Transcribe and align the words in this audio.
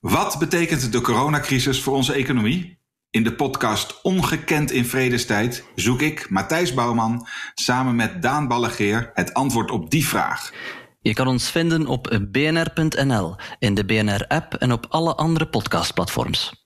Wat 0.00 0.38
betekent 0.38 0.92
de 0.92 1.00
coronacrisis 1.00 1.82
voor 1.82 1.94
onze 1.94 2.12
economie? 2.12 2.78
In 3.10 3.22
de 3.22 3.34
podcast 3.34 4.02
Ongekend 4.02 4.70
in 4.70 4.84
Vredestijd 4.84 5.64
zoek 5.74 6.00
ik, 6.00 6.30
Matthijs 6.30 6.74
Bouwman, 6.74 7.26
samen 7.54 7.96
met 7.96 8.22
Daan 8.22 8.48
Ballegeer 8.48 9.10
het 9.14 9.34
antwoord 9.34 9.70
op 9.70 9.90
die 9.90 10.08
vraag. 10.08 10.52
Je 11.00 11.14
kan 11.14 11.26
ons 11.26 11.50
vinden 11.50 11.86
op 11.86 12.20
bnr.nl, 12.30 13.36
in 13.58 13.74
de 13.74 13.84
BNR-app 13.84 14.54
en 14.54 14.72
op 14.72 14.86
alle 14.88 15.14
andere 15.14 15.48
podcastplatforms. 15.48 16.64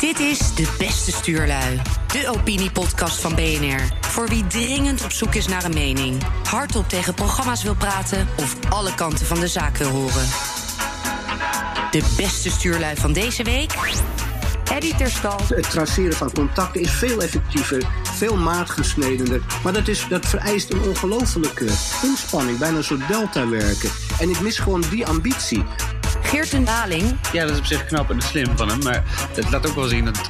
Dit 0.00 0.18
is 0.20 0.54
De 0.54 0.74
Beste 0.78 1.10
Stuurlui, 1.10 1.80
de 2.12 2.28
opiniepodcast 2.36 3.20
van 3.20 3.34
BNR. 3.34 3.98
Voor 4.00 4.28
wie 4.28 4.46
dringend 4.46 5.04
op 5.04 5.12
zoek 5.12 5.34
is 5.34 5.46
naar 5.46 5.64
een 5.64 5.74
mening, 5.74 6.22
hardop 6.48 6.88
tegen 6.88 7.14
programma's 7.14 7.62
wil 7.62 7.76
praten 7.76 8.28
of 8.36 8.70
alle 8.70 8.94
kanten 8.94 9.26
van 9.26 9.40
de 9.40 9.48
zaak 9.48 9.76
wil 9.76 9.90
horen. 9.90 10.26
De 11.94 12.14
beste 12.16 12.50
stuurlui 12.50 12.96
van 12.96 13.12
deze 13.12 13.42
week. 13.42 13.74
Eddie 14.72 14.94
Terstal. 14.94 15.40
Het 15.48 15.70
traceren 15.70 16.12
van 16.12 16.32
contacten 16.32 16.80
is 16.80 16.90
veel 16.90 17.22
effectiever, 17.22 17.82
veel 18.02 18.36
maatgesnedener. 18.36 19.40
Maar 19.62 19.72
dat, 19.72 19.88
is, 19.88 20.06
dat 20.08 20.26
vereist 20.26 20.72
een 20.72 20.82
ongelofelijke 20.82 21.66
inspanning, 22.02 22.58
bijna 22.58 22.76
een 22.76 22.84
soort 22.84 23.08
delta 23.08 23.48
werken. 23.48 23.90
En 24.20 24.30
ik 24.30 24.40
mis 24.40 24.58
gewoon 24.58 24.84
die 24.90 25.06
ambitie. 25.06 25.64
Geert 26.22 26.52
een 26.52 26.64
Daling. 26.64 27.16
Ja, 27.32 27.42
dat 27.44 27.52
is 27.52 27.58
op 27.58 27.66
zich 27.66 27.86
knap 27.86 28.10
en 28.10 28.20
slim 28.20 28.56
van 28.56 28.68
hem. 28.68 28.82
Maar 28.82 29.02
het 29.34 29.50
laat 29.50 29.68
ook 29.68 29.74
wel 29.74 29.88
zien 29.88 30.04
dat 30.04 30.28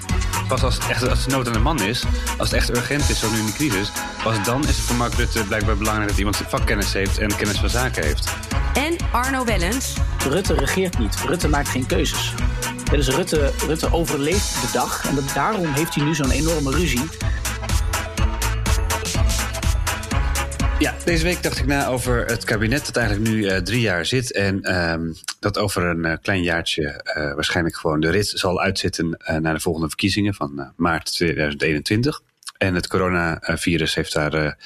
pas 0.55 0.63
als 0.63 0.75
het, 0.75 0.89
echt, 0.89 1.09
als 1.09 1.19
het 1.19 1.31
nood 1.31 1.47
aan 1.47 1.53
de 1.53 1.59
man 1.59 1.83
is, 1.83 2.05
als 2.39 2.51
het 2.51 2.59
echt 2.59 2.77
urgent 2.77 3.11
is, 3.11 3.19
zoals 3.19 3.35
nu 3.35 3.41
in 3.41 3.47
de 3.47 3.53
crisis, 3.53 3.93
pas 4.23 4.45
dan 4.45 4.61
is 4.63 4.77
het 4.77 4.79
voor 4.87 4.97
Mark 4.97 5.15
Rutte 5.15 5.45
blijkbaar 5.45 5.77
belangrijk 5.77 6.09
dat 6.09 6.19
iemand 6.19 6.37
vakkennis 6.49 6.93
heeft 6.93 7.19
en 7.19 7.37
kennis 7.37 7.59
van 7.59 7.69
zaken 7.69 8.05
heeft. 8.05 8.33
En 8.75 8.97
Arno 9.13 9.45
Wellens. 9.45 9.95
Rutte 10.29 10.55
regeert 10.55 10.99
niet. 10.99 11.17
Rutte 11.27 11.49
maakt 11.49 11.69
geen 11.69 11.87
keuzes. 11.87 12.35
dus 12.91 13.09
Rutte, 13.09 13.53
Rutte 13.67 13.93
overleeft 13.93 14.61
de 14.61 14.69
dag. 14.73 15.05
En 15.09 15.19
daarom 15.35 15.67
heeft 15.73 15.95
hij 15.95 16.05
nu 16.05 16.15
zo'n 16.15 16.31
enorme 16.31 16.71
ruzie. 16.71 17.09
Ja, 20.79 20.95
deze 21.05 21.25
week 21.25 21.43
dacht 21.43 21.59
ik 21.59 21.67
na 21.67 21.87
over 21.87 22.25
het 22.25 22.45
kabinet 22.45 22.87
dat 22.87 22.97
eigenlijk 22.97 23.29
nu 23.29 23.37
uh, 23.37 23.57
drie 23.57 23.81
jaar 23.81 24.07
zit. 24.07 24.33
En 24.33 24.63
ehm, 24.63 25.13
dat 25.41 25.59
over 25.59 25.83
een 25.83 26.05
uh, 26.05 26.13
klein 26.23 26.43
jaartje 26.43 26.83
uh, 26.83 27.35
waarschijnlijk 27.35 27.77
gewoon 27.77 28.01
de 28.01 28.11
rit 28.11 28.27
zal 28.27 28.61
uitzitten 28.61 29.19
naar 29.41 29.55
de 29.55 29.61
volgende 29.61 29.89
verkiezingen 29.89 30.35
van 30.35 30.73
maart 30.77 31.13
2021. 31.13 32.23
En 32.59 32.75
het 32.75 32.87
coronavirus 32.87 33.95
heeft 33.95 34.13
daar 34.13 34.57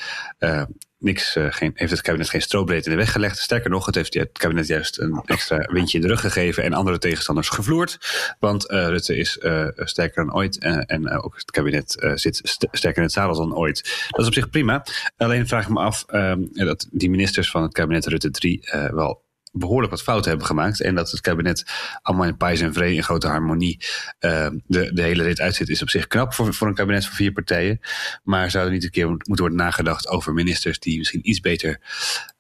niks, 0.99 1.37
uh, 1.37 1.47
geen, 1.51 1.71
heeft 1.75 1.91
het 1.91 2.01
kabinet 2.01 2.31
geen 2.31 2.43
strobreed 2.43 2.85
in 2.85 2.91
de 2.91 2.97
weg 2.97 3.13
gelegd. 3.13 3.39
Sterker 3.39 3.71
nog, 3.71 3.87
het 3.87 3.95
heeft 3.95 4.15
het 4.15 4.39
kabinet 4.39 4.67
juist 4.67 4.99
een 4.99 5.23
extra 5.25 5.69
windje 5.73 5.99
in 5.99 6.03
de 6.03 6.11
rug 6.11 6.21
gegeven 6.21 6.63
en 6.63 6.73
andere 6.73 6.99
tegenstanders 6.99 7.49
gevloerd. 7.49 7.99
Want 8.39 8.71
uh, 8.71 8.87
Rutte 8.87 9.17
is 9.17 9.39
uh, 9.43 9.69
sterker 9.75 10.25
dan 10.25 10.35
ooit 10.35 10.59
en 10.59 11.11
ook 11.11 11.35
het 11.35 11.51
kabinet 11.51 12.11
zit 12.15 12.41
st 12.43 12.67
sterker 12.71 12.99
in 12.99 13.03
het 13.03 13.13
zadel 13.13 13.37
dan 13.37 13.57
ooit. 13.57 14.09
Dat 14.09 14.21
is 14.21 14.27
op 14.27 14.35
zich 14.35 14.51
prima. 14.51 14.85
Alleen 15.17 15.47
vraag 15.47 15.63
ik 15.63 15.69
me 15.69 15.81
af 15.81 16.05
um, 16.13 16.49
dat 16.53 16.89
die 16.91 17.11
ministers 17.11 17.51
van 17.51 17.63
het 17.63 17.73
kabinet 17.73 18.07
Rutte 18.07 18.31
3 18.31 18.69
wel 18.91 19.27
behoorlijk 19.59 19.91
wat 19.91 20.03
fouten 20.03 20.29
hebben 20.29 20.47
gemaakt. 20.47 20.81
En 20.81 20.95
dat 20.95 21.11
het 21.11 21.21
kabinet 21.21 21.65
allemaal 22.03 22.27
in 22.27 22.37
pijs 22.37 22.61
en 22.61 22.73
vrede 22.73 22.95
in 22.95 23.03
grote 23.03 23.27
harmonie 23.27 23.79
uh, 24.21 24.49
de, 24.67 24.93
de 24.93 25.03
hele 25.03 25.23
rit 25.23 25.41
uitzit, 25.41 25.69
is 25.69 25.83
op 25.83 25.91
zich 25.91 26.07
knap 26.07 26.35
voor, 26.35 26.55
voor 26.55 26.67
een 26.67 26.75
kabinet 26.75 27.07
van 27.07 27.15
vier 27.15 27.33
partijen. 27.33 27.81
Maar 28.23 28.51
zou 28.51 28.67
er 28.67 28.73
niet 28.73 28.85
een 28.85 28.91
keer 28.91 29.09
moeten 29.09 29.37
worden 29.37 29.59
nagedacht 29.59 30.09
over 30.09 30.33
ministers 30.33 30.79
die 30.79 30.99
misschien 30.99 31.29
iets 31.29 31.41
beter 31.41 31.81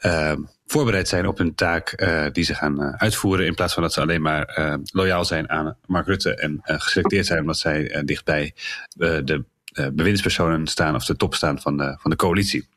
uh, 0.00 0.32
voorbereid 0.66 1.08
zijn 1.08 1.26
op 1.26 1.38
hun 1.38 1.54
taak 1.54 2.00
uh, 2.02 2.26
die 2.32 2.44
ze 2.44 2.54
gaan 2.54 3.00
uitvoeren. 3.00 3.46
In 3.46 3.54
plaats 3.54 3.74
van 3.74 3.82
dat 3.82 3.92
ze 3.92 4.00
alleen 4.00 4.22
maar 4.22 4.78
loyaal 4.92 5.24
zijn 5.24 5.50
aan 5.50 5.76
Mark 5.86 6.06
Rutte 6.06 6.34
en 6.34 6.60
geselecteerd 6.62 7.26
zijn 7.26 7.40
omdat 7.40 7.58
zij 7.58 8.02
dichtbij 8.04 8.54
de 8.96 9.44
bewindspersonen 9.92 10.66
staan 10.66 10.94
of 10.94 11.04
de 11.04 11.16
top 11.16 11.34
staan 11.34 11.60
van 11.60 11.76
de, 11.76 11.96
van 12.00 12.10
de 12.10 12.16
coalitie. 12.16 12.68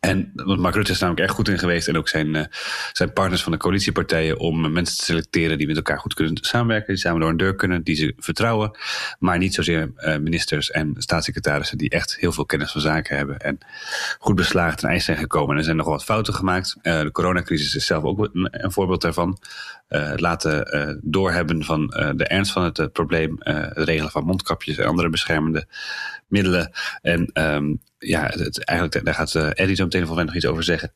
En 0.00 0.32
Mark 0.34 0.74
Rutte 0.74 0.92
is 0.92 0.98
namelijk 0.98 1.26
erg 1.26 1.36
goed 1.36 1.48
in 1.48 1.58
geweest. 1.58 1.88
En 1.88 1.96
ook 1.96 2.08
zijn, 2.08 2.34
uh, 2.34 2.44
zijn 2.92 3.12
partners 3.12 3.42
van 3.42 3.52
de 3.52 3.58
coalitiepartijen. 3.58 4.38
om 4.38 4.72
mensen 4.72 4.96
te 4.96 5.04
selecteren 5.04 5.58
die 5.58 5.66
met 5.66 5.76
elkaar 5.76 5.98
goed 5.98 6.14
kunnen 6.14 6.38
samenwerken. 6.40 6.94
Die 6.94 7.02
samen 7.02 7.20
door 7.20 7.30
een 7.30 7.36
deur 7.36 7.54
kunnen, 7.54 7.82
die 7.82 7.96
ze 7.96 8.14
vertrouwen. 8.16 8.78
Maar 9.18 9.38
niet 9.38 9.54
zozeer 9.54 9.92
uh, 9.96 10.16
ministers 10.16 10.70
en 10.70 10.94
staatssecretarissen. 10.98 11.78
die 11.78 11.90
echt 11.90 12.16
heel 12.16 12.32
veel 12.32 12.46
kennis 12.46 12.72
van 12.72 12.80
zaken 12.80 13.16
hebben. 13.16 13.38
en 13.38 13.58
goed 14.18 14.34
beslagen 14.34 14.78
ten 14.78 14.88
ijs 14.88 15.04
zijn 15.04 15.16
gekomen. 15.16 15.50
En 15.50 15.56
er 15.56 15.64
zijn 15.64 15.76
nog 15.76 15.86
wat 15.86 16.04
fouten 16.04 16.34
gemaakt. 16.34 16.76
Uh, 16.82 17.00
de 17.00 17.10
coronacrisis 17.10 17.74
is 17.74 17.86
zelf 17.86 18.04
ook 18.04 18.28
een, 18.32 18.72
voorbeeld 18.72 19.00
daarvan. 19.00 19.38
het 19.88 20.20
laten 20.20 21.00
doorhebben 21.02 21.64
van 21.64 21.86
de 22.16 22.24
ernst 22.26 22.52
van 22.52 22.64
het 22.64 22.92
probleem. 22.92 23.36
het 23.38 23.88
regelen 23.88 24.10
van 24.10 24.24
mondkapjes 24.24 24.78
en 24.78 24.86
andere 24.86 25.08
beschermende 25.08 25.66
middelen. 26.26 26.72
En 27.02 27.30
um, 27.32 27.80
ja, 28.02 28.22
het, 28.26 28.64
eigenlijk, 28.64 29.04
daar 29.04 29.14
gaat 29.14 29.34
uh, 29.34 29.50
Eddie 29.54 29.76
zo 29.76 29.84
meteen 29.84 30.24
nog 30.24 30.34
iets 30.34 30.46
over 30.46 30.64
zeggen. 30.64 30.92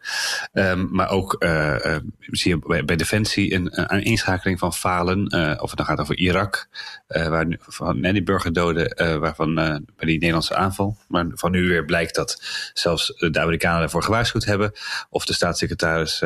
Um, 0.52 0.88
maar 0.90 1.10
ook 1.10 1.36
uh, 1.38 1.76
uh, 1.84 1.96
zie 2.18 2.58
je 2.66 2.82
bij, 2.84 2.96
Defensie 2.96 3.54
een, 3.54 3.94
een 3.94 4.02
inschakeling 4.02 4.58
van 4.58 4.74
falen. 4.74 5.32
of 5.60 5.68
het 5.68 5.76
dan 5.76 5.86
gaat 5.86 6.00
over 6.00 6.16
Irak, 6.16 6.68
waar 7.06 7.46
nu, 7.46 7.56
van 7.60 8.02
die 8.02 8.22
burgerdoden, 8.22 9.20
waarvan 9.20 9.54
bij 9.54 9.82
die 9.96 10.18
Nederlandse 10.18 10.54
aanval. 10.54 10.96
Maar 11.08 11.26
van 11.30 11.50
nu 11.50 11.68
weer 11.68 11.84
blijkt 11.84 12.14
dat 12.14 12.42
zelfs 12.74 13.06
de 13.06 13.40
Amerikanen 13.40 13.82
ervoor 13.82 14.02
gewaarschuwd 14.02 14.44
hebben. 14.44 14.72
Of 15.10 15.24
de 15.24 15.34
staatssecretaris 15.34 16.18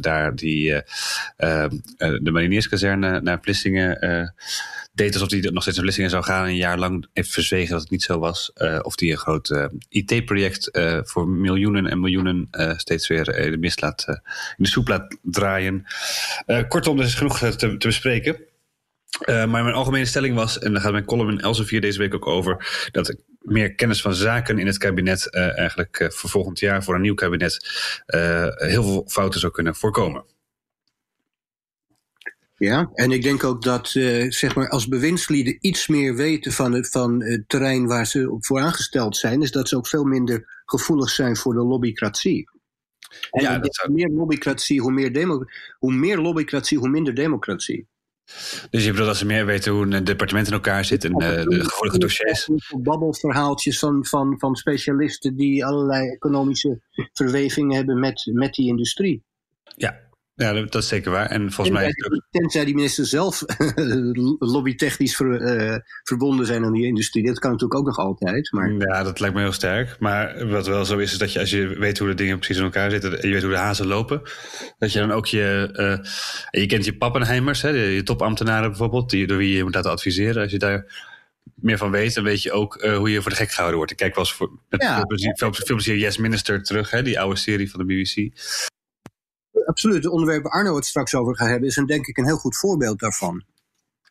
daar 0.00 0.34
die 0.34 0.82
de 1.36 2.30
marinierskazerne 2.32 3.20
naar 3.20 3.38
Vlissingen 3.42 4.34
deed 4.96 5.14
alsof 5.14 5.30
hij 5.30 5.40
nog 5.40 5.62
steeds 5.62 5.76
naar 5.76 5.84
Vlissingen 5.84 6.10
zou 6.10 6.24
gaan. 6.24 6.44
Een 6.46 6.56
jaar 6.56 6.78
lang 6.78 7.06
heeft 7.12 7.30
verzwegen 7.30 7.70
dat 7.70 7.80
het 7.80 7.90
niet 7.90 8.02
zo 8.02 8.18
was. 8.18 8.50
Uh, 8.56 8.78
of 8.82 8.94
die 8.94 9.10
een 9.10 9.18
groot 9.18 9.50
uh, 9.50 9.64
IT-project 10.16 10.68
uh, 10.72 10.98
voor 11.02 11.28
miljoenen 11.28 11.86
en 11.86 12.00
miljoenen 12.00 12.48
steeds 12.76 13.08
weer 13.08 13.38
in 13.38 13.50
de 13.50 13.58
mist 13.58 13.80
laat, 13.80 14.04
in 14.56 14.64
de 14.64 14.68
soep 14.68 14.88
laat 14.88 15.16
draaien. 15.22 15.84
kortom, 16.68 16.98
er 16.98 17.04
is 17.04 17.14
genoeg 17.14 17.38
te, 17.38 17.76
bespreken. 17.78 18.36
maar 19.26 19.48
mijn 19.48 19.72
algemene 19.72 20.04
stelling 20.04 20.34
was, 20.34 20.58
en 20.58 20.72
daar 20.72 20.80
gaat 20.82 20.92
mijn 20.92 21.04
column 21.04 21.30
in 21.30 21.40
Elsevier 21.40 21.80
deze 21.80 21.98
week 21.98 22.14
ook 22.14 22.26
over, 22.26 22.88
dat 22.92 23.16
meer 23.40 23.74
kennis 23.74 24.00
van 24.00 24.14
zaken 24.14 24.58
in 24.58 24.66
het 24.66 24.78
kabinet 24.78 25.30
eigenlijk 25.30 26.10
voor 26.14 26.30
volgend 26.30 26.58
jaar, 26.58 26.84
voor 26.84 26.94
een 26.94 27.00
nieuw 27.00 27.14
kabinet, 27.14 27.68
heel 28.56 28.82
veel 28.82 29.04
fouten 29.08 29.40
zou 29.40 29.52
kunnen 29.52 29.74
voorkomen. 29.74 30.24
Ja, 32.58 32.90
en 32.94 33.10
ik 33.10 33.22
denk 33.22 33.44
ook 33.44 33.62
dat 33.62 33.94
uh, 33.94 34.30
zeg 34.30 34.54
maar 34.54 34.68
als 34.68 34.88
bewindslieden 34.88 35.56
iets 35.60 35.86
meer 35.86 36.14
weten 36.14 36.52
van 36.52 36.72
het, 36.72 36.88
van 36.88 37.22
het 37.22 37.48
terrein 37.48 37.86
waar 37.86 38.06
ze 38.06 38.36
voor 38.38 38.60
aangesteld 38.60 39.16
zijn, 39.16 39.42
is 39.42 39.50
dat 39.50 39.68
ze 39.68 39.76
ook 39.76 39.86
veel 39.86 40.04
minder 40.04 40.62
gevoelig 40.64 41.10
zijn 41.10 41.36
voor 41.36 41.54
de 41.54 41.62
lobbycratie. 41.62 42.50
En 43.30 43.42
ja, 43.42 43.58
dat 43.58 43.74
zou... 43.74 43.92
meer 43.92 44.08
lobbycratie, 44.08 44.80
hoe 44.80 44.92
meer, 44.92 45.12
demo, 45.12 45.44
hoe 45.78 45.92
meer 45.92 46.18
lobbycratie, 46.18 46.78
hoe 46.78 46.88
minder 46.88 47.14
democratie. 47.14 47.86
Dus 48.70 48.84
je 48.84 48.90
bedoelt 48.90 49.08
dat 49.08 49.16
ze 49.16 49.26
meer 49.26 49.46
weten 49.46 49.72
hoe 49.72 49.86
een 49.86 50.04
departement 50.04 50.46
in 50.46 50.52
elkaar 50.52 50.84
zit 50.84 51.04
en 51.04 51.22
uh, 51.22 51.42
de 51.42 51.64
gevoelige 51.64 51.98
dossiers? 51.98 52.48
Babbelverhaaltjes 52.78 53.78
van, 53.78 54.06
van, 54.06 54.38
van 54.38 54.56
specialisten 54.56 55.36
die 55.36 55.64
allerlei 55.64 56.08
economische 56.08 56.80
verwevingen 57.12 57.76
hebben 57.76 58.00
met, 58.00 58.30
met 58.32 58.54
die 58.54 58.68
industrie. 58.68 59.22
Ja, 59.76 60.05
ja, 60.36 60.52
dat 60.52 60.74
is 60.74 60.88
zeker 60.88 61.10
waar. 61.10 61.26
En 61.26 61.52
volgens 61.52 61.76
mij. 61.76 61.92
Tenzij 62.30 62.64
die 62.64 62.74
minister 62.74 63.06
zelf 63.06 63.44
lobbytechnisch 64.38 65.16
ver, 65.16 65.40
uh, 65.40 65.76
verbonden 66.02 66.46
zijn 66.46 66.64
aan 66.64 66.72
die 66.72 66.86
industrie. 66.86 67.26
Dat 67.26 67.38
kan 67.38 67.50
natuurlijk 67.50 67.80
ook 67.80 67.86
nog 67.86 67.98
altijd. 67.98 68.52
Maar... 68.52 68.72
Ja, 68.72 69.02
dat 69.02 69.20
lijkt 69.20 69.34
me 69.34 69.40
heel 69.40 69.52
sterk. 69.52 69.96
Maar 69.98 70.48
wat 70.48 70.66
wel 70.66 70.84
zo 70.84 70.98
is, 70.98 71.12
is 71.12 71.18
dat 71.18 71.32
je 71.32 71.38
als 71.38 71.50
je 71.50 71.78
weet 71.78 71.98
hoe 71.98 72.08
de 72.08 72.14
dingen 72.14 72.38
precies 72.38 72.56
in 72.56 72.62
elkaar 72.62 72.90
zitten. 72.90 73.22
en 73.22 73.28
je 73.28 73.34
weet 73.34 73.42
hoe 73.42 73.52
de 73.52 73.58
hazen 73.58 73.86
lopen. 73.86 74.22
dat 74.78 74.92
je 74.92 74.98
dan 74.98 75.12
ook 75.12 75.26
je. 75.26 75.68
Uh, 75.72 76.60
je 76.62 76.66
kent 76.66 76.84
je 76.84 76.96
pappenheimers, 76.96 77.62
hè, 77.62 77.68
je 77.68 78.02
topambtenaren 78.02 78.68
bijvoorbeeld. 78.68 79.10
Die, 79.10 79.26
door 79.26 79.38
wie 79.38 79.56
je 79.56 79.62
moet 79.62 79.74
laten 79.74 79.90
adviseren. 79.90 80.42
Als 80.42 80.52
je 80.52 80.58
daar 80.58 81.04
meer 81.54 81.78
van 81.78 81.90
weet, 81.90 82.14
dan 82.14 82.24
weet 82.24 82.42
je 82.42 82.52
ook 82.52 82.82
uh, 82.82 82.96
hoe 82.96 83.10
je 83.10 83.22
voor 83.22 83.30
de 83.30 83.36
gek 83.36 83.50
gehouden 83.50 83.76
wordt. 83.76 83.92
Ik 83.92 83.98
kijk 83.98 84.14
wel 84.14 84.24
eens 84.24 84.34
voor, 84.34 84.50
met 84.68 84.82
ja. 84.82 84.96
veel, 84.96 85.06
plezier, 85.06 85.32
veel, 85.36 85.54
veel 85.54 85.74
plezier 85.74 85.96
Yes 85.96 86.16
Minister 86.16 86.62
terug, 86.62 86.90
hè, 86.90 87.02
die 87.02 87.20
oude 87.20 87.36
serie 87.36 87.70
van 87.70 87.86
de 87.86 87.94
BBC 87.94 88.32
absoluut. 89.64 90.04
Het 90.04 90.12
onderwerp 90.12 90.42
waar 90.42 90.52
Arno 90.52 90.74
het 90.74 90.86
straks 90.86 91.14
over 91.14 91.36
gaat 91.36 91.48
hebben, 91.48 91.68
is 91.68 91.76
een, 91.76 91.86
denk 91.86 92.06
ik 92.06 92.16
een 92.16 92.24
heel 92.24 92.36
goed 92.36 92.56
voorbeeld 92.56 92.98
daarvan. 92.98 93.44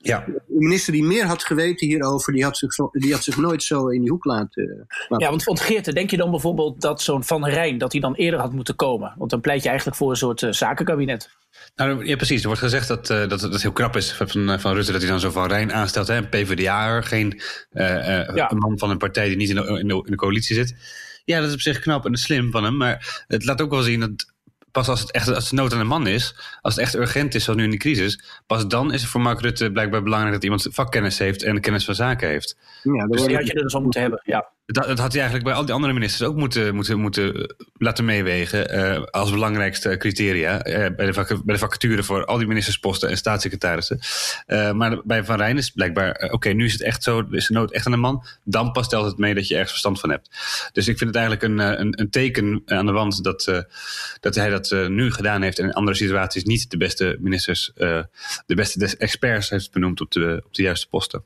Ja. 0.06 0.24
De 0.26 0.42
minister 0.48 0.94
die 0.94 1.04
meer 1.04 1.26
had 1.26 1.44
geweten 1.44 1.88
hierover, 1.88 2.34
die 2.34 2.44
had 2.44 2.58
zich, 2.58 2.76
die 2.92 3.12
had 3.12 3.24
zich 3.24 3.38
nooit 3.38 3.64
zo 3.64 3.88
in 3.88 4.02
die 4.02 4.10
hoek 4.10 4.26
laten. 4.26 4.88
Ja, 5.18 5.30
want, 5.30 5.44
want 5.44 5.60
Geerte, 5.60 5.94
denk 5.94 6.12
je 6.12 6.18
dan 6.18 6.32
bijvoorbeeld 6.32 6.82
dat 6.82 7.02
zo'n 7.02 7.24
Van 7.24 7.46
Rijn, 7.46 7.78
dat 7.78 7.92
hij 7.92 8.02
dan 8.02 8.14
eerder 8.14 8.40
had 8.40 8.52
moeten 8.52 8.76
komen? 8.76 9.14
Want 9.18 9.32
dan 9.32 9.42
pleit 9.42 9.62
je 9.64 9.68
eigenlijk 9.68 9.98
voor 9.98 10.10
een 10.10 10.18
soort 10.18 10.42
uh, 10.42 10.52
zakenkabinet. 10.52 11.30
Nou, 11.76 12.06
ja, 12.06 12.16
precies. 12.16 12.42
Er 12.42 12.48
wordt 12.48 12.62
gezegd 12.62 12.88
dat, 12.88 13.10
uh, 13.10 13.28
dat 13.28 13.42
het 13.42 13.62
heel 13.62 13.72
knap 13.72 13.96
is 13.96 14.14
van, 14.14 14.50
eh, 14.50 14.60
van 14.60 14.74
Rutte 14.74 14.92
dat 14.92 15.02
hij 15.02 15.10
dan 15.10 15.20
zo 15.20 15.32
Van 15.32 15.48
Rijn 15.48 15.74
aanstelt. 15.74 16.08
Hè? 16.08 16.16
Een 16.16 16.30
PvdA'er, 16.30 17.04
geen 17.04 17.42
uh, 17.72 18.36
ja. 18.36 18.52
man 18.56 18.80
van 18.80 18.90
een 18.90 18.98
partij 18.98 19.28
die 19.28 19.38
niet 19.38 19.50
in 19.50 19.56
de, 19.56 19.80
in 19.80 19.88
de, 19.88 19.96
in 19.96 20.12
de 20.12 20.16
coalitie 20.16 20.56
zit. 20.56 20.76
Ja, 21.24 21.40
dat 21.40 21.48
is 21.48 21.54
op 21.54 21.62
zich 21.62 21.80
knap 21.80 22.06
en 22.06 22.16
slim 22.16 22.52
van 22.52 22.64
hem. 22.64 22.78
Maar 22.78 23.24
het 23.28 23.46
laat 23.46 23.62
ook 23.62 23.72
wel 23.72 23.82
zien 23.82 24.00
dat 24.00 24.34
pas 24.76 24.90
als 24.90 25.02
het 25.02 25.12
echt 25.12 25.28
als 25.28 25.44
het 25.44 25.54
nood 25.60 25.74
aan 25.74 25.80
de 25.80 25.86
man 25.86 26.08
is, 26.08 26.36
als 26.62 26.76
het 26.76 26.84
echt 26.84 26.96
urgent 26.96 27.36
is, 27.36 27.44
zoals 27.44 27.60
nu 27.60 27.66
in 27.66 27.72
de 27.72 27.78
crisis, 27.78 28.42
pas 28.48 28.68
dan 28.68 28.94
is 28.94 29.02
het 29.02 29.10
voor 29.10 29.22
Mark 29.22 29.42
Rutte 29.42 29.72
blijkbaar 29.72 30.04
belangrijk 30.04 30.34
dat 30.34 30.44
iemand 30.44 30.68
vakkennis 30.72 31.20
heeft 31.20 31.44
en 31.44 31.62
kennis 31.62 31.86
van 31.86 31.96
zaken 31.96 32.28
heeft. 32.28 32.58
Ja, 32.84 33.06
dus 33.06 33.26
die 33.26 33.36
had 33.36 33.48
je 33.48 33.54
er 33.54 33.64
dus 33.64 33.76
al 33.76 33.82
moeten 33.82 34.02
hebben. 34.02 34.22
Ja. 34.24 34.50
Dat, 34.66 34.88
dat, 34.88 35.00
had 35.00 35.12
hij 35.12 35.22
eigenlijk 35.22 35.44
bij 35.44 35.54
al 35.54 35.66
die 35.66 35.74
andere 35.74 35.94
ministers 35.94 36.30
ook 36.30 36.36
moeten, 36.36 36.76
moeten, 36.76 37.00
moeten 37.00 37.56
laten 37.74 38.06
meewegen 38.06 38.76
uh, 38.76 39.04
als 39.04 39.32
belangrijkste 39.32 39.98
criteria 39.98 40.68
uh, 40.68 40.96
bij, 40.96 41.06
de 41.06 41.14
vak, 41.14 41.28
bij 41.28 41.56
de 41.56 41.58
vacature 41.58 42.04
voor 42.04 42.26
al 42.26 42.38
die 42.38 42.48
ministersposten 42.48 43.10
en 43.10 43.18
staatssecretarissen. 43.18 44.00
Maar 44.78 45.02
bij 45.04 45.24
Van 45.24 45.38
Rijn 45.38 45.58
is 45.58 45.70
blijkbaar, 45.70 46.30
oké, 46.32 46.50
nu 46.50 46.66
is 46.66 46.72
het 46.72 46.82
echt 46.82 47.04
zo, 47.04 47.28
is 47.32 47.48
de 47.48 47.54
nood 47.54 47.72
echt 47.72 47.86
aan 47.86 47.92
de 47.92 47.98
man, 47.98 48.26
dan 48.44 48.72
pas 48.72 48.90
telt 48.90 49.06
het 49.06 49.18
mee 49.18 49.34
dat 49.34 49.48
je 49.48 49.54
ergens 49.54 49.72
verstand 49.72 50.00
van 50.00 50.10
hebt. 50.10 50.30
Dus 50.72 50.88
ik 50.88 50.98
vind 50.98 51.16
het 51.16 51.20
eigenlijk 51.20 51.44
een, 51.44 51.80
een, 51.80 52.00
een 52.02 52.10
teken 52.10 52.62
aan 52.66 52.86
de 52.86 52.92
wand 52.92 53.24
dat, 53.24 53.66
dat 54.20 54.36
hij 54.36 54.50
dat 54.50 54.76
nu 54.88 55.12
gedaan 55.12 55.42
heeft 55.42 55.60
en 55.60 55.66
in 55.66 55.74
andere 55.74 55.98
situaties 55.98 56.44
niet 56.44 56.72
de 56.72 56.78
beste 56.78 57.18
ministers, 57.20 57.72
de 58.46 58.56
beste 58.56 58.98
experts 58.98 59.50
heeft 59.50 59.72
benoemd 59.72 60.02
op 60.02 60.12
de, 60.12 60.42
op 60.46 60.54
de 60.54 60.62
juiste 60.62 60.88
posten. 60.88 61.24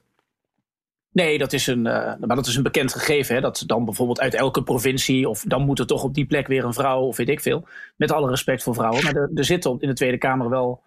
Nee, 1.11 1.38
dat 1.38 1.53
is 1.53 1.67
een, 1.67 1.85
uh, 1.85 2.13
maar 2.19 2.35
dat 2.35 2.47
is 2.47 2.56
een 2.56 2.63
bekend 2.63 2.94
gegeven. 2.94 3.35
Hè? 3.35 3.41
Dat 3.41 3.63
dan 3.65 3.85
bijvoorbeeld 3.85 4.19
uit 4.19 4.33
elke 4.33 4.63
provincie, 4.63 5.29
of 5.29 5.44
dan 5.44 5.65
moet 5.65 5.79
er 5.79 5.88
toch 5.88 6.03
op 6.03 6.13
die 6.13 6.25
plek 6.25 6.47
weer 6.47 6.63
een 6.63 6.73
vrouw, 6.73 7.01
of 7.01 7.17
weet 7.17 7.29
ik 7.29 7.39
veel. 7.39 7.67
Met 7.95 8.11
alle 8.11 8.29
respect 8.29 8.63
voor 8.63 8.73
vrouwen. 8.73 9.03
Maar 9.03 9.15
er, 9.15 9.31
er 9.33 9.45
zitten 9.45 9.77
in 9.79 9.88
de 9.88 9.94
Tweede 9.94 10.17
Kamer 10.17 10.50
wel 10.50 10.83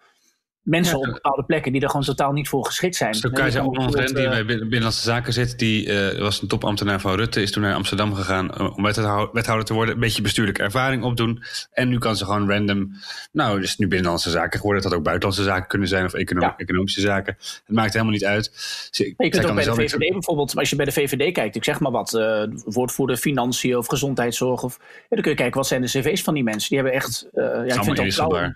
mensen 0.63 0.97
op 0.97 1.03
bepaalde 1.03 1.43
plekken 1.43 1.71
die 1.71 1.81
er 1.81 1.89
gewoon 1.89 2.05
totaal 2.05 2.31
niet 2.31 2.47
voor 2.47 2.65
geschikt 2.65 2.95
zijn. 2.95 3.13
Zo 3.13 3.29
Keizer 3.29 3.63
Onland 3.63 3.93
die 3.93 4.29
bij 4.29 4.45
Binnenlandse 4.45 5.01
Zaken 5.01 5.33
zit, 5.33 5.59
die 5.59 5.85
uh, 5.85 6.19
was 6.19 6.41
een 6.41 6.47
topambtenaar 6.47 6.99
van 6.99 7.15
Rutte, 7.15 7.41
is 7.41 7.51
toen 7.51 7.63
naar 7.63 7.75
Amsterdam 7.75 8.13
gegaan 8.13 8.51
uh, 8.57 8.77
om 8.77 8.83
wethouder 8.83 9.65
te 9.65 9.73
worden, 9.73 9.93
een 9.93 9.99
beetje 9.99 10.21
bestuurlijke 10.21 10.63
ervaring 10.63 11.03
opdoen. 11.03 11.43
En 11.71 11.89
nu 11.89 11.97
kan 11.97 12.15
ze 12.15 12.25
gewoon 12.25 12.49
random, 12.49 12.91
nou, 13.31 13.59
dus 13.59 13.77
nu 13.77 13.87
Binnenlandse 13.87 14.29
Zaken 14.29 14.59
geworden, 14.59 14.81
het 14.81 14.91
had 14.91 14.99
ook 14.99 15.05
Buitenlandse 15.05 15.43
Zaken 15.43 15.67
kunnen 15.67 15.87
zijn 15.87 16.05
of 16.05 16.11
ja. 16.17 16.57
economische 16.57 17.01
zaken. 17.01 17.35
Het 17.39 17.75
maakt 17.75 17.93
helemaal 17.93 18.13
niet 18.13 18.25
uit. 18.25 18.51
Ze, 18.91 19.13
je 19.17 19.29
kunt 19.29 19.45
ook 19.45 19.55
bij 19.55 19.63
de 19.63 19.73
VVD 19.73 20.11
bijvoorbeeld, 20.11 20.55
als 20.55 20.69
je 20.69 20.75
bij 20.75 20.85
de 20.85 20.91
VVD 20.91 21.33
kijkt, 21.33 21.55
ik 21.55 21.63
zeg 21.63 21.79
maar 21.79 21.91
wat, 21.91 22.13
uh, 22.13 22.43
woordvoerder 22.65 23.17
financiën 23.17 23.77
of 23.77 23.87
gezondheidszorg, 23.87 24.63
of, 24.63 24.77
ja, 24.79 25.05
dan 25.09 25.21
kun 25.21 25.31
je 25.31 25.37
kijken 25.37 25.57
wat 25.57 25.67
zijn 25.67 25.81
de 25.81 25.87
cv's 25.87 26.23
van 26.23 26.33
die 26.33 26.43
mensen. 26.43 26.69
Die 26.69 26.77
hebben 26.77 26.95
echt, 26.95 27.27
ja, 27.33 27.63
ik 27.63 27.83
vind 27.83 27.97
het 27.97 28.19
ook 28.19 28.53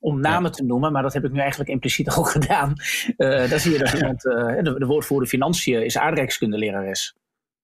om 0.00 0.20
namen 0.20 0.52
te 0.52 0.64
noemen, 0.64 0.92
maar 0.92 1.02
dat 1.02 1.12
heb 1.12 1.24
ik 1.24 1.32
nu 1.32 1.38
eigenlijk 1.38 1.70
impliciet 1.70 2.10
ook 2.18 2.30
gedaan. 2.30 2.72
Uh, 3.16 3.50
daar 3.50 3.60
zie 3.60 3.72
je 3.72 3.78
dat 3.78 3.92
iemand, 3.92 4.24
uh, 4.24 4.62
de, 4.62 4.74
de 4.78 4.86
woordvoerder 4.86 5.28
financiën 5.28 5.84
is 5.84 5.98
aardrijkskundelerares. 5.98 7.16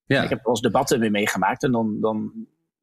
Ja. 0.06 0.22
Ik 0.22 0.28
heb 0.28 0.42
wel 0.42 0.52
eens 0.52 0.60
debatten 0.60 1.00
mee 1.00 1.10
meegemaakt 1.10 1.62
en 1.62 1.72
dan, 1.72 2.00
dan, 2.00 2.32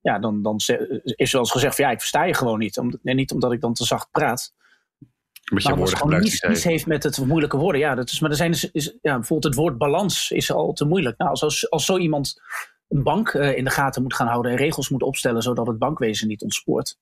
ja, 0.02 0.20
dan, 0.20 0.42
dan 0.42 0.56
is 1.04 1.32
wel 1.32 1.42
eens 1.42 1.52
gezegd 1.52 1.76
van 1.76 1.86
ja, 1.86 1.92
ik 1.92 2.00
versta 2.00 2.24
je 2.24 2.34
gewoon 2.34 2.60
niet. 2.60 2.78
Om, 2.78 3.00
nee, 3.02 3.16
niet 3.16 3.32
omdat 3.32 3.52
ik 3.52 3.62
dan 3.62 3.74
te 3.74 3.86
zacht 3.86 4.12
praat. 4.12 4.54
Met 5.54 5.64
je 5.64 5.70
maar 5.70 5.78
woorden 5.78 5.98
gewoon 5.98 6.20
niets, 6.20 6.42
niets 6.42 6.64
heeft 6.64 6.86
met 6.86 7.04
het 7.04 7.26
moeilijke 7.26 7.58
woorden. 7.58 7.82
Ja, 7.82 7.96
dat 7.96 8.10
is, 8.10 8.20
maar 8.20 8.30
er 8.30 8.36
zijn 8.36 8.52
dus, 8.52 8.72
is, 8.72 8.98
ja, 9.02 9.14
bijvoorbeeld 9.14 9.44
het 9.44 9.64
woord 9.64 9.78
balans 9.78 10.32
is 10.32 10.52
al 10.52 10.74
te 10.74 10.86
moeilijk. 10.86 11.18
Nou, 11.18 11.30
als, 11.30 11.70
als, 11.70 11.86
zo 11.86 11.98
iemand 11.98 12.42
een 12.88 13.04
bank 13.04 13.34
uh, 13.34 13.58
in 13.58 13.64
de 13.64 13.70
gaten 13.70 14.02
moet 14.02 14.14
gaan 14.14 14.28
houden 14.28 14.52
en 14.52 14.58
regels 14.58 14.90
moet 14.90 15.04
opstellen 15.04 15.42
zodat 15.42 15.68
het 15.68 15.78
bankwezen 15.78 16.28
niet 16.28 16.42
ontspoort 16.42 16.98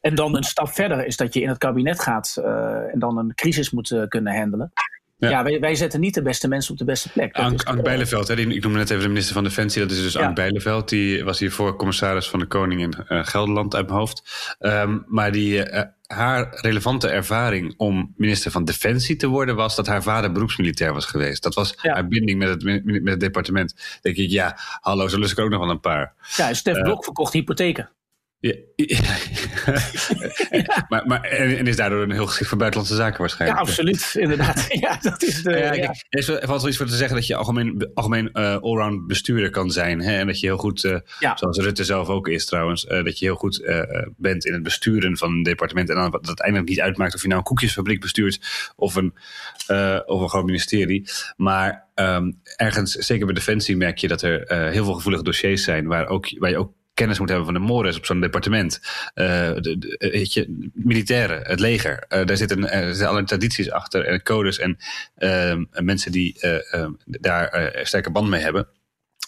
en 0.00 0.14
dan 0.14 0.36
een 0.36 0.42
stap 0.42 0.68
verder 0.68 1.06
is 1.06 1.16
dat 1.16 1.34
je 1.34 1.40
in 1.40 1.48
het 1.48 1.58
kabinet 1.58 2.00
gaat 2.00 2.36
uh, 2.38 2.44
en 2.92 2.98
dan 2.98 3.18
een 3.18 3.34
crisis 3.34 3.70
moet 3.70 3.90
uh, 3.90 4.02
kunnen 4.08 4.36
handelen. 4.36 4.72
Ja, 5.16 5.28
ja 5.28 5.42
wij, 5.42 5.60
wij, 5.60 5.74
zetten 5.74 6.00
niet 6.00 6.14
de 6.14 6.22
beste 6.22 6.48
mensen 6.48 6.72
op 6.72 6.78
de 6.78 6.84
beste 6.84 7.08
plek. 7.08 7.36
Ank, 7.36 7.62
Ank 7.62 7.82
Bijleveld, 7.82 8.28
hè, 8.28 8.36
die, 8.36 8.54
ik 8.54 8.62
noemde 8.62 8.78
net 8.78 8.90
even 8.90 9.02
de 9.02 9.08
minister 9.08 9.34
van 9.34 9.44
Defensie. 9.44 9.82
Dat 9.82 9.90
is 9.90 10.02
dus 10.02 10.12
ja. 10.12 10.26
Ank 10.26 10.34
Bijleveld. 10.34 10.88
Die 10.88 11.24
was 11.24 11.38
hiervoor 11.38 11.76
commissaris 11.76 12.28
van 12.28 12.38
de 12.38 12.46
Koning 12.46 12.80
in 12.80 12.94
uh, 13.08 13.24
Gelderland 13.24 13.74
uit 13.74 13.86
mijn 13.86 13.98
hoofd. 13.98 14.54
Um, 14.58 15.04
maar 15.06 15.32
die, 15.32 15.62
haar 16.06 16.48
relevante 16.50 17.08
ervaring 17.08 17.74
om 17.76 18.14
minister 18.16 18.50
van 18.50 18.64
Defensie 18.64 19.16
te 19.16 19.26
worden... 19.26 19.56
was 19.56 19.76
dat 19.76 19.86
haar 19.86 20.02
vader 20.02 20.32
beroepsmilitair 20.32 20.92
was 20.92 21.06
geweest. 21.06 21.42
Dat 21.42 21.54
was 21.54 21.74
ja. 21.82 21.92
haar 21.92 22.08
binding 22.08 22.38
met 22.38 22.48
het, 22.48 22.84
met 22.84 23.04
het 23.04 23.20
departement. 23.20 23.98
denk 24.02 24.16
ik, 24.16 24.30
ja, 24.30 24.56
hallo, 24.80 25.08
zo 25.08 25.18
lust 25.18 25.32
ik 25.32 25.38
ook 25.38 25.50
nog 25.50 25.60
wel 25.60 25.70
een 25.70 25.80
paar. 25.80 26.14
Ja, 26.36 26.54
Stef 26.54 26.82
Blok 26.82 27.04
verkocht 27.04 27.32
hypotheken. 27.32 27.90
Ja, 30.50 30.86
maar, 30.88 31.06
maar, 31.06 31.20
en, 31.20 31.66
is 31.66 31.76
daardoor 31.76 32.02
een 32.02 32.10
heel 32.10 32.26
geschikt 32.26 32.48
voor 32.48 32.58
buitenlandse 32.58 32.96
zaken 32.96 33.20
waarschijnlijk. 33.20 33.60
Ja, 33.60 33.66
absoluut, 33.66 34.14
inderdaad. 34.18 34.66
ja, 34.80 34.98
dat 35.02 35.22
is 35.22 35.42
de, 35.42 35.50
ja, 35.50 35.72
ja. 35.72 35.94
Er 36.08 36.18
is 36.18 36.26
wel 36.26 36.68
iets 36.68 36.76
voor 36.76 36.86
te 36.86 36.96
zeggen 36.96 37.16
dat 37.16 37.26
je 37.26 37.36
algemeen, 37.36 37.90
algemeen 37.94 38.30
uh, 38.32 38.56
allround 38.56 39.06
bestuurder 39.06 39.50
kan 39.50 39.70
zijn. 39.70 40.00
Hè? 40.00 40.18
En 40.18 40.26
dat 40.26 40.40
je 40.40 40.46
heel 40.46 40.56
goed, 40.56 40.84
uh, 40.84 40.98
zoals 41.34 41.58
Rutte 41.58 41.84
zelf 41.84 42.08
ook 42.08 42.28
is 42.28 42.46
trouwens, 42.46 42.84
uh, 42.84 43.04
dat 43.04 43.18
je 43.18 43.24
heel 43.24 43.34
goed 43.34 43.64
bent 44.16 44.44
in 44.44 44.52
het 44.52 44.62
besturen 44.62 45.16
van 45.16 45.32
een 45.32 45.42
departement. 45.42 45.88
En 45.88 45.94
dan, 45.94 46.10
dat 46.10 46.26
het 46.26 46.40
eindelijk 46.40 46.70
niet 46.70 46.80
uitmaakt 46.80 47.14
of 47.14 47.22
je 47.22 47.28
nou 47.28 47.38
een 47.38 47.46
koekjesfabriek 47.46 48.00
bestuurt 48.00 48.72
of 48.76 48.94
een, 48.94 49.14
of 50.06 50.20
een 50.20 50.28
groot 50.28 50.44
ministerie. 50.44 51.08
Maar 51.36 51.88
um, 51.94 52.40
ergens, 52.56 52.92
zeker 52.92 53.26
bij 53.26 53.34
Defensie, 53.34 53.76
merk 53.76 53.98
je 53.98 54.08
dat 54.08 54.22
er 54.22 54.70
heel 54.72 54.84
veel 54.84 54.94
gevoelige 54.94 55.24
dossiers 55.24 55.64
zijn 55.64 55.86
waar, 55.86 56.06
ook, 56.06 56.38
waar 56.38 56.50
je 56.50 56.58
ook 56.58 56.72
kennis 57.00 57.18
moet 57.18 57.28
hebben 57.28 57.46
van 57.46 57.54
de 57.54 57.60
mores 57.60 57.96
op 57.96 58.06
zo'n 58.06 58.20
departement. 58.20 58.80
Uh, 59.14 59.26
de, 59.54 59.78
de, 59.78 60.10
weet 60.12 60.32
je, 60.32 60.70
militairen, 60.74 61.42
het 61.42 61.60
leger. 61.60 62.04
Uh, 62.08 62.26
daar, 62.26 62.36
zitten, 62.36 62.62
zitten 62.62 63.02
allerlei 63.02 63.24
tradities 63.24 63.70
achter 63.70 64.04
en 64.04 64.22
codes 64.22 64.58
en 64.58 64.76
uh, 65.18 65.56
mensen 65.82 66.12
die 66.12 66.38
daar 67.04 67.78
sterke 67.82 68.10
band 68.10 68.28
mee 68.28 68.40
hebben. 68.40 68.68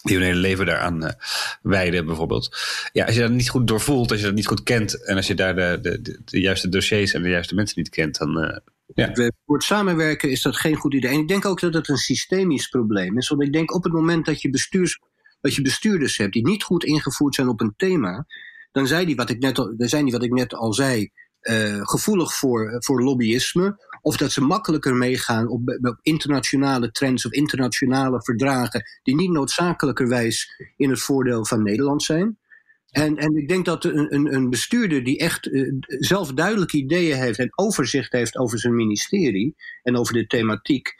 Die 0.02 0.16
hun 0.16 0.24
hele 0.24 0.38
leven 0.38 0.66
daaraan 0.66 1.14
wijden, 1.62 2.06
bijvoorbeeld. 2.06 2.56
Ja, 2.92 3.04
als 3.04 3.14
je 3.14 3.20
dat 3.20 3.30
niet 3.30 3.48
goed 3.48 3.66
doorvoelt, 3.66 4.10
als 4.10 4.20
je 4.20 4.26
dat 4.26 4.34
niet 4.34 4.46
goed 4.46 4.62
kent. 4.62 5.04
en 5.04 5.16
als 5.16 5.26
je 5.26 5.34
daar 5.34 5.54
de, 5.54 5.78
de, 5.82 6.20
de, 6.24 6.40
juiste 6.40 6.68
dossiers 6.68 7.12
en 7.12 7.22
de 7.22 7.28
juiste 7.28 7.54
mensen 7.54 7.78
niet 7.78 7.88
kent, 7.88 8.18
dan. 8.18 8.62
Ja. 8.94 9.12
Voor 9.46 9.56
het 9.56 9.64
samenwerken 9.64 10.30
is 10.30 10.42
dat 10.42 10.56
geen 10.56 10.76
goed 10.76 10.94
idee. 10.94 11.10
En 11.10 11.18
ik 11.18 11.28
denk 11.28 11.44
ook 11.44 11.60
dat 11.60 11.74
het 11.74 11.88
een 11.88 11.96
systemisch 11.96 12.68
probleem 12.68 13.18
is. 13.18 13.28
Want 13.28 13.42
ik 13.42 13.52
denk 13.52 13.74
op 13.74 13.84
het 13.84 13.92
moment 13.92 14.26
dat 14.26 14.42
je 14.42 14.50
bestuurs 14.50 14.98
als 15.42 15.56
je 15.56 15.62
bestuurders 15.62 16.16
hebt 16.16 16.32
die 16.32 16.46
niet 16.46 16.62
goed 16.62 16.84
ingevoerd 16.84 17.34
zijn 17.34 17.48
op 17.48 17.60
een 17.60 17.74
thema, 17.76 18.26
dan 18.72 18.86
zijn 18.86 19.06
die, 19.06 19.16
wat 19.16 19.30
ik 19.30 19.38
net 19.38 19.58
al, 19.58 19.74
zijn 19.76 20.04
die 20.04 20.12
wat 20.12 20.22
ik 20.22 20.32
net 20.32 20.54
al 20.54 20.72
zei, 20.72 21.10
uh, 21.42 21.80
gevoelig 21.80 22.34
voor, 22.34 22.76
voor 22.78 23.02
lobbyisme. 23.02 23.90
Of 24.00 24.16
dat 24.16 24.32
ze 24.32 24.40
makkelijker 24.40 24.94
meegaan 24.94 25.48
op, 25.48 25.78
internationale 26.02 26.90
trends 26.90 27.26
of 27.26 27.32
internationale 27.32 28.22
verdragen 28.22 28.82
die 29.02 29.14
niet 29.14 29.30
noodzakelijkerwijs 29.30 30.62
in 30.76 30.90
het 30.90 31.00
voordeel 31.00 31.46
van 31.46 31.62
Nederland 31.62 32.02
zijn. 32.02 32.38
En, 32.90 33.16
en 33.16 33.36
ik 33.36 33.48
denk 33.48 33.64
dat 33.64 33.84
een, 33.84 34.14
een, 34.14 34.34
een 34.34 34.50
bestuurder 34.50 35.04
die 35.04 35.18
echt 35.18 35.46
uh, 35.46 35.72
zelf 35.86 36.32
duidelijke 36.32 36.76
ideeën 36.76 37.16
heeft 37.16 37.38
en 37.38 37.58
overzicht 37.58 38.12
heeft 38.12 38.38
over 38.38 38.58
zijn 38.58 38.74
ministerie 38.74 39.54
en 39.82 39.96
over 39.96 40.14
de 40.14 40.26
thematiek, 40.26 40.94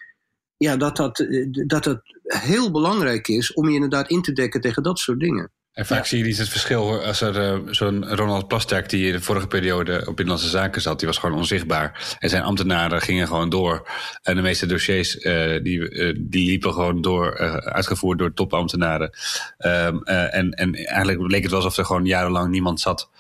ja, 0.63 0.77
dat, 0.77 0.97
dat, 0.97 1.19
eh, 1.19 1.47
dat 1.67 1.85
het 1.85 2.01
heel 2.23 2.71
belangrijk 2.71 3.29
is 3.29 3.53
om 3.53 3.69
je 3.69 3.75
inderdaad 3.75 4.09
in 4.11 4.23
te 4.23 4.33
dekken 4.33 4.61
tegen 4.61 4.83
dat 4.83 4.99
soort 4.99 5.21
dingen. 5.21 5.51
En 5.73 5.87
vaak 5.87 6.07
zie 6.07 6.19
je 6.19 6.25
niet 6.25 6.39
het 6.39 6.49
verschil 6.49 7.03
als 7.03 7.21
er 7.21 7.37
uh, 7.37 7.59
zo'n 7.71 8.15
Ronald 8.15 8.49
Plasterk 8.49 8.89
die 8.89 9.07
in 9.07 9.13
de 9.13 9.21
vorige 9.21 9.47
periode 9.47 9.99
op 9.99 10.17
Binnenlandse 10.17 10.49
Zaken 10.49 10.83
zat, 10.83 10.99
die 10.99 11.09
was 11.09 11.19
gewoon 11.19 11.37
onzichtbaar. 11.37 12.17
En 12.19 12.29
zijn 12.29 12.43
ambtenaren 12.43 13.01
gingen 13.01 13.27
gewoon 13.27 13.49
door. 13.49 13.89
En 14.23 14.37
de 14.37 14.43
meeste 14.43 14.67
dossiers 14.67 15.17
uh, 15.17 15.63
die, 15.63 15.91
uh, 15.91 16.17
die 16.19 16.47
liepen 16.47 16.73
gewoon 16.73 17.01
door, 17.01 17.39
uitgevoerd 17.65 18.19
door 18.19 18.33
topambtenaren. 18.35 19.11
Um, 19.59 20.03
en, 20.03 20.51
en 20.51 20.75
eigenlijk 20.75 21.31
leek 21.31 21.43
het 21.43 21.51
wel 21.51 21.61
alsof 21.61 21.77
er 21.77 21.85
gewoon 21.85 22.05
jarenlang 22.05 22.51
niemand 22.51 22.81
zat. 22.81 23.11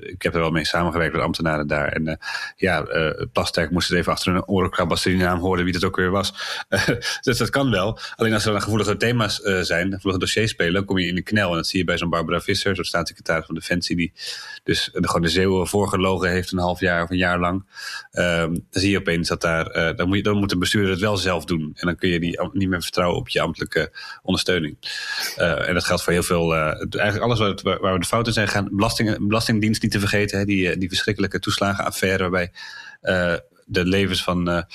ik 0.00 0.22
heb 0.22 0.34
er 0.34 0.40
wel 0.40 0.50
mee 0.50 0.64
samengewerkt 0.64 1.12
met 1.14 1.22
ambtenaren 1.22 1.66
daar. 1.66 1.88
En 1.88 2.18
ja, 2.56 2.86
Plasterk 3.32 3.70
moest 3.70 3.88
het 3.88 3.98
even 3.98 4.12
achter 4.12 4.34
een 4.34 4.46
oren 4.46 4.70
krabben 4.70 4.94
als 4.94 5.02
ze 5.02 5.08
die 5.08 5.18
naam 5.18 5.38
hoorden 5.38 5.64
wie 5.64 5.74
het 5.74 5.84
ook 5.84 5.96
weer 5.96 6.10
was. 6.10 6.32
dus 7.20 7.38
dat 7.38 7.50
kan 7.50 7.70
wel. 7.70 7.98
Alleen 8.16 8.32
als 8.32 8.44
er 8.44 8.52
dan 8.52 8.62
gevoelige 8.62 8.96
thema's 8.96 9.36
zijn, 9.60 9.92
gevoelige 9.92 10.20
dossiers 10.20 10.50
spelen, 10.50 10.72
dan 10.72 10.84
kom 10.84 10.98
je 10.98 11.06
in 11.06 11.14
de 11.14 11.22
knel. 11.22 11.50
En 11.50 11.56
dat 11.56 11.67
zie 11.68 11.78
je 11.78 11.84
bij 11.84 11.98
zo'n 11.98 12.10
Barbara 12.10 12.40
Visser, 12.40 12.74
zo'n 12.74 12.84
staatssecretaris 12.84 13.46
van 13.46 13.54
Defensie, 13.54 13.96
die 13.96 14.12
dus 14.64 14.90
de, 14.92 15.06
gewoon 15.06 15.22
de 15.22 15.28
Zeeuwen 15.28 15.66
voorgelogen 15.66 16.30
heeft 16.30 16.52
een 16.52 16.58
half 16.58 16.80
jaar 16.80 17.02
of 17.02 17.10
een 17.10 17.16
jaar 17.16 17.38
lang. 17.38 17.66
Um, 18.12 18.52
dan 18.52 18.62
zie 18.70 18.90
je 18.90 18.98
opeens 18.98 19.28
dat 19.28 19.40
daar, 19.40 19.76
uh, 19.76 19.96
dan, 19.96 20.08
moet 20.08 20.24
dan 20.24 20.36
moet 20.36 20.52
een 20.52 20.58
bestuurder 20.58 20.90
het 20.90 21.00
wel 21.00 21.16
zelf 21.16 21.44
doen. 21.44 21.72
En 21.74 21.86
dan 21.86 21.96
kun 21.96 22.08
je 22.08 22.20
die 22.20 22.40
niet 22.52 22.68
meer 22.68 22.82
vertrouwen 22.82 23.18
op 23.18 23.28
je 23.28 23.40
ambtelijke 23.40 23.92
ondersteuning. 24.22 24.76
Uh, 25.38 25.68
en 25.68 25.74
dat 25.74 25.84
geldt 25.84 26.02
voor 26.02 26.12
heel 26.12 26.22
veel, 26.22 26.54
eigenlijk 26.54 27.20
alles 27.20 27.38
waar, 27.38 27.80
waar, 27.80 27.92
we 27.92 27.98
de 27.98 28.06
fouten 28.06 28.32
zijn 28.32 28.48
gaan. 28.48 28.68
Belasting, 28.70 29.26
Belastingdienst 29.26 29.82
niet 29.82 29.92
te 29.92 30.00
vergeten, 30.00 30.38
hè, 30.38 30.44
die, 30.44 30.78
die 30.78 30.88
verschrikkelijke 30.88 31.38
toeslagenaffaire 31.38 32.22
waarbij 32.22 32.52
de 33.64 33.84
levens 33.84 34.22
van 34.22 34.66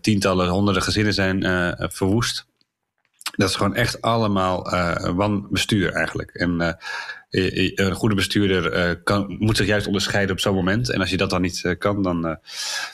tientallen, 0.00 0.48
honderden 0.48 0.82
gezinnen 0.82 1.14
zijn 1.14 1.42
verwoest. 1.92 2.46
Dat 3.36 3.48
is 3.48 3.54
gewoon 3.54 3.74
echt 3.74 4.02
allemaal 4.02 4.74
uh, 4.74 4.94
wanbestuur 5.14 5.92
eigenlijk. 5.92 6.30
En 6.30 6.78
uh, 7.30 7.74
een 7.74 7.94
goede 7.94 8.14
bestuurder 8.14 8.88
uh, 8.88 8.94
kan, 9.04 9.36
moet 9.38 9.56
zich 9.56 9.66
juist 9.66 9.86
onderscheiden 9.86 10.32
op 10.32 10.40
zo'n 10.40 10.54
moment. 10.54 10.90
En 10.90 11.00
als 11.00 11.10
je 11.10 11.16
dat 11.16 11.30
dan 11.30 11.40
niet 11.40 11.74
kan, 11.78 12.02
dan 12.02 12.38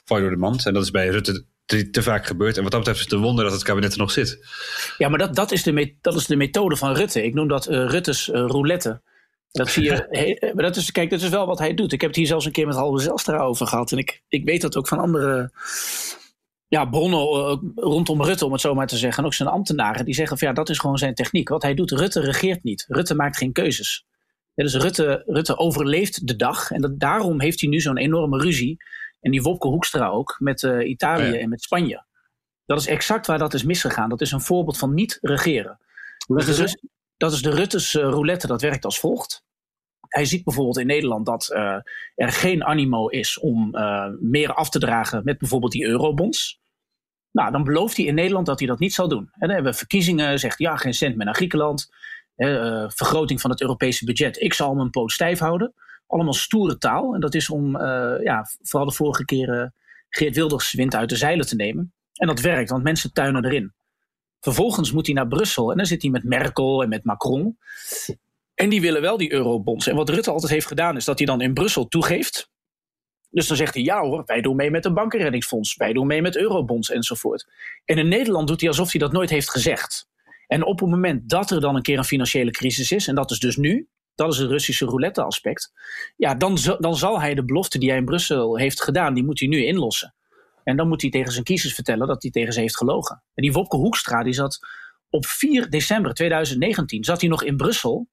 val 0.04 0.16
je 0.16 0.22
door 0.22 0.32
de 0.32 0.36
mand. 0.36 0.66
En 0.66 0.74
dat 0.74 0.82
is 0.82 0.90
bij 0.90 1.08
Rutte 1.08 1.44
te, 1.64 1.90
te, 1.90 2.02
vaak 2.02 2.26
gebeurd. 2.26 2.56
En 2.56 2.62
wat 2.62 2.70
dat 2.70 2.80
betreft 2.80 2.98
is 2.98 3.10
het 3.10 3.14
een 3.14 3.26
wonder 3.26 3.44
dat 3.44 3.52
het 3.52 3.62
kabinet 3.62 3.92
er 3.92 3.98
nog 3.98 4.10
zit. 4.10 4.46
Ja, 4.98 5.08
maar 5.08 5.18
dat, 5.18 5.34
dat, 5.34 5.52
is, 5.52 5.62
de 5.62 5.94
dat 6.00 6.14
is 6.14 6.26
de 6.26 6.36
methode 6.36 6.76
van 6.76 6.94
Rutte. 6.94 7.24
Ik 7.24 7.34
noem 7.34 7.48
dat 7.48 7.66
Rutte's 7.66 8.26
roulette. 8.26 9.00
Dat 9.50 9.70
zie 9.70 9.84
je. 9.84 10.50
Maar 10.54 10.64
dat 10.64 10.76
is, 10.76 10.92
kijk, 10.92 11.10
dat 11.10 11.22
is 11.22 11.28
wel 11.28 11.46
wat 11.46 11.58
hij 11.58 11.74
doet. 11.74 11.92
Ik 11.92 12.00
heb 12.00 12.10
het 12.10 12.18
hier 12.18 12.26
zelfs 12.26 12.46
een 12.46 12.52
keer 12.52 12.66
met 12.66 12.76
Halve 12.76 13.02
Zelstra 13.02 13.38
over 13.38 13.66
gehad. 13.66 13.92
En 13.92 13.98
ik, 13.98 14.22
ik 14.28 14.44
weet 14.44 14.60
dat 14.60 14.76
ook 14.76 14.88
van 14.88 14.98
andere 14.98 15.50
ja, 16.72 16.84
bronnen 16.84 17.20
eh, 17.20 17.56
rondom 17.74 18.22
Rutte, 18.22 18.44
om 18.44 18.52
het 18.52 18.60
zo 18.60 18.74
maar 18.74 18.86
te 18.86 18.96
zeggen. 18.96 19.22
En 19.22 19.28
ook 19.28 19.34
zijn 19.34 19.48
ambtenaren, 19.48 20.04
die 20.04 20.14
zeggen 20.14 20.38
van 20.38 20.48
ja, 20.48 20.54
dat 20.54 20.68
is 20.68 20.78
gewoon 20.78 20.98
zijn 20.98 21.14
techniek. 21.14 21.48
Wat 21.48 21.62
hij 21.62 21.74
doet, 21.74 21.90
Rutte 21.90 22.20
regeert 22.20 22.62
niet. 22.62 22.84
Rutte 22.88 23.14
maakt 23.14 23.36
geen 23.36 23.52
keuzes. 23.52 24.06
dus 24.54 24.74
Rutte, 24.74 25.22
Rutte 25.26 25.58
overleeft 25.58 26.26
de 26.26 26.36
dag. 26.36 26.70
En 26.70 26.80
dat, 26.80 27.00
daarom 27.00 27.40
heeft 27.40 27.60
hij 27.60 27.70
nu 27.70 27.80
zo'n 27.80 27.96
enorme 27.96 28.38
ruzie. 28.38 28.76
En 29.20 29.30
die 29.30 29.42
Wopke 29.42 29.68
Hoekstra 29.68 30.08
ook, 30.08 30.36
met 30.38 30.62
uh, 30.62 30.88
Italië 30.88 31.36
en 31.36 31.48
met 31.48 31.62
Spanje. 31.62 32.04
Dat 32.66 32.80
is 32.80 32.86
exact 32.86 33.26
waar 33.26 33.38
dat 33.38 33.54
is 33.54 33.64
misgegaan. 33.64 34.08
Dat 34.08 34.20
is 34.20 34.32
een 34.32 34.40
voorbeeld 34.40 34.78
van 34.78 34.94
niet 34.94 35.18
regeren. 35.20 35.78
Dat 36.26 36.46
is, 36.46 36.76
dat 37.16 37.32
is 37.32 37.42
de 37.42 37.50
Rutte's 37.50 37.94
uh, 37.94 38.02
roulette, 38.02 38.46
dat 38.46 38.62
werkt 38.62 38.84
als 38.84 38.98
volgt. 38.98 39.44
Hij 40.08 40.24
ziet 40.24 40.44
bijvoorbeeld 40.44 40.78
in 40.78 40.86
Nederland 40.86 41.26
dat 41.26 41.50
uh, 41.52 41.76
er 42.14 42.32
geen 42.32 42.64
animo 42.64 43.08
is 43.08 43.38
om 43.38 43.70
meer 44.20 44.54
af 44.54 44.70
te 44.70 44.78
dragen 44.78 45.24
met 45.24 45.38
bijvoorbeeld 45.38 45.72
die 45.72 45.86
eurobonds. 45.86 46.60
Nou, 47.32 47.52
dan 47.52 47.64
belooft 47.64 47.96
hij 47.96 48.06
in 48.06 48.14
Nederland 48.14 48.46
dat 48.46 48.58
hij 48.58 48.68
dat 48.68 48.78
niet 48.78 48.94
zal 48.94 49.08
doen. 49.08 49.28
En 49.32 49.40
dan 49.40 49.50
hebben 49.50 49.72
we 49.72 49.78
verkiezingen, 49.78 50.38
zegt 50.38 50.58
ja, 50.58 50.76
geen 50.76 50.94
cent 50.94 51.16
meer 51.16 51.24
naar 51.24 51.34
Griekenland. 51.34 51.88
Uh, 52.36 52.84
vergroting 52.88 53.40
van 53.40 53.50
het 53.50 53.60
Europese 53.60 54.04
budget. 54.04 54.40
Ik 54.40 54.54
zal 54.54 54.74
mijn 54.74 54.90
poot 54.90 55.12
stijf 55.12 55.38
houden. 55.38 55.74
Allemaal 56.06 56.32
stoere 56.32 56.78
taal. 56.78 57.14
En 57.14 57.20
dat 57.20 57.34
is 57.34 57.50
om, 57.50 57.78
ja, 58.22 58.46
vooral 58.62 58.88
de 58.88 58.94
vorige 58.94 59.24
keren 59.24 59.74
Geert 60.08 60.34
Wilders 60.34 60.72
wind 60.72 60.94
uit 60.94 61.08
de 61.08 61.16
zeilen 61.16 61.46
te 61.46 61.56
nemen. 61.56 61.94
En 62.12 62.26
dat 62.26 62.40
werkt, 62.40 62.70
want 62.70 62.82
mensen 62.82 63.12
tuinen 63.12 63.44
erin. 63.44 63.74
Vervolgens 64.40 64.92
moet 64.92 65.06
hij 65.06 65.14
naar 65.14 65.28
Brussel 65.28 65.70
en 65.70 65.76
dan 65.76 65.86
zit 65.86 66.02
hij 66.02 66.10
met 66.10 66.24
Merkel 66.24 66.82
en 66.82 66.88
met 66.88 67.04
Macron. 67.04 67.58
En 68.54 68.68
die 68.68 68.80
willen 68.80 69.00
wel 69.00 69.16
die 69.16 69.32
eurobonds. 69.32 69.86
En 69.86 69.96
wat 69.96 70.08
Rutte 70.08 70.30
altijd 70.30 70.52
heeft 70.52 70.66
gedaan 70.66 70.96
is 70.96 71.04
dat 71.04 71.18
hij 71.18 71.26
dan 71.26 71.40
in 71.40 71.54
Brussel 71.54 71.88
toegeeft. 71.88 72.50
Dus 73.32 73.46
dan 73.46 73.56
zegt 73.56 73.74
hij 73.74 73.82
ja 73.82 74.00
hoor, 74.00 74.22
wij 74.26 74.40
doen 74.40 74.56
mee 74.56 74.70
met 74.70 74.84
een 74.84 74.94
bankenreddingsfonds. 74.94 75.76
Wij 75.76 75.92
doen 75.92 76.06
mee 76.06 76.22
met 76.22 76.36
eurobonds 76.36 76.90
enzovoort. 76.90 77.46
En 77.84 77.98
in 77.98 78.08
Nederland 78.08 78.48
doet 78.48 78.60
hij 78.60 78.68
alsof 78.68 78.90
hij 78.92 79.00
dat 79.00 79.12
nooit 79.12 79.30
heeft 79.30 79.50
gezegd. 79.50 80.08
En 80.46 80.64
op 80.64 80.80
het 80.80 80.88
moment 80.88 81.28
dat 81.28 81.50
er 81.50 81.60
dan 81.60 81.76
een 81.76 81.82
keer 81.82 81.98
een 81.98 82.04
financiële 82.04 82.50
crisis 82.50 82.92
is, 82.92 83.08
en 83.08 83.14
dat 83.14 83.30
is 83.30 83.38
dus 83.38 83.56
nu, 83.56 83.88
dat 84.14 84.32
is 84.32 84.38
het 84.38 84.50
Russische 84.50 84.84
roulette 84.84 85.22
aspect. 85.22 85.72
Ja, 86.16 86.34
dan, 86.34 86.58
dan 86.78 86.96
zal 86.96 87.20
hij 87.20 87.34
de 87.34 87.44
belofte 87.44 87.78
die 87.78 87.88
hij 87.88 87.98
in 87.98 88.04
Brussel 88.04 88.58
heeft 88.58 88.82
gedaan, 88.82 89.14
die 89.14 89.24
moet 89.24 89.40
hij 89.40 89.48
nu 89.48 89.64
inlossen. 89.64 90.14
En 90.64 90.76
dan 90.76 90.88
moet 90.88 91.02
hij 91.02 91.10
tegen 91.10 91.32
zijn 91.32 91.44
kiezers 91.44 91.74
vertellen 91.74 92.06
dat 92.06 92.22
hij 92.22 92.30
tegen 92.30 92.52
ze 92.52 92.60
heeft 92.60 92.76
gelogen. 92.76 93.22
En 93.34 93.42
die 93.42 93.52
Wopke 93.52 93.76
Hoekstra, 93.76 94.22
die 94.22 94.32
zat 94.32 94.58
op 95.10 95.26
4 95.26 95.70
december 95.70 96.14
2019, 96.14 97.04
zat 97.04 97.20
hij 97.20 97.30
nog 97.30 97.42
in 97.42 97.56
Brussel 97.56 98.08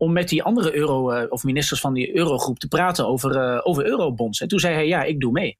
om 0.00 0.12
met 0.12 0.28
die 0.28 0.42
andere 0.42 0.74
euro, 0.74 1.12
uh, 1.12 1.30
of 1.30 1.44
ministers 1.44 1.80
van 1.80 1.94
die 1.94 2.16
eurogroep 2.16 2.58
te 2.58 2.68
praten 2.68 3.06
over, 3.06 3.36
uh, 3.36 3.60
over 3.62 3.86
eurobonds. 3.86 4.40
En 4.40 4.48
toen 4.48 4.58
zei 4.58 4.74
hij, 4.74 4.86
ja, 4.86 5.02
ik 5.02 5.20
doe 5.20 5.32
mee. 5.32 5.58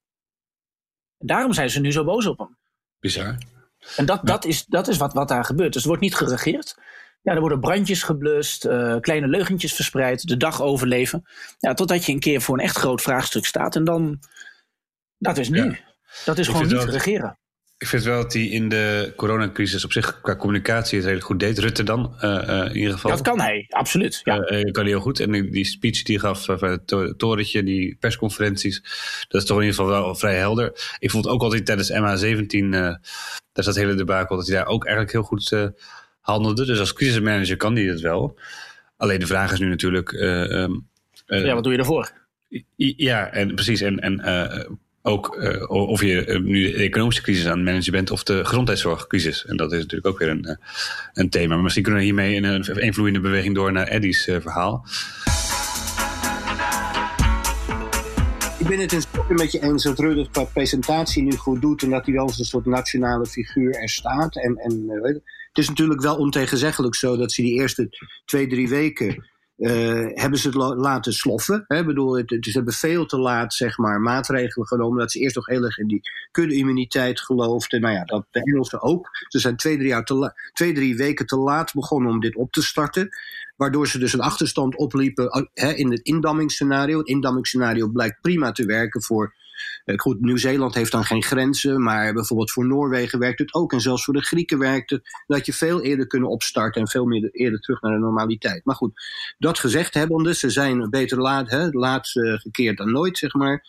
En 1.18 1.26
daarom 1.26 1.52
zijn 1.52 1.70
ze 1.70 1.80
nu 1.80 1.92
zo 1.92 2.04
boos 2.04 2.26
op 2.26 2.38
hem. 2.38 2.58
Bizar. 3.00 3.38
En 3.96 4.06
dat, 4.06 4.26
dat 4.26 4.44
is, 4.44 4.66
dat 4.66 4.88
is 4.88 4.96
wat, 4.96 5.12
wat 5.12 5.28
daar 5.28 5.44
gebeurt. 5.44 5.72
Dus 5.72 5.82
er 5.82 5.88
wordt 5.88 6.02
niet 6.02 6.14
geregeerd. 6.14 6.76
Ja, 7.22 7.32
er 7.32 7.40
worden 7.40 7.60
brandjes 7.60 8.02
geblust, 8.02 8.66
uh, 8.66 8.96
kleine 9.00 9.28
leugentjes 9.28 9.74
verspreid, 9.74 10.28
de 10.28 10.36
dag 10.36 10.62
overleven. 10.62 11.26
Ja, 11.58 11.74
totdat 11.74 12.04
je 12.04 12.12
een 12.12 12.20
keer 12.20 12.40
voor 12.40 12.58
een 12.58 12.64
echt 12.64 12.76
groot 12.76 13.02
vraagstuk 13.02 13.44
staat. 13.44 13.76
En 13.76 13.84
dan, 13.84 14.18
dat 15.18 15.38
is 15.38 15.48
nu. 15.48 15.64
Ja. 15.64 15.78
Dat 16.24 16.38
is 16.38 16.48
gewoon 16.48 16.66
niet 16.66 16.84
regeren. 16.84 17.38
Ik 17.80 17.86
vind 17.86 18.02
wel 18.02 18.22
dat 18.22 18.32
hij 18.32 18.42
in 18.42 18.68
de 18.68 19.12
coronacrisis 19.16 19.84
op 19.84 19.92
zich 19.92 20.20
qua 20.20 20.36
communicatie 20.36 20.96
het 20.96 21.04
redelijk 21.04 21.26
goed 21.26 21.40
deed. 21.40 21.58
Rutte 21.58 21.82
dan, 21.82 22.14
uh, 22.16 22.22
uh, 22.22 22.64
in 22.64 22.76
ieder 22.76 22.92
geval. 22.92 23.10
Dat 23.10 23.20
kan 23.20 23.40
hij, 23.40 23.66
absoluut. 23.68 24.20
Ja. 24.24 24.50
Uh, 24.50 24.72
kan 24.72 24.82
hij 24.82 24.92
heel 24.92 25.00
goed. 25.00 25.20
En 25.20 25.50
die 25.50 25.64
speech 25.64 26.02
die 26.02 26.18
hij 26.18 26.28
gaf 26.28 26.44
van 26.44 26.68
het 26.68 27.18
torentje, 27.18 27.62
die 27.62 27.96
persconferenties, 28.00 28.82
dat 29.28 29.40
is 29.40 29.46
toch 29.46 29.56
in 29.56 29.64
ieder 29.64 29.78
geval 29.78 29.90
wel 29.90 30.14
vrij 30.14 30.36
helder. 30.36 30.96
Ik 30.98 31.10
vond 31.10 31.26
ook 31.26 31.42
altijd 31.42 31.66
tijdens 31.66 31.92
MH17, 31.92 32.68
daar 32.68 33.00
is 33.54 33.64
dat 33.64 33.76
hele 33.76 33.94
debakel, 33.94 34.36
dat 34.36 34.46
hij 34.46 34.56
daar 34.56 34.66
ook 34.66 34.84
eigenlijk 34.84 35.14
heel 35.14 35.22
goed 35.22 35.70
handelde. 36.20 36.66
Dus 36.66 36.78
als 36.78 36.92
crisismanager 36.92 37.56
kan 37.56 37.76
hij 37.76 37.86
dat 37.86 38.00
wel. 38.00 38.38
Alleen 38.96 39.20
de 39.20 39.26
vraag 39.26 39.52
is 39.52 39.58
nu 39.58 39.68
natuurlijk... 39.68 40.12
Um, 40.12 40.88
ja, 41.26 41.54
wat 41.54 41.62
doe 41.62 41.72
je 41.72 41.78
daarvoor? 41.78 42.12
Ja, 42.76 43.32
en 43.32 43.54
precies. 43.54 43.80
En, 43.80 43.98
en 43.98 44.20
ook 45.02 45.36
uh, 45.36 45.70
of 45.70 46.00
je 46.00 46.26
uh, 46.26 46.40
nu 46.40 46.62
de 46.62 46.74
economische 46.74 47.22
crisis 47.22 47.46
aan 47.46 47.56
het 47.56 47.64
managen 47.64 47.92
bent 47.92 48.10
of 48.10 48.22
de 48.22 48.44
gezondheidszorgcrisis. 48.44 49.44
En 49.44 49.56
dat 49.56 49.72
is 49.72 49.78
natuurlijk 49.78 50.06
ook 50.06 50.18
weer 50.18 50.28
een, 50.28 50.46
uh, 50.48 50.54
een 51.12 51.30
thema. 51.30 51.54
Maar 51.54 51.62
misschien 51.62 51.82
kunnen 51.82 52.00
we 52.00 52.06
hiermee 52.06 52.34
in 52.34 52.44
een, 52.44 52.84
een 52.84 52.94
vloeiende 52.94 53.20
beweging 53.20 53.54
door 53.54 53.72
naar 53.72 53.86
Eddie's 53.86 54.24
verhaal. 54.24 54.86
Ik 58.58 58.66
ben 58.66 58.78
het 58.78 58.92
een 58.92 59.36
met 59.36 59.52
je 59.52 59.62
eens 59.62 59.82
dat 59.82 59.98
Rutte 59.98 60.30
qua 60.30 60.44
presentatie 60.44 61.22
nu 61.22 61.32
goed 61.32 61.60
doet 61.60 61.82
en 61.82 61.90
dat 61.90 62.04
hij 62.04 62.14
wel 62.14 62.24
als 62.24 62.38
een 62.38 62.44
soort 62.44 62.66
nationale 62.66 63.26
figuur 63.26 63.74
er 63.74 63.88
staat. 63.88 64.36
En, 64.36 64.56
en 64.56 64.84
het 65.48 65.58
is 65.58 65.68
natuurlijk 65.68 66.00
wel 66.00 66.16
ontegenzeggelijk 66.16 66.94
zo 66.94 67.16
dat 67.16 67.32
ze 67.32 67.42
die 67.42 67.54
eerste 67.54 67.88
twee, 68.24 68.46
drie 68.46 68.68
weken 68.68 69.29
uh, 69.60 70.06
hebben 70.14 70.38
ze 70.38 70.46
het 70.46 70.56
laten 70.56 71.12
sloffen. 71.12 71.64
Hè? 71.66 71.84
bedoel, 71.84 72.16
het, 72.16 72.36
ze 72.40 72.50
hebben 72.50 72.72
veel 72.72 73.06
te 73.06 73.18
laat 73.18 73.54
zeg 73.54 73.78
maar, 73.78 74.00
maatregelen 74.00 74.66
genomen. 74.66 74.98
Dat 74.98 75.12
ze 75.12 75.18
eerst 75.18 75.36
nog 75.36 75.46
heel 75.46 75.64
erg 75.64 75.78
in 75.78 75.86
die 75.86 76.00
kudde-immuniteit 76.30 77.20
geloofden. 77.20 77.80
Nou 77.80 77.94
ja, 77.94 78.04
dat 78.04 78.26
de 78.30 78.42
Engelsen 78.42 78.82
ook. 78.82 79.08
Ze 79.28 79.38
zijn 79.38 79.56
twee 79.56 79.76
drie, 79.76 79.88
jaar 79.88 80.04
te 80.04 80.32
twee, 80.52 80.72
drie 80.72 80.96
weken 80.96 81.26
te 81.26 81.36
laat 81.36 81.74
begonnen 81.74 82.12
om 82.12 82.20
dit 82.20 82.36
op 82.36 82.52
te 82.52 82.62
starten. 82.62 83.08
Waardoor 83.56 83.88
ze 83.88 83.98
dus 83.98 84.12
een 84.12 84.20
achterstand 84.20 84.76
opliepen 84.76 85.48
hè, 85.54 85.72
in 85.72 85.90
het 85.90 86.00
indammingsscenario. 86.00 86.98
Het 86.98 87.08
indammingsscenario 87.08 87.88
blijkt 87.88 88.20
prima 88.20 88.52
te 88.52 88.64
werken 88.64 89.02
voor 89.02 89.24
eh, 89.24 89.39
goed, 89.96 90.20
Nieuw-Zeeland 90.20 90.74
heeft 90.74 90.92
dan 90.92 91.04
geen 91.04 91.22
grenzen, 91.22 91.82
maar 91.82 92.12
bijvoorbeeld 92.12 92.50
voor 92.50 92.66
Noorwegen 92.66 93.18
werkt 93.18 93.38
het 93.38 93.54
ook. 93.54 93.72
En 93.72 93.80
zelfs 93.80 94.04
voor 94.04 94.14
de 94.14 94.24
Grieken 94.24 94.58
werkt 94.58 94.90
het. 94.90 95.02
Dat 95.26 95.46
je 95.46 95.52
veel 95.52 95.82
eerder 95.82 96.06
kunnen 96.06 96.28
opstarten 96.28 96.80
en 96.80 96.88
veel 96.88 97.04
meer 97.04 97.30
eerder 97.30 97.60
terug 97.60 97.80
naar 97.80 97.92
de 97.92 97.98
normaliteit. 97.98 98.64
Maar 98.64 98.74
goed, 98.74 98.92
dat 99.38 99.58
gezegd 99.58 99.94
hebbende, 99.94 100.34
ze 100.34 100.50
zijn 100.50 100.90
beter 100.90 101.20
laat, 101.20 101.50
hè, 101.50 101.68
laat 101.70 102.14
uh, 102.14 102.38
gekeerd 102.38 102.76
dan 102.76 102.92
nooit, 102.92 103.18
zeg 103.18 103.34
maar. 103.34 103.64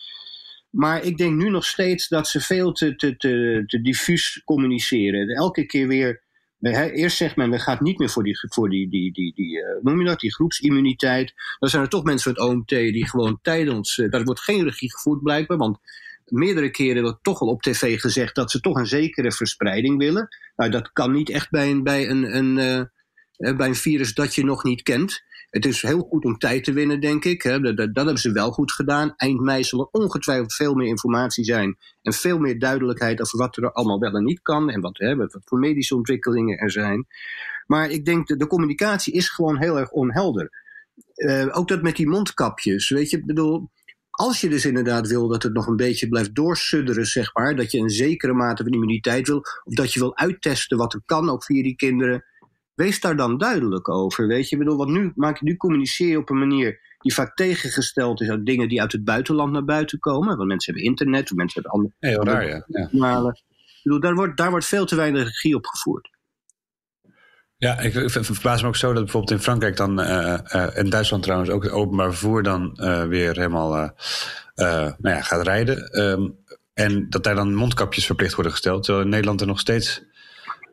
Maar 0.70 1.04
ik 1.04 1.16
denk 1.16 1.36
nu 1.36 1.50
nog 1.50 1.64
steeds 1.64 2.08
dat 2.08 2.28
ze 2.28 2.40
veel 2.40 2.72
te, 2.72 2.96
te, 2.96 3.16
te, 3.16 3.62
te 3.66 3.80
diffuus 3.80 4.42
communiceren. 4.44 5.28
Elke 5.28 5.66
keer 5.66 5.88
weer 5.88 6.22
Eerst 6.70 7.16
zegt 7.16 7.36
men, 7.36 7.50
we 7.50 7.58
gaan 7.58 7.78
niet 7.80 7.98
meer 7.98 8.10
voor 8.10 8.22
die, 8.22 8.38
voor 8.48 8.68
die, 8.68 8.88
die, 8.88 9.12
die, 9.12 9.32
die 9.34 9.58
uh, 9.58 9.64
noem 9.82 10.08
je 10.08 10.16
die 10.16 10.34
groepsimmuniteit. 10.34 11.34
Dan 11.58 11.68
zijn 11.68 11.82
er 11.82 11.88
toch 11.88 12.04
mensen 12.04 12.34
van 12.34 12.44
het 12.44 12.52
OMT 12.52 12.68
die 12.68 13.08
gewoon 13.08 13.38
tijdens, 13.42 13.96
uh, 13.96 14.10
daar 14.10 14.24
wordt 14.24 14.40
geen 14.40 14.64
regie 14.64 14.92
gevoerd 14.92 15.22
blijkbaar, 15.22 15.56
want 15.56 15.78
meerdere 16.24 16.70
keren 16.70 17.02
wordt 17.02 17.22
toch 17.22 17.40
al 17.40 17.48
op 17.48 17.62
tv 17.62 18.00
gezegd 18.00 18.34
dat 18.34 18.50
ze 18.50 18.60
toch 18.60 18.76
een 18.76 18.86
zekere 18.86 19.32
verspreiding 19.32 19.98
willen. 19.98 20.28
Nou, 20.56 20.70
dat 20.70 20.92
kan 20.92 21.12
niet 21.12 21.30
echt 21.30 21.50
bij 21.50 21.70
een, 21.70 21.82
bij 21.82 22.08
een, 22.08 22.36
een, 22.36 22.56
uh, 23.38 23.56
bij 23.56 23.68
een 23.68 23.74
virus 23.74 24.14
dat 24.14 24.34
je 24.34 24.44
nog 24.44 24.64
niet 24.64 24.82
kent. 24.82 25.22
Het 25.52 25.64
is 25.64 25.82
heel 25.82 26.00
goed 26.00 26.24
om 26.24 26.38
tijd 26.38 26.64
te 26.64 26.72
winnen, 26.72 27.00
denk 27.00 27.24
ik. 27.24 27.42
Dat, 27.42 27.76
dat, 27.76 27.94
hebben 27.94 28.18
ze 28.18 28.32
wel 28.32 28.50
goed 28.50 28.72
gedaan. 28.72 29.14
Eind 29.16 29.40
mei 29.40 29.64
zal 29.64 29.80
er 29.80 30.00
ongetwijfeld 30.00 30.54
veel 30.54 30.74
meer 30.74 30.86
informatie 30.86 31.44
zijn. 31.44 31.78
En 32.02 32.12
veel 32.12 32.38
meer 32.38 32.58
duidelijkheid 32.58 33.20
over 33.20 33.38
wat 33.38 33.56
er 33.56 33.72
allemaal 33.72 33.98
wel 33.98 34.12
en 34.12 34.24
niet 34.24 34.42
kan. 34.42 34.70
En 34.70 34.80
wat, 34.80 34.98
hè, 34.98 35.14
voor 35.44 35.58
medische 35.58 35.96
ontwikkelingen 35.96 36.58
er 36.58 36.70
zijn. 36.70 37.06
Maar 37.66 37.90
ik 37.90 38.04
denk 38.04 38.28
dat 38.28 38.38
de 38.38 38.46
communicatie 38.46 39.12
is 39.12 39.28
gewoon 39.28 39.58
heel 39.58 39.78
erg 39.78 39.90
onhelder. 39.90 40.50
Uh, 41.16 41.48
ook 41.50 41.68
dat 41.68 41.82
met 41.82 41.96
die 41.96 42.08
mondkapjes. 42.08 42.88
Weet 42.88 43.10
je, 43.10 43.16
ik 43.16 43.26
bedoel. 43.26 43.70
Als 44.10 44.40
je 44.40 44.48
dus 44.48 44.64
inderdaad 44.64 45.08
wil 45.08 45.28
dat 45.28 45.42
het 45.42 45.52
nog 45.52 45.66
een 45.66 45.76
beetje 45.76 46.08
blijft 46.08 46.34
doorsudderen, 46.34 47.06
zeg 47.06 47.34
maar, 47.34 47.56
dat 47.56 47.70
je 47.70 47.78
een 47.78 47.90
zekere 47.90 48.32
mate 48.32 48.62
van 48.62 48.72
immuniteit 48.72 49.26
wil, 49.26 49.38
of 49.64 49.74
dat 49.74 49.92
je 49.92 49.98
wil 49.98 50.16
uittesten 50.16 50.76
wat 50.76 50.94
er 50.94 51.02
kan, 51.06 51.30
ook 51.30 51.44
via 51.44 51.62
die 51.62 51.76
kinderen, 51.76 52.24
Wees 52.74 53.00
daar 53.00 53.16
dan 53.16 53.38
duidelijk 53.38 53.88
over. 53.88 54.26
Weet 54.26 54.48
je, 54.48 54.56
ik 54.56 54.62
bedoel, 54.62 54.76
want 54.76 54.90
nu, 54.90 55.12
maak, 55.14 55.40
nu 55.40 55.56
communiceer 55.56 56.08
je 56.08 56.18
op 56.18 56.30
een 56.30 56.38
manier 56.38 56.80
die 56.98 57.14
vaak 57.14 57.36
tegengesteld 57.36 58.20
is 58.20 58.28
aan 58.28 58.44
dingen 58.44 58.68
die 58.68 58.80
uit 58.80 58.92
het 58.92 59.04
buitenland 59.04 59.52
naar 59.52 59.64
buiten 59.64 59.98
komen. 59.98 60.36
Want 60.36 60.48
mensen 60.48 60.72
hebben 60.72 60.90
internet, 60.90 61.30
of 61.30 61.36
mensen 61.36 61.62
hebben 61.62 61.80
andere. 61.80 61.94
Heel 61.98 62.24
raar, 62.24 62.48
ja. 62.48 62.64
ja. 62.66 63.34
Ik 63.34 63.82
bedoel, 63.82 64.00
daar 64.00 64.14
wordt, 64.14 64.36
daar 64.36 64.50
wordt 64.50 64.66
veel 64.66 64.84
te 64.84 64.96
weinig 64.96 65.24
regie 65.24 65.56
op 65.56 65.66
gevoerd. 65.66 66.10
Ja, 67.56 67.78
ik, 67.78 67.94
ik 67.94 68.10
verbaas 68.10 68.62
me 68.62 68.68
ook 68.68 68.76
zo 68.76 68.92
dat 68.92 69.02
bijvoorbeeld 69.02 69.32
in 69.32 69.44
Frankrijk 69.44 69.76
dan, 69.76 70.00
uh, 70.00 70.38
uh, 70.54 70.66
in 70.74 70.90
Duitsland 70.90 71.22
trouwens, 71.22 71.50
ook 71.50 71.62
het 71.62 71.72
openbaar 71.72 72.10
vervoer 72.10 72.42
dan 72.42 72.78
uh, 72.80 73.04
weer 73.04 73.36
helemaal 73.36 73.94
nou 74.54 74.96
ja, 75.02 75.20
gaat 75.20 75.46
rijden. 75.46 76.00
Um, 76.00 76.40
en 76.74 77.06
dat 77.08 77.24
daar 77.24 77.34
dan 77.34 77.54
mondkapjes 77.54 78.06
verplicht 78.06 78.34
worden 78.34 78.52
gesteld. 78.52 78.82
Terwijl 78.82 79.04
in 79.04 79.10
Nederland 79.10 79.40
er 79.40 79.46
nog 79.46 79.60
steeds 79.60 80.02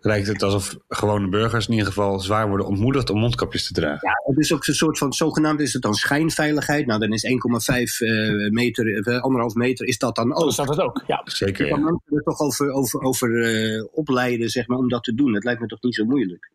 lijkt 0.01 0.27
het 0.27 0.44
alsof 0.44 0.77
gewone 0.88 1.29
burgers 1.29 1.65
in 1.65 1.72
ieder 1.72 1.88
geval 1.88 2.20
zwaar 2.20 2.48
worden 2.48 2.65
ontmoedigd 2.65 3.10
om 3.10 3.20
mondkapjes 3.20 3.68
te 3.68 3.74
dragen. 3.74 4.08
Ja, 4.08 4.22
het 4.25 4.38
is 4.38 4.53
ook 4.53 4.68
een 4.68 4.74
soort 4.74 4.98
van, 4.98 5.13
zogenaamd 5.13 5.60
is 5.60 5.74
het 5.74 5.82
dan 5.82 5.94
schijnveiligheid. 5.94 6.86
Nou, 6.86 7.00
dan 7.00 7.12
is 7.12 7.25
1,5 7.25 7.32
uh, 8.00 8.50
meter, 8.51 8.86
uh, 8.86 9.22
anderhalf 9.22 9.53
meter, 9.53 9.88
is 9.88 9.98
dat 9.98 10.15
dan 10.15 10.36
ook. 10.36 10.50
Is 10.50 10.56
dat 10.56 10.70
het 10.70 10.79
ook, 10.79 11.03
ja. 11.08 11.22
Zeker. 11.24 11.65
Je 11.65 11.72
kan 11.72 11.84
mensen 11.84 12.18
er 12.18 12.24
toch 12.24 12.39
over, 12.39 12.72
over, 12.72 13.01
over 13.01 13.29
uh, 13.29 13.86
opleiden, 13.91 14.50
zeg 14.50 14.68
maar, 14.68 14.77
om 14.77 14.89
dat 14.89 15.03
te 15.03 15.13
doen. 15.13 15.34
Het 15.34 15.44
lijkt 15.44 15.62
me 15.62 15.68
toch 15.68 15.82
niet 15.82 15.96
zo 15.96 16.06
moeilijk. 16.06 16.51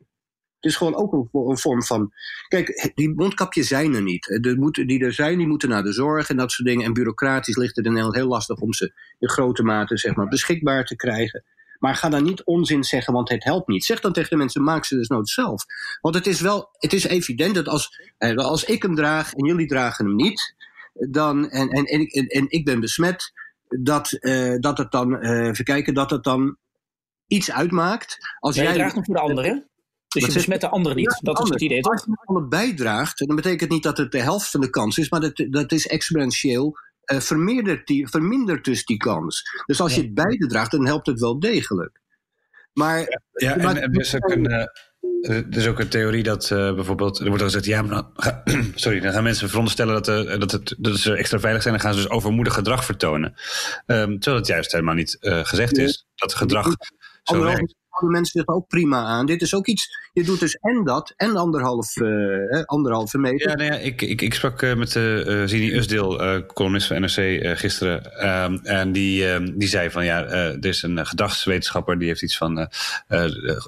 Het 0.64 0.72
is 0.72 0.78
gewoon 0.78 0.94
ook 0.94 1.12
een, 1.32 1.58
vorm 1.58 1.82
van. 1.82 2.12
Kijk, 2.48 2.92
die 2.94 3.14
mondkapjes 3.14 3.68
zijn 3.68 3.94
er 3.94 4.02
niet. 4.02 4.38
De 4.40 4.56
moeten, 4.56 4.86
die 4.86 5.04
er 5.04 5.12
zijn, 5.12 5.38
die 5.38 5.46
moeten 5.46 5.68
naar 5.68 5.82
de 5.82 5.92
zorg 5.92 6.28
en 6.30 6.36
dat 6.36 6.52
soort 6.52 6.68
dingen. 6.68 6.84
En 6.84 6.92
bureaucratisch 6.92 7.56
ligt 7.56 7.76
het 7.76 7.84
in 7.84 7.90
Nederland 7.90 8.16
heel 8.16 8.28
lastig 8.28 8.58
om 8.58 8.72
ze 8.72 8.92
in 9.18 9.28
grote 9.28 9.62
mate 9.62 9.98
zeg 9.98 10.14
maar, 10.14 10.28
beschikbaar 10.28 10.84
te 10.84 10.96
krijgen. 10.96 11.44
Maar 11.84 11.94
ga 11.94 12.08
dan 12.08 12.24
niet 12.24 12.44
onzin 12.44 12.84
zeggen, 12.84 13.12
want 13.12 13.28
het 13.28 13.44
helpt 13.44 13.68
niet. 13.68 13.84
Zeg 13.84 14.00
dan 14.00 14.12
tegen 14.12 14.30
de 14.30 14.36
mensen, 14.36 14.62
maak 14.62 14.84
ze 14.84 14.96
dus 14.96 15.08
nooit 15.08 15.28
zelf. 15.28 15.64
Want 16.00 16.14
het 16.14 16.26
is 16.26 16.40
wel, 16.40 16.68
het 16.72 16.92
is 16.92 17.04
evident 17.04 17.54
dat 17.54 17.68
als, 17.68 18.12
eh, 18.18 18.36
als 18.36 18.64
ik 18.64 18.82
hem 18.82 18.94
draag 18.94 19.32
en 19.32 19.46
jullie 19.46 19.66
dragen 19.66 20.06
hem 20.06 20.14
niet, 20.16 20.54
dan, 20.92 21.50
en, 21.50 21.68
en, 21.68 21.84
en, 21.84 22.06
en, 22.06 22.26
en 22.26 22.46
ik 22.48 22.64
ben 22.64 22.80
besmet, 22.80 23.32
dat, 23.68 24.16
uh, 24.20 24.54
dat 24.58 24.78
het 24.78 24.90
dan, 24.90 25.16
even 25.22 25.64
kijken, 25.64 25.94
dat 25.94 26.10
het 26.10 26.24
dan 26.24 26.56
iets 27.26 27.50
uitmaakt. 27.50 28.18
Als 28.38 28.56
jij 28.56 28.72
draagt 28.72 28.94
hem 28.94 29.04
voor 29.04 29.14
de 29.14 29.20
anderen. 29.20 29.68
Dus 30.08 30.26
je 30.26 30.32
besmet 30.32 30.60
de 30.60 30.68
anderen 30.68 30.98
niet. 30.98 31.18
dat 31.22 31.42
is 31.42 31.48
het 31.48 31.62
idee 31.62 31.80
toch? 31.80 31.92
Als 31.92 32.04
je 32.04 32.22
alle 32.24 32.46
bijdraagt, 32.46 33.18
dan 33.26 33.36
betekent 33.36 33.60
het 33.60 33.70
niet 33.70 33.82
dat 33.82 33.96
het 33.96 34.12
de 34.12 34.20
helft 34.20 34.50
van 34.50 34.60
de 34.60 34.70
kans 34.70 34.98
is, 34.98 35.10
maar 35.10 35.20
dat, 35.20 35.46
dat 35.50 35.72
is 35.72 35.86
exponentieel 35.86 36.78
uh, 37.12 37.20
vermindert, 37.20 37.86
die, 37.86 38.08
vermindert 38.08 38.64
dus 38.64 38.84
die 38.84 38.96
kans. 38.96 39.42
Dus 39.66 39.80
als 39.80 39.94
je 39.94 40.00
het 40.00 40.14
beide 40.14 40.46
draagt, 40.46 40.70
dan 40.70 40.86
helpt 40.86 41.06
het 41.06 41.20
wel 41.20 41.38
degelijk. 41.38 42.00
Maar, 42.72 43.20
ja, 43.32 43.56
en, 43.56 43.76
er, 43.76 44.00
is 44.00 44.14
ook 44.14 44.30
een, 44.30 44.50
uh, 44.50 45.36
er 45.36 45.56
is 45.56 45.66
ook 45.66 45.78
een 45.78 45.88
theorie 45.88 46.22
dat 46.22 46.50
uh, 46.50 46.74
bijvoorbeeld, 46.74 47.18
er 47.18 47.26
wordt 47.26 47.42
al 47.42 47.48
gezegd, 47.48 47.64
ja, 47.64 47.82
maar 47.82 48.02
dan, 48.14 48.72
sorry, 48.74 49.00
dan 49.00 49.12
gaan 49.12 49.22
mensen 49.22 49.48
veronderstellen 49.48 50.02
dat, 50.02 50.08
uh, 50.08 50.38
dat, 50.38 50.50
het, 50.50 50.74
dat 50.78 50.98
ze 50.98 51.16
extra 51.16 51.38
veilig 51.38 51.62
zijn, 51.62 51.74
dan 51.74 51.82
gaan 51.82 51.94
ze 51.94 52.00
dus 52.00 52.10
overmoedig 52.10 52.54
gedrag 52.54 52.84
vertonen. 52.84 53.34
Um, 53.86 54.18
terwijl 54.18 54.36
het 54.36 54.46
juist 54.46 54.72
helemaal 54.72 54.94
niet 54.94 55.16
gezegd 55.20 55.78
is 55.78 56.06
dat 56.14 56.34
gedrag 56.34 56.76
zo 57.22 57.42
werkt 57.42 57.74
houden 57.94 58.20
mensen 58.20 58.40
zich 58.40 58.54
ook 58.54 58.68
prima 58.68 59.02
aan. 59.02 59.26
Dit 59.26 59.42
is 59.42 59.54
ook 59.54 59.66
iets, 59.66 60.08
je 60.12 60.24
doet 60.24 60.40
dus 60.40 60.54
en 60.54 60.84
dat 60.84 61.12
en 61.16 61.36
anderhalf, 61.36 61.96
uh, 61.96 62.62
anderhalve 62.64 63.18
meter. 63.18 63.48
Ja, 63.48 63.54
nou 63.54 63.72
ja 63.72 63.78
ik, 63.78 64.02
ik, 64.02 64.22
ik 64.22 64.34
sprak 64.34 64.62
uh, 64.62 64.74
met 64.74 64.94
uh, 64.94 65.42
Zini 65.44 65.72
Usdeel, 65.72 66.42
columnist 66.46 66.86
van 66.86 67.00
NRC, 67.00 67.40
gisteren. 67.58 68.18
Ehm, 68.18 68.54
en 68.62 68.92
die, 68.92 69.28
ehm, 69.28 69.58
die 69.58 69.68
zei 69.68 69.90
van 69.90 70.04
ja, 70.04 70.24
er 70.24 70.66
is 70.66 70.82
een 70.82 71.06
gedragswetenschapper 71.06 71.98
die 71.98 72.08
heeft 72.08 72.22
iets 72.22 72.36
van 72.36 72.68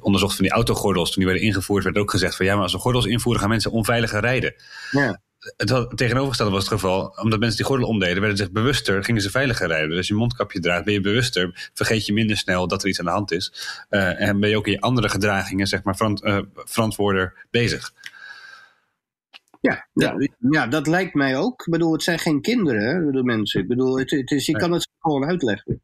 onderzocht 0.00 0.36
van 0.36 0.44
die 0.44 0.54
autogordels. 0.54 1.10
Toen 1.10 1.22
die 1.22 1.32
werden 1.32 1.48
ingevoerd 1.48 1.84
werd 1.84 1.98
ook 1.98 2.10
gezegd 2.10 2.36
van 2.36 2.46
ja, 2.46 2.54
maar 2.54 2.62
als 2.62 2.72
we 2.72 2.78
gordels 2.78 3.06
invoeren 3.06 3.40
gaan 3.40 3.50
mensen 3.50 3.70
onveiliger 3.70 4.20
rijden. 4.20 4.54
Ja 4.90 5.20
het 5.56 5.96
tegenovergestelde 5.96 6.52
was 6.52 6.64
het 6.64 6.72
geval. 6.72 7.16
Omdat 7.22 7.38
mensen 7.38 7.56
die 7.56 7.66
gordel 7.66 7.88
omdeden, 7.88 8.20
werden 8.20 8.38
zich 8.38 8.50
bewuster, 8.50 9.04
gingen 9.04 9.22
ze 9.22 9.30
veiliger 9.30 9.66
rijden. 9.66 9.88
Dus 9.88 9.98
als 9.98 10.08
je 10.08 10.14
mondkapje 10.14 10.60
draagt, 10.60 10.84
ben 10.84 10.94
je 10.94 11.00
bewuster. 11.00 11.70
Vergeet 11.74 12.06
je 12.06 12.12
minder 12.12 12.36
snel 12.36 12.68
dat 12.68 12.82
er 12.82 12.88
iets 12.88 12.98
aan 12.98 13.04
de 13.04 13.10
hand 13.10 13.32
is. 13.32 13.52
Uh, 13.90 14.20
en 14.20 14.40
ben 14.40 14.50
je 14.50 14.56
ook 14.56 14.66
in 14.66 14.72
je 14.72 14.80
andere 14.80 15.08
gedragingen, 15.08 15.66
zeg 15.66 15.82
maar, 15.82 15.96
verant, 15.96 16.24
uh, 16.24 16.38
verantwoorder 16.54 17.46
bezig. 17.50 17.92
Ja, 19.60 19.88
ja. 19.92 20.28
ja, 20.50 20.66
dat 20.66 20.86
lijkt 20.86 21.14
mij 21.14 21.36
ook. 21.36 21.60
Ik 21.66 21.72
bedoel, 21.72 21.92
het 21.92 22.02
zijn 22.02 22.18
geen 22.18 22.40
kinderen, 22.40 23.12
de 23.12 23.22
mensen. 23.22 23.60
Ik 23.60 23.68
bedoel, 23.68 23.98
het, 23.98 24.10
het 24.10 24.30
is, 24.30 24.46
je 24.46 24.56
kan 24.56 24.72
het 24.72 24.88
gewoon 24.98 25.24
uitleggen. 25.24 25.82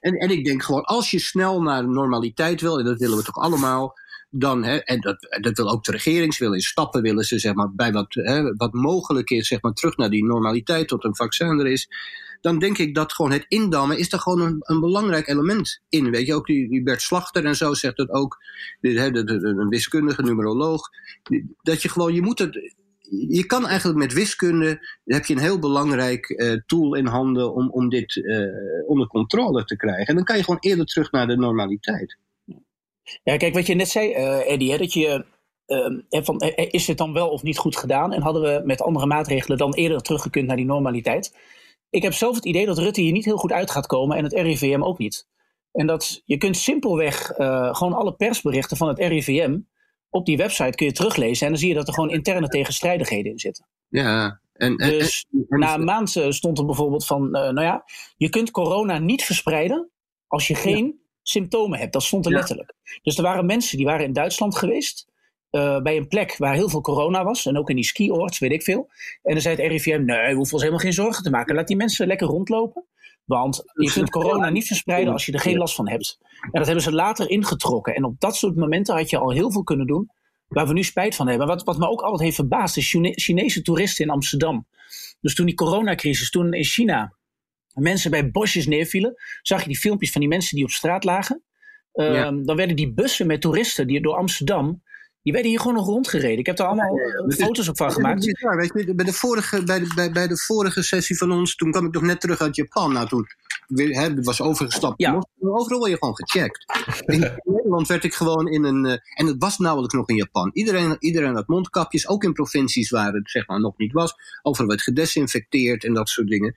En, 0.00 0.14
en 0.14 0.30
ik 0.30 0.44
denk 0.44 0.62
gewoon, 0.62 0.84
als 0.84 1.10
je 1.10 1.18
snel 1.18 1.62
naar 1.62 1.88
normaliteit 1.88 2.60
wil, 2.60 2.78
en 2.78 2.84
dat 2.84 2.98
willen 2.98 3.16
we 3.16 3.22
toch 3.22 3.38
allemaal, 3.38 3.94
dan, 4.30 4.64
hè, 4.64 4.76
en 4.76 5.00
dat, 5.00 5.38
dat 5.40 5.56
wil 5.56 5.70
ook 5.70 5.84
de 5.84 5.92
regering, 5.92 6.34
ze 6.34 6.42
willen 6.42 6.58
in 6.58 6.64
stappen 6.64 7.02
willen 7.02 7.24
ze 7.24 7.38
zeg 7.38 7.54
maar, 7.54 7.74
bij 7.74 7.92
wat, 7.92 8.14
hè, 8.14 8.54
wat 8.54 8.72
mogelijk 8.72 9.30
is, 9.30 9.48
zeg 9.48 9.62
maar, 9.62 9.72
terug 9.72 9.96
naar 9.96 10.10
die 10.10 10.24
normaliteit 10.24 10.88
tot 10.88 11.04
een 11.04 11.16
vaccin 11.16 11.58
er 11.58 11.66
is. 11.66 11.88
Dan 12.40 12.58
denk 12.58 12.78
ik 12.78 12.94
dat 12.94 13.12
gewoon 13.12 13.32
het 13.32 13.44
indammen 13.48 13.98
is 13.98 14.08
daar 14.08 14.20
gewoon 14.20 14.40
een, 14.40 14.56
een 14.58 14.80
belangrijk 14.80 15.28
element 15.28 15.80
in. 15.88 16.10
Weet 16.10 16.26
je, 16.26 16.34
ook 16.34 16.46
die, 16.46 16.82
Bert 16.82 17.02
Slachter 17.02 17.44
en 17.44 17.56
zo 17.56 17.74
zegt 17.74 17.96
het 17.96 18.10
ook, 18.10 18.38
de, 18.80 18.92
de, 19.10 19.32
een 19.42 19.68
wiskundige 19.68 20.22
numeroloog. 20.22 20.88
Dat 21.62 21.82
je 21.82 21.88
gewoon, 21.88 22.14
je 22.14 22.22
moet 22.22 22.38
het, 22.38 22.74
je 23.28 23.46
kan 23.46 23.66
eigenlijk 23.66 23.98
met 23.98 24.12
wiskunde, 24.12 24.88
heb 25.04 25.24
je 25.24 25.34
een 25.34 25.40
heel 25.40 25.58
belangrijk 25.58 26.28
uh, 26.28 26.52
tool 26.66 26.94
in 26.94 27.06
handen 27.06 27.54
om, 27.54 27.70
om 27.70 27.88
dit 27.88 28.16
uh, 28.16 28.46
onder 28.86 29.06
controle 29.06 29.64
te 29.64 29.76
krijgen. 29.76 30.06
En 30.06 30.14
dan 30.14 30.24
kan 30.24 30.36
je 30.36 30.44
gewoon 30.44 30.60
eerder 30.60 30.86
terug 30.86 31.10
naar 31.10 31.26
de 31.26 31.36
normaliteit. 31.36 32.18
Ja, 33.22 33.36
kijk, 33.36 33.54
wat 33.54 33.66
je 33.66 33.74
net 33.74 33.88
zei, 33.88 34.10
uh, 34.10 34.52
Eddie, 34.52 34.70
hè, 34.70 34.78
dat 34.78 34.92
je. 34.92 35.24
Uh, 35.66 36.22
van, 36.22 36.40
is 36.70 36.86
het 36.86 36.98
dan 36.98 37.12
wel 37.12 37.28
of 37.28 37.42
niet 37.42 37.58
goed 37.58 37.76
gedaan? 37.76 38.12
En 38.12 38.22
hadden 38.22 38.42
we 38.42 38.62
met 38.64 38.82
andere 38.82 39.06
maatregelen 39.06 39.58
dan 39.58 39.74
eerder 39.74 40.02
teruggekund 40.02 40.46
naar 40.46 40.56
die 40.56 40.64
normaliteit? 40.64 41.36
Ik 41.90 42.02
heb 42.02 42.12
zelf 42.12 42.34
het 42.34 42.44
idee 42.44 42.66
dat 42.66 42.78
Rutte 42.78 43.00
hier 43.00 43.12
niet 43.12 43.24
heel 43.24 43.36
goed 43.36 43.52
uit 43.52 43.70
gaat 43.70 43.86
komen 43.86 44.16
en 44.16 44.24
het 44.24 44.32
RIVM 44.32 44.82
ook 44.82 44.98
niet. 44.98 45.28
En 45.72 45.86
dat 45.86 46.22
je 46.24 46.36
kunt 46.36 46.56
simpelweg 46.56 47.38
uh, 47.38 47.74
gewoon 47.74 47.92
alle 47.92 48.14
persberichten 48.14 48.76
van 48.76 48.88
het 48.88 48.98
RIVM 48.98 49.58
op 50.08 50.26
die 50.26 50.36
website 50.36 50.76
kun 50.76 50.86
je 50.86 50.92
teruglezen. 50.92 51.46
En 51.46 51.52
dan 51.52 51.60
zie 51.60 51.68
je 51.68 51.74
dat 51.74 51.88
er 51.88 51.94
gewoon 51.94 52.10
interne 52.10 52.48
tegenstrijdigheden 52.48 53.32
in 53.32 53.38
zitten. 53.38 53.66
Ja, 53.88 54.40
en, 54.52 54.76
dus 54.76 55.26
en, 55.48 55.58
na 55.58 55.74
een 55.74 55.84
maand 55.84 56.10
stond 56.28 56.58
er 56.58 56.66
bijvoorbeeld 56.66 57.06
van, 57.06 57.22
uh, 57.24 57.32
nou 57.32 57.62
ja, 57.62 57.84
je 58.16 58.28
kunt 58.28 58.50
corona 58.50 58.98
niet 58.98 59.24
verspreiden 59.24 59.90
als 60.26 60.46
je 60.46 60.54
geen 60.54 61.00
symptomen 61.30 61.78
hebt. 61.78 61.92
Dat 61.92 62.02
stond 62.02 62.26
er 62.26 62.32
letterlijk. 62.32 62.72
Dus 63.02 63.16
er 63.16 63.22
waren 63.22 63.46
mensen 63.46 63.76
die 63.76 63.86
waren 63.86 64.04
in 64.04 64.12
Duitsland 64.12 64.56
geweest. 64.56 65.08
Uh, 65.50 65.80
bij 65.80 65.96
een 65.96 66.08
plek 66.08 66.36
waar 66.36 66.54
heel 66.54 66.68
veel 66.68 66.80
corona 66.80 67.24
was. 67.24 67.46
En 67.46 67.58
ook 67.58 67.70
in 67.70 67.76
die 67.76 67.84
skioorts, 67.84 68.38
weet 68.38 68.52
ik 68.52 68.62
veel. 68.62 68.90
En 69.22 69.32
dan 69.32 69.40
zei 69.40 69.56
het 69.56 69.72
RIVM, 69.72 70.04
nee, 70.04 70.28
we 70.28 70.34
hoeven 70.34 70.52
ons 70.52 70.62
helemaal 70.62 70.84
geen 70.84 70.92
zorgen 70.92 71.22
te 71.22 71.30
maken. 71.30 71.54
Laat 71.54 71.66
die 71.66 71.76
mensen 71.76 72.06
lekker 72.06 72.26
rondlopen. 72.26 72.84
Want 73.24 73.62
je 73.74 73.92
kunt 73.92 74.10
corona 74.10 74.50
niet 74.50 74.66
verspreiden 74.66 75.12
als 75.12 75.26
je 75.26 75.32
er 75.32 75.40
geen 75.40 75.56
last 75.56 75.74
van 75.74 75.88
hebt. 75.88 76.18
En 76.40 76.50
dat 76.52 76.66
hebben 76.66 76.84
ze 76.84 76.92
later 76.92 77.30
ingetrokken. 77.30 77.94
En 77.94 78.04
op 78.04 78.20
dat 78.20 78.36
soort 78.36 78.56
momenten 78.56 78.96
had 78.96 79.10
je 79.10 79.18
al 79.18 79.30
heel 79.30 79.52
veel 79.52 79.62
kunnen 79.62 79.86
doen. 79.86 80.10
Waar 80.48 80.66
we 80.66 80.72
nu 80.72 80.82
spijt 80.82 81.14
van 81.14 81.28
hebben. 81.28 81.46
Wat, 81.46 81.64
wat 81.64 81.78
me 81.78 81.88
ook 81.88 82.00
altijd 82.00 82.20
heeft 82.20 82.34
verbaasd 82.34 82.76
is 82.76 82.96
Chinese 83.14 83.62
toeristen 83.62 84.04
in 84.04 84.10
Amsterdam. 84.10 84.66
Dus 85.20 85.34
toen 85.34 85.46
die 85.46 85.54
coronacrisis, 85.54 86.30
toen 86.30 86.52
in 86.52 86.64
China 86.64 87.14
mensen 87.80 88.10
bij 88.10 88.30
bosjes 88.30 88.66
neervielen. 88.66 89.14
Zag 89.42 89.60
je 89.60 89.68
die 89.68 89.78
filmpjes 89.78 90.12
van 90.12 90.20
die 90.20 90.30
mensen 90.30 90.56
die 90.56 90.64
op 90.64 90.70
straat 90.70 91.04
lagen. 91.04 91.42
Ehm, 91.92 92.44
dan 92.44 92.56
werden 92.56 92.76
die 92.76 92.92
bussen 92.92 93.26
met 93.26 93.40
toeristen 93.40 93.86
die 93.86 94.02
door 94.02 94.16
Amsterdam. 94.16 94.82
Die 95.22 95.32
werden 95.32 95.50
hier 95.50 95.60
gewoon 95.60 95.76
nog 95.76 95.86
rondgereden. 95.86 96.38
Ik 96.38 96.46
heb 96.46 96.58
er 96.58 96.64
allemaal 96.64 96.98
uh, 96.98 97.36
foto's 97.36 97.68
op 97.68 97.76
van 97.76 97.92
gemaakt. 97.92 98.24
Ja, 98.24 98.56
weet 98.56 98.72
je, 98.86 98.94
bij, 98.94 99.04
de 99.04 99.12
vorige, 99.12 99.64
bij, 99.64 99.78
de, 99.78 99.92
bij, 99.94 100.10
bij 100.10 100.28
de 100.28 100.36
vorige 100.36 100.82
sessie 100.82 101.16
van 101.16 101.32
ons, 101.32 101.56
toen 101.56 101.70
kwam 101.70 101.86
ik 101.86 101.92
nog 101.92 102.02
net 102.02 102.20
terug 102.20 102.40
uit 102.40 102.56
Japan. 102.56 102.92
Nou, 102.92 103.08
toen 103.08 103.26
hè, 103.74 104.22
was 104.22 104.40
overgestapt. 104.40 105.00
Ja. 105.00 105.24
Overal 105.40 105.78
word 105.78 105.90
je 105.90 105.96
gewoon 105.98 106.16
gecheckt. 106.16 106.64
In 107.06 107.20
Nederland 107.44 107.88
werd 107.88 108.04
ik 108.04 108.14
gewoon 108.14 108.48
in 108.48 108.64
een. 108.64 108.84
Uh, 108.84 108.92
en 108.92 109.26
het 109.26 109.36
was 109.38 109.58
nauwelijks 109.58 109.94
nog 109.94 110.08
in 110.08 110.16
Japan. 110.16 110.50
Iedereen, 110.52 110.96
iedereen 110.98 111.34
had 111.34 111.48
mondkapjes, 111.48 112.08
ook 112.08 112.24
in 112.24 112.32
provincies 112.32 112.90
waar 112.90 113.12
het 113.12 113.30
zeg 113.30 113.46
maar 113.46 113.60
nog 113.60 113.78
niet 113.78 113.92
was. 113.92 114.14
Overal 114.42 114.68
werd 114.68 114.82
gedesinfecteerd 114.82 115.84
en 115.84 115.94
dat 115.94 116.08
soort 116.08 116.28
dingen. 116.28 116.54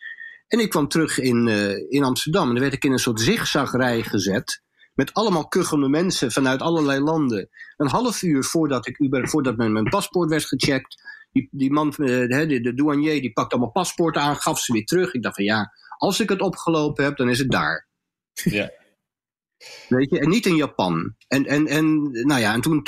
En 0.54 0.60
ik 0.60 0.70
kwam 0.70 0.88
terug 0.88 1.20
in, 1.20 1.48
uh, 1.48 1.92
in 1.92 2.04
Amsterdam. 2.04 2.48
En 2.48 2.54
dan 2.54 2.62
werd 2.62 2.74
ik 2.74 2.84
in 2.84 2.92
een 2.92 3.00
soort 3.00 3.22
zigzagrij 3.22 4.04
gezet. 4.04 4.62
Met 4.94 5.14
allemaal 5.14 5.48
kuchende 5.48 5.90
mensen 5.90 6.32
vanuit 6.32 6.62
allerlei 6.62 7.00
landen. 7.00 7.50
Een 7.78 7.88
half 7.88 8.22
uur 8.22 8.44
voordat, 8.44 8.88
ik, 8.88 8.98
voordat 9.30 9.58
mijn, 9.58 9.72
mijn 9.72 9.90
paspoort 9.90 10.30
werd 10.30 10.46
gecheckt. 10.46 11.02
Die, 11.32 11.48
die 11.52 11.72
man, 11.72 11.88
uh, 11.98 12.48
de, 12.48 12.60
de 12.62 12.74
douanier, 12.74 13.22
die 13.22 13.34
pakte 13.34 13.56
allemaal 13.56 13.72
paspoorten 13.74 14.22
aan, 14.22 14.36
gaf 14.36 14.60
ze 14.60 14.74
weer 14.74 14.86
terug. 14.86 15.14
Ik 15.14 15.24
dacht 15.24 15.36
van 15.36 15.44
ja, 15.44 15.72
als 15.98 16.20
ik 16.20 16.30
het 16.30 16.42
opgelopen 16.42 17.04
heb, 17.04 17.18
dan 17.18 17.30
is 17.30 17.40
het 17.40 17.52
daar. 17.52 17.88
Ja. 18.34 18.72
Weet 19.88 20.10
je, 20.10 20.20
en 20.20 20.30
niet 20.30 20.46
in 20.46 20.56
Japan. 20.56 21.16
En, 21.28 21.46
en, 21.46 21.68
en 21.68 22.12
nou 22.12 22.42
ja, 22.42 22.54
en 22.54 22.62
toen, 22.62 22.82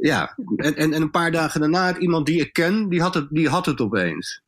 ja, 0.00 0.36
en, 0.56 0.74
en, 0.74 0.92
een 0.92 1.10
paar 1.10 1.30
dagen 1.30 1.60
daarna, 1.60 1.98
iemand 1.98 2.26
die 2.26 2.40
ik 2.40 2.52
ken, 2.52 2.88
die 2.88 3.00
had 3.00 3.14
het, 3.14 3.28
die 3.30 3.48
had 3.48 3.66
het 3.66 3.80
opeens. 3.80 4.42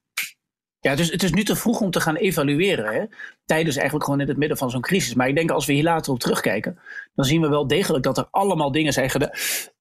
Ja, 0.87 0.94
dus 0.94 1.11
het 1.11 1.22
is 1.22 1.33
nu 1.33 1.44
te 1.44 1.57
vroeg 1.57 1.81
om 1.81 1.90
te 1.90 2.01
gaan 2.01 2.16
evalueren. 2.16 2.94
Hè? 2.94 3.05
Tijdens 3.44 3.77
eigenlijk 3.77 4.05
gewoon 4.05 4.20
in 4.20 4.29
het 4.29 4.37
midden 4.37 4.57
van 4.57 4.70
zo'n 4.70 4.81
crisis. 4.81 5.14
Maar 5.14 5.29
ik 5.29 5.35
denk 5.35 5.51
als 5.51 5.66
we 5.66 5.72
hier 5.72 5.83
later 5.83 6.12
op 6.12 6.18
terugkijken, 6.18 6.79
dan 7.14 7.25
zien 7.25 7.40
we 7.40 7.49
wel 7.49 7.66
degelijk 7.66 8.05
dat 8.05 8.18
er 8.18 8.29
allemaal 8.31 8.72
dingen 8.72 8.92
zijn 8.92 9.11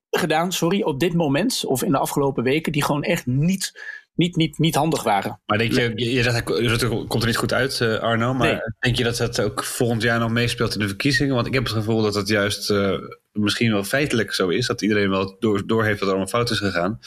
gedaan, 0.10 0.52
sorry, 0.52 0.82
op 0.82 1.00
dit 1.00 1.13
moment 1.13 1.65
of 1.65 1.84
in 1.84 1.91
de 1.91 1.98
afgelopen 1.98 2.44
weken, 2.44 2.72
die 2.72 2.84
gewoon 2.84 3.04
echt 3.04 3.26
niet, 3.26 3.82
niet, 4.15 4.36
niet, 4.36 4.58
niet 4.58 4.76
handig 4.76 5.04
waren. 5.04 5.39
Maar 5.46 5.58
denk 5.58 5.74
je, 5.74 5.94
je, 5.96 6.24
zegt, 6.24 6.36
het 6.36 7.08
komt 7.08 7.22
er 7.22 7.28
niet 7.28 7.38
goed 7.38 7.54
uit, 7.54 7.80
uh, 7.80 8.00
Arno, 8.00 8.34
maar 8.34 8.76
denk 8.80 8.96
je 8.96 9.04
dat 9.04 9.18
dat 9.18 9.41
ook 9.41 9.63
volgend 9.63 10.02
jaar 10.02 10.20
nog 10.20 10.32
meespeelt 10.32 10.74
in 10.74 10.80
de 10.80 10.88
verkiezingen? 10.88 11.36
Want 11.36 11.48
ik 11.48 11.54
heb 11.54 11.63
het 11.63 11.74
gevoel 11.74 12.02
dat 12.02 12.15
het 12.15 12.28
juist 12.28 12.70
uh, 12.70 12.98
misschien 13.32 13.72
wel 13.72 13.84
feitelijk 13.84 14.34
zo 14.34 14.48
is, 14.48 14.68
dat 14.68 14.82
iedereen 14.82 15.10
wel 15.10 15.36
door, 15.39 15.68
door 15.68 15.84
heeft 15.84 16.00
dat 16.00 16.08
er 16.08 16.15
allemaal 16.15 16.34
fout 16.34 16.50
is 16.50 16.60
gegaan. 16.60 17.00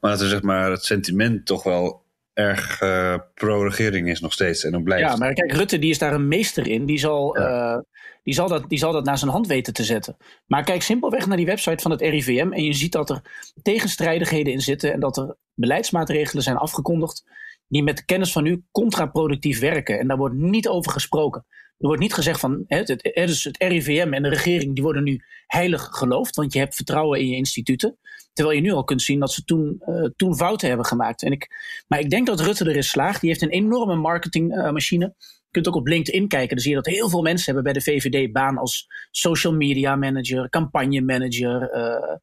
Maar 0.00 0.10
dat 0.10 0.20
er 0.20 0.28
zeg 0.28 0.42
maar 0.42 0.70
het 0.70 0.84
sentiment 0.84 1.46
toch 1.46 1.62
wel 1.62 2.08
erg 2.40 2.80
uh, 2.82 3.16
pro-regering 3.34 4.08
is 4.08 4.20
nog 4.20 4.32
steeds 4.32 4.64
en 4.64 4.72
dan 4.72 4.82
blijft. 4.82 5.10
Ja, 5.10 5.16
maar 5.16 5.32
kijk, 5.32 5.52
Rutte 5.52 5.78
die 5.78 5.90
is 5.90 5.98
daar 5.98 6.12
een 6.12 6.28
meester 6.28 6.66
in. 6.66 6.86
Die 6.86 6.98
zal, 6.98 7.38
uh, 7.38 7.78
die, 8.22 8.34
zal 8.34 8.48
dat, 8.48 8.68
die 8.68 8.78
zal 8.78 8.92
dat 8.92 9.04
naar 9.04 9.18
zijn 9.18 9.30
hand 9.30 9.46
weten 9.46 9.72
te 9.72 9.84
zetten. 9.84 10.16
Maar 10.46 10.64
kijk 10.64 10.82
simpelweg 10.82 11.26
naar 11.26 11.36
die 11.36 11.46
website 11.46 11.82
van 11.82 11.90
het 11.90 12.00
RIVM 12.00 12.52
en 12.52 12.64
je 12.64 12.72
ziet 12.72 12.92
dat 12.92 13.10
er 13.10 13.22
tegenstrijdigheden 13.62 14.52
in 14.52 14.60
zitten 14.60 14.92
en 14.92 15.00
dat 15.00 15.16
er 15.16 15.36
beleidsmaatregelen 15.54 16.42
zijn 16.42 16.56
afgekondigd 16.56 17.24
die 17.68 17.82
met 17.82 17.96
de 17.96 18.04
kennis 18.04 18.32
van 18.32 18.42
nu 18.42 18.64
contraproductief 18.70 19.60
werken. 19.60 19.98
En 19.98 20.08
daar 20.08 20.16
wordt 20.16 20.34
niet 20.34 20.68
over 20.68 20.92
gesproken. 20.92 21.44
Er 21.78 21.86
wordt 21.86 22.00
niet 22.00 22.14
gezegd 22.14 22.40
van 22.40 22.64
het, 22.66 22.88
het, 22.88 23.10
het 23.42 23.56
RIVM 23.58 24.12
en 24.12 24.22
de 24.22 24.28
regering 24.28 24.74
die 24.74 24.82
worden 24.82 25.02
nu 25.02 25.24
heilig 25.46 25.88
geloofd, 25.90 26.36
want 26.36 26.52
je 26.52 26.58
hebt 26.58 26.74
vertrouwen 26.74 27.20
in 27.20 27.28
je 27.28 27.36
instituten. 27.36 27.98
Terwijl 28.32 28.56
je 28.56 28.62
nu 28.62 28.72
al 28.72 28.84
kunt 28.84 29.02
zien 29.02 29.20
dat 29.20 29.32
ze 29.32 29.44
toen, 29.44 29.82
uh, 29.86 30.08
toen 30.16 30.36
fouten 30.36 30.68
hebben 30.68 30.86
gemaakt. 30.86 31.22
En 31.22 31.32
ik, 31.32 31.48
maar 31.88 31.98
ik 31.98 32.10
denk 32.10 32.26
dat 32.26 32.40
Rutte 32.40 32.68
erin 32.68 32.82
slaagt. 32.82 33.20
Die 33.20 33.30
heeft 33.30 33.42
een 33.42 33.48
enorme 33.48 33.94
marketingmachine. 33.96 35.04
Uh, 35.04 35.10
je 35.18 35.50
kunt 35.50 35.68
ook 35.68 35.74
op 35.74 35.86
LinkedIn 35.86 36.28
kijken. 36.28 36.48
Dan 36.48 36.58
zie 36.58 36.70
je 36.70 36.82
dat 36.82 36.86
heel 36.86 37.08
veel 37.08 37.22
mensen 37.22 37.44
hebben 37.44 37.72
bij 37.72 37.72
de 37.72 37.90
VVD 37.90 38.32
baan 38.32 38.58
als 38.58 38.86
social 39.10 39.52
media 39.52 39.96
manager, 39.96 40.48
campagne 40.48 41.00
manager. 41.00 41.74
Uh, 41.74 42.16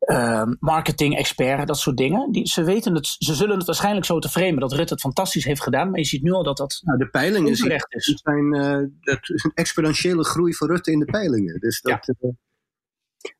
uh, 0.00 0.46
marketing-expert, 0.58 1.66
dat 1.66 1.78
soort 1.78 1.96
dingen. 1.96 2.32
Die, 2.32 2.48
ze, 2.48 2.64
weten 2.64 2.94
het, 2.94 3.06
ze 3.18 3.34
zullen 3.34 3.56
het 3.56 3.66
waarschijnlijk 3.66 4.06
zo 4.06 4.18
te 4.18 4.28
framen 4.28 4.60
dat 4.60 4.72
Rutte 4.72 4.92
het 4.92 5.02
fantastisch 5.02 5.44
heeft 5.44 5.62
gedaan. 5.62 5.90
Maar 5.90 5.98
je 5.98 6.06
ziet 6.06 6.22
nu 6.22 6.32
al 6.32 6.42
dat 6.42 6.56
dat. 6.56 6.80
Nou, 6.84 6.98
de 6.98 7.08
peilingen 7.08 7.56
zijn, 7.56 7.86
is. 7.88 8.20
Zijn, 8.22 8.50
dat 9.00 9.18
is 9.30 9.44
een 9.44 9.52
exponentiële 9.54 10.24
groei 10.24 10.54
voor 10.54 10.68
Rutte 10.68 10.92
in 10.92 10.98
de 10.98 11.04
peilingen. 11.04 11.60
Dus 11.60 11.80
dat, 11.80 12.14
ja. 12.20 12.32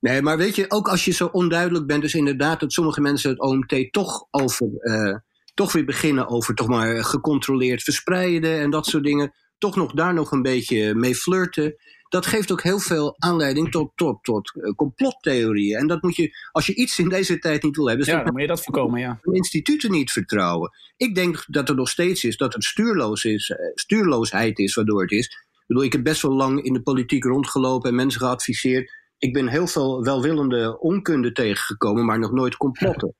Nee, 0.01 0.23
maar 0.23 0.37
weet 0.37 0.57
je, 0.57 0.71
ook 0.71 0.89
als 0.89 1.05
je 1.05 1.11
zo 1.11 1.27
onduidelijk 1.27 1.87
bent, 1.87 2.03
dus 2.03 2.15
inderdaad 2.15 2.61
dat 2.61 2.73
sommige 2.73 3.01
mensen 3.01 3.31
het 3.31 3.41
OMT 3.41 3.93
toch 3.93 4.27
over. 4.31 4.69
Uh, 4.81 5.17
toch 5.55 5.73
weer 5.73 5.85
beginnen 5.85 6.29
over 6.29 6.55
toch 6.55 6.69
maar 6.69 7.05
gecontroleerd 7.05 7.83
verspreiden 7.83 8.61
en 8.61 8.71
dat 8.71 8.87
soort 8.87 9.05
dingen. 9.05 9.35
Toch 9.59 9.77
nog 9.77 9.93
daar 9.93 10.15
nog 10.15 10.33
een 10.33 10.43
beetje 10.43 10.95
mee 10.95 11.15
flirten 11.15 11.77
dat 12.11 12.27
geeft 12.27 12.53
ook 12.53 12.63
heel 12.63 12.79
veel 12.79 13.15
aanleiding 13.19 13.71
tot, 13.71 13.93
tot, 13.95 14.25
tot 14.25 14.53
uh, 14.55 14.71
complottheorieën. 14.71 15.79
En 15.79 15.87
dat 15.87 16.03
moet 16.03 16.17
je, 16.17 16.37
als 16.53 16.67
je 16.67 16.75
iets 16.75 16.99
in 16.99 17.09
deze 17.09 17.39
tijd 17.39 17.63
niet 17.63 17.77
wil 17.77 17.89
hebben, 17.89 18.07
ja, 18.07 18.23
dan 18.23 18.33
moet 18.33 18.41
je 18.41 18.47
dat 18.47 18.65
voorkomen, 18.65 19.01
ja. 19.01 19.21
Instituten 19.23 19.91
niet 19.91 20.13
vertrouwen. 20.13 20.71
Ik 20.97 21.15
denk 21.15 21.45
dat 21.47 21.69
er 21.69 21.75
nog 21.75 21.89
steeds 21.89 22.25
is 22.25 22.37
dat 22.37 22.53
het 22.53 22.65
stuurloos 22.65 23.25
is, 23.25 23.49
uh, 23.49 23.57
stuurloosheid 23.75 24.59
is 24.59 24.75
waardoor 24.75 25.03
het 25.03 25.11
is. 25.11 25.27
Ik 25.27 25.65
bedoel, 25.67 25.85
ik 25.85 25.93
heb 25.93 26.03
best 26.03 26.23
wel 26.23 26.35
lang 26.35 26.63
in 26.63 26.73
de 26.73 26.83
politiek 26.83 27.25
rondgelopen 27.25 27.89
en 27.89 27.97
mensen 27.97 28.21
geadviseerd. 28.21 28.93
Ik 29.21 29.33
ben 29.33 29.49
heel 29.49 29.67
veel 29.67 30.05
welwillende 30.05 30.79
onkunde 30.79 31.33
tegengekomen, 31.33 32.05
maar 32.05 32.19
nog 32.19 32.33
nooit 32.33 32.57
complotten. 32.57 33.15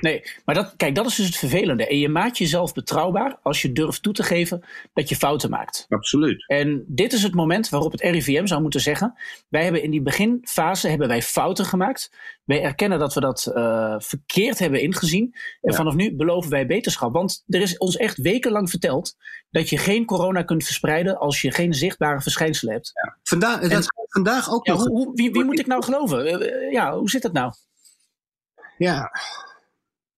Nee, 0.00 0.22
maar 0.44 0.54
dat, 0.54 0.74
kijk, 0.76 0.94
dat 0.94 1.06
is 1.06 1.14
dus 1.14 1.26
het 1.26 1.36
vervelende. 1.36 1.86
En 1.86 1.98
je 1.98 2.08
maakt 2.08 2.38
jezelf 2.38 2.72
betrouwbaar 2.72 3.38
als 3.42 3.62
je 3.62 3.72
durft 3.72 4.02
toe 4.02 4.12
te 4.12 4.22
geven 4.22 4.64
dat 4.92 5.08
je 5.08 5.16
fouten 5.16 5.50
maakt. 5.50 5.86
Absoluut. 5.88 6.44
En 6.46 6.84
dit 6.86 7.12
is 7.12 7.22
het 7.22 7.34
moment 7.34 7.68
waarop 7.68 7.92
het 7.92 8.00
RIVM 8.00 8.46
zou 8.46 8.62
moeten 8.62 8.80
zeggen: 8.80 9.14
wij 9.48 9.62
hebben 9.62 9.82
in 9.82 9.90
die 9.90 10.02
beginfase 10.02 10.88
hebben 10.88 11.08
wij 11.08 11.22
fouten 11.22 11.64
gemaakt. 11.64 12.10
Wij 12.44 12.62
erkennen 12.62 12.98
dat 12.98 13.14
we 13.14 13.20
dat 13.20 13.52
uh, 13.54 13.94
verkeerd 13.98 14.58
hebben 14.58 14.80
ingezien. 14.80 15.34
En 15.60 15.70
ja. 15.70 15.76
vanaf 15.76 15.94
nu 15.94 16.16
beloven 16.16 16.50
wij 16.50 16.66
beterschap. 16.66 17.12
Want 17.12 17.44
er 17.46 17.60
is 17.60 17.78
ons 17.78 17.96
echt 17.96 18.18
wekenlang 18.18 18.70
verteld 18.70 19.16
dat 19.50 19.68
je 19.68 19.78
geen 19.78 20.04
corona 20.04 20.42
kunt 20.42 20.64
verspreiden 20.64 21.18
als 21.18 21.40
je 21.40 21.52
geen 21.52 21.74
zichtbare 21.74 22.20
verschijnselen 22.20 22.74
hebt. 22.74 22.90
Ja. 22.94 23.18
Vandaag, 23.22 23.60
en, 23.60 23.68
dat, 23.68 23.86
vandaag 24.08 24.50
ook 24.50 24.66
ja, 24.66 24.72
nog. 24.72 24.86
Hoe, 24.86 25.14
wie, 25.14 25.30
wie 25.30 25.44
moet 25.44 25.58
ik 25.58 25.66
nou 25.66 25.82
geloven? 25.82 26.42
Uh, 26.42 26.72
ja, 26.72 26.98
hoe 26.98 27.10
zit 27.10 27.22
dat 27.22 27.32
nou? 27.32 27.52
Ja, 28.78 29.10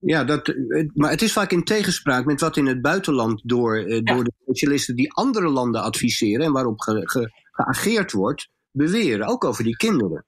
ja, 0.06 0.24
dat, 0.24 0.54
maar 0.94 1.10
het 1.10 1.22
is 1.22 1.32
vaak 1.32 1.50
in 1.50 1.64
tegenspraak 1.64 2.24
met 2.24 2.40
wat 2.40 2.56
in 2.56 2.66
het 2.66 2.82
buitenland 2.82 3.40
door, 3.44 3.88
ja. 3.88 4.00
door 4.00 4.24
de 4.24 4.32
specialisten 4.42 4.96
die 4.96 5.12
andere 5.12 5.48
landen 5.48 5.82
adviseren 5.82 6.46
en 6.46 6.52
waarop 6.52 6.80
ge, 6.80 7.00
ge, 7.02 7.30
geageerd 7.50 8.12
wordt, 8.12 8.48
beweren. 8.70 9.26
Ook 9.26 9.44
over 9.44 9.64
die 9.64 9.76
kinderen. 9.76 10.24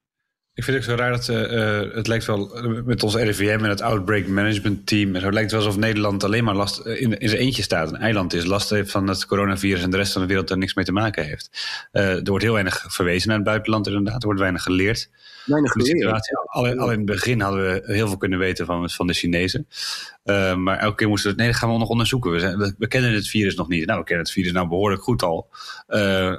Ik 0.59 0.65
vind 0.65 0.77
het 0.77 0.87
zo 0.87 0.95
raar 0.95 1.11
dat 1.11 1.29
uh, 1.29 1.95
het 1.95 2.07
lijkt 2.07 2.25
wel 2.25 2.61
met 2.85 3.03
ons 3.03 3.15
RIVM 3.15 3.59
en 3.63 3.69
het 3.69 3.81
Outbreak 3.81 4.27
Management 4.27 4.87
Team. 4.87 5.15
En 5.15 5.21
zo 5.21 5.31
lijkt 5.33 5.51
het 5.51 5.61
wel 5.61 5.61
alsof 5.61 5.81
Nederland 5.81 6.25
alleen 6.25 6.45
maar 6.45 6.55
last 6.55 6.79
in, 6.87 7.19
in 7.19 7.29
zijn 7.29 7.41
eentje 7.41 7.63
staat. 7.63 7.89
Een 7.89 7.97
eiland 7.97 8.35
is, 8.35 8.45
last 8.45 8.71
heeft 8.71 8.91
van 8.91 9.09
het 9.09 9.27
coronavirus 9.27 9.83
en 9.83 9.91
de 9.91 9.97
rest 9.97 10.13
van 10.13 10.23
de 10.23 10.29
wereld 10.29 10.51
er 10.51 10.59
niks 10.59 10.75
mee 10.75 10.85
te 10.85 10.93
maken 10.93 11.25
heeft. 11.25 11.51
Uh, 11.93 12.03
er 12.03 12.25
wordt 12.25 12.45
heel 12.45 12.53
weinig 12.53 12.85
verwezen 12.89 13.29
naar 13.29 13.37
het 13.37 13.47
buitenland, 13.47 13.87
inderdaad. 13.87 14.21
Er 14.21 14.25
wordt 14.25 14.41
weinig 14.41 14.63
geleerd. 14.63 15.11
Weinig 15.45 15.73
geleerd. 15.73 16.33
Al, 16.45 16.79
al, 16.79 16.91
in 16.91 16.97
het 16.97 17.07
begin 17.07 17.41
hadden 17.41 17.63
we 17.63 17.93
heel 17.93 18.09
veel 18.09 18.17
kunnen 18.17 18.39
weten 18.39 18.67
van, 18.67 18.91
van 18.91 19.07
de 19.07 19.15
Chinezen. 19.15 19.67
Uh, 20.25 20.55
maar 20.55 20.79
elke 20.79 20.97
keer 20.97 21.09
moesten 21.09 21.31
we, 21.31 21.37
nee, 21.37 21.47
dat 21.47 21.57
gaan 21.57 21.73
we 21.73 21.79
nog 21.79 21.89
onderzoeken. 21.89 22.31
We, 22.31 22.39
zijn, 22.39 22.59
we, 22.59 22.75
we, 22.79 22.89
kennen 22.89 23.13
het 23.13 23.29
virus 23.29 23.55
nog 23.55 23.69
niet. 23.69 23.87
Nou, 23.87 23.99
we 23.99 24.05
kennen 24.05 24.25
het 24.25 24.35
virus 24.35 24.53
nou 24.53 24.69
behoorlijk 24.69 25.03
goed 25.03 25.23
al. 25.23 25.49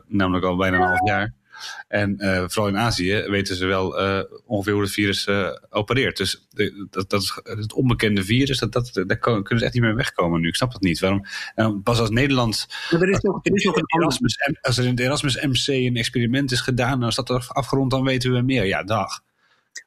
namelijk 0.08 0.46
al 0.46 0.56
bijna 0.56 0.78
een 0.78 0.88
half 0.88 1.08
jaar. 1.08 1.38
En 1.88 2.16
uh, 2.18 2.44
vooral 2.48 2.68
in 2.68 2.78
Azië 2.78 3.24
weten 3.28 3.56
ze 3.56 3.66
wel 3.66 4.02
uh, 4.02 4.24
ongeveer 4.46 4.74
hoe 4.74 4.82
het 4.82 4.92
virus 4.92 5.28
uh, 5.28 5.50
opereert. 5.70 6.18
Dus 6.18 6.48
de, 6.50 6.88
dat, 6.90 7.10
dat 7.10 7.22
is 7.22 7.42
het 7.44 7.74
onbekende 7.74 8.24
virus, 8.24 8.58
dat, 8.58 8.72
dat, 8.72 8.92
daar 8.94 9.20
kunnen 9.20 9.58
ze 9.58 9.64
echt 9.64 9.74
niet 9.74 9.84
meer 9.84 9.96
wegkomen 9.96 10.42
nu. 10.42 10.48
Ik 10.48 10.56
snap 10.56 10.72
dat 10.72 10.82
niet. 10.82 11.00
Waarom? 11.00 11.26
En 11.56 11.84
pas 11.84 12.00
als 12.00 12.10
Nederland. 12.10 12.68
Er 12.90 13.10
is 13.10 13.24
er 13.24 13.30
nog 13.66 13.76
een 13.76 14.00
Erasmus, 14.00 14.38
als 14.62 14.78
er 14.78 14.84
in 14.84 14.90
het 14.90 15.00
Erasmus 15.00 15.36
MC 15.42 15.68
een 15.68 15.96
experiment 15.96 16.52
is 16.52 16.62
gedaan, 16.62 17.04
als 17.04 17.16
dat 17.16 17.30
er 17.30 17.46
afgerond, 17.48 17.92
dan 17.92 18.04
weten 18.04 18.32
we 18.32 18.42
meer. 18.42 18.66
Ja, 18.66 18.84
dag. 18.84 19.22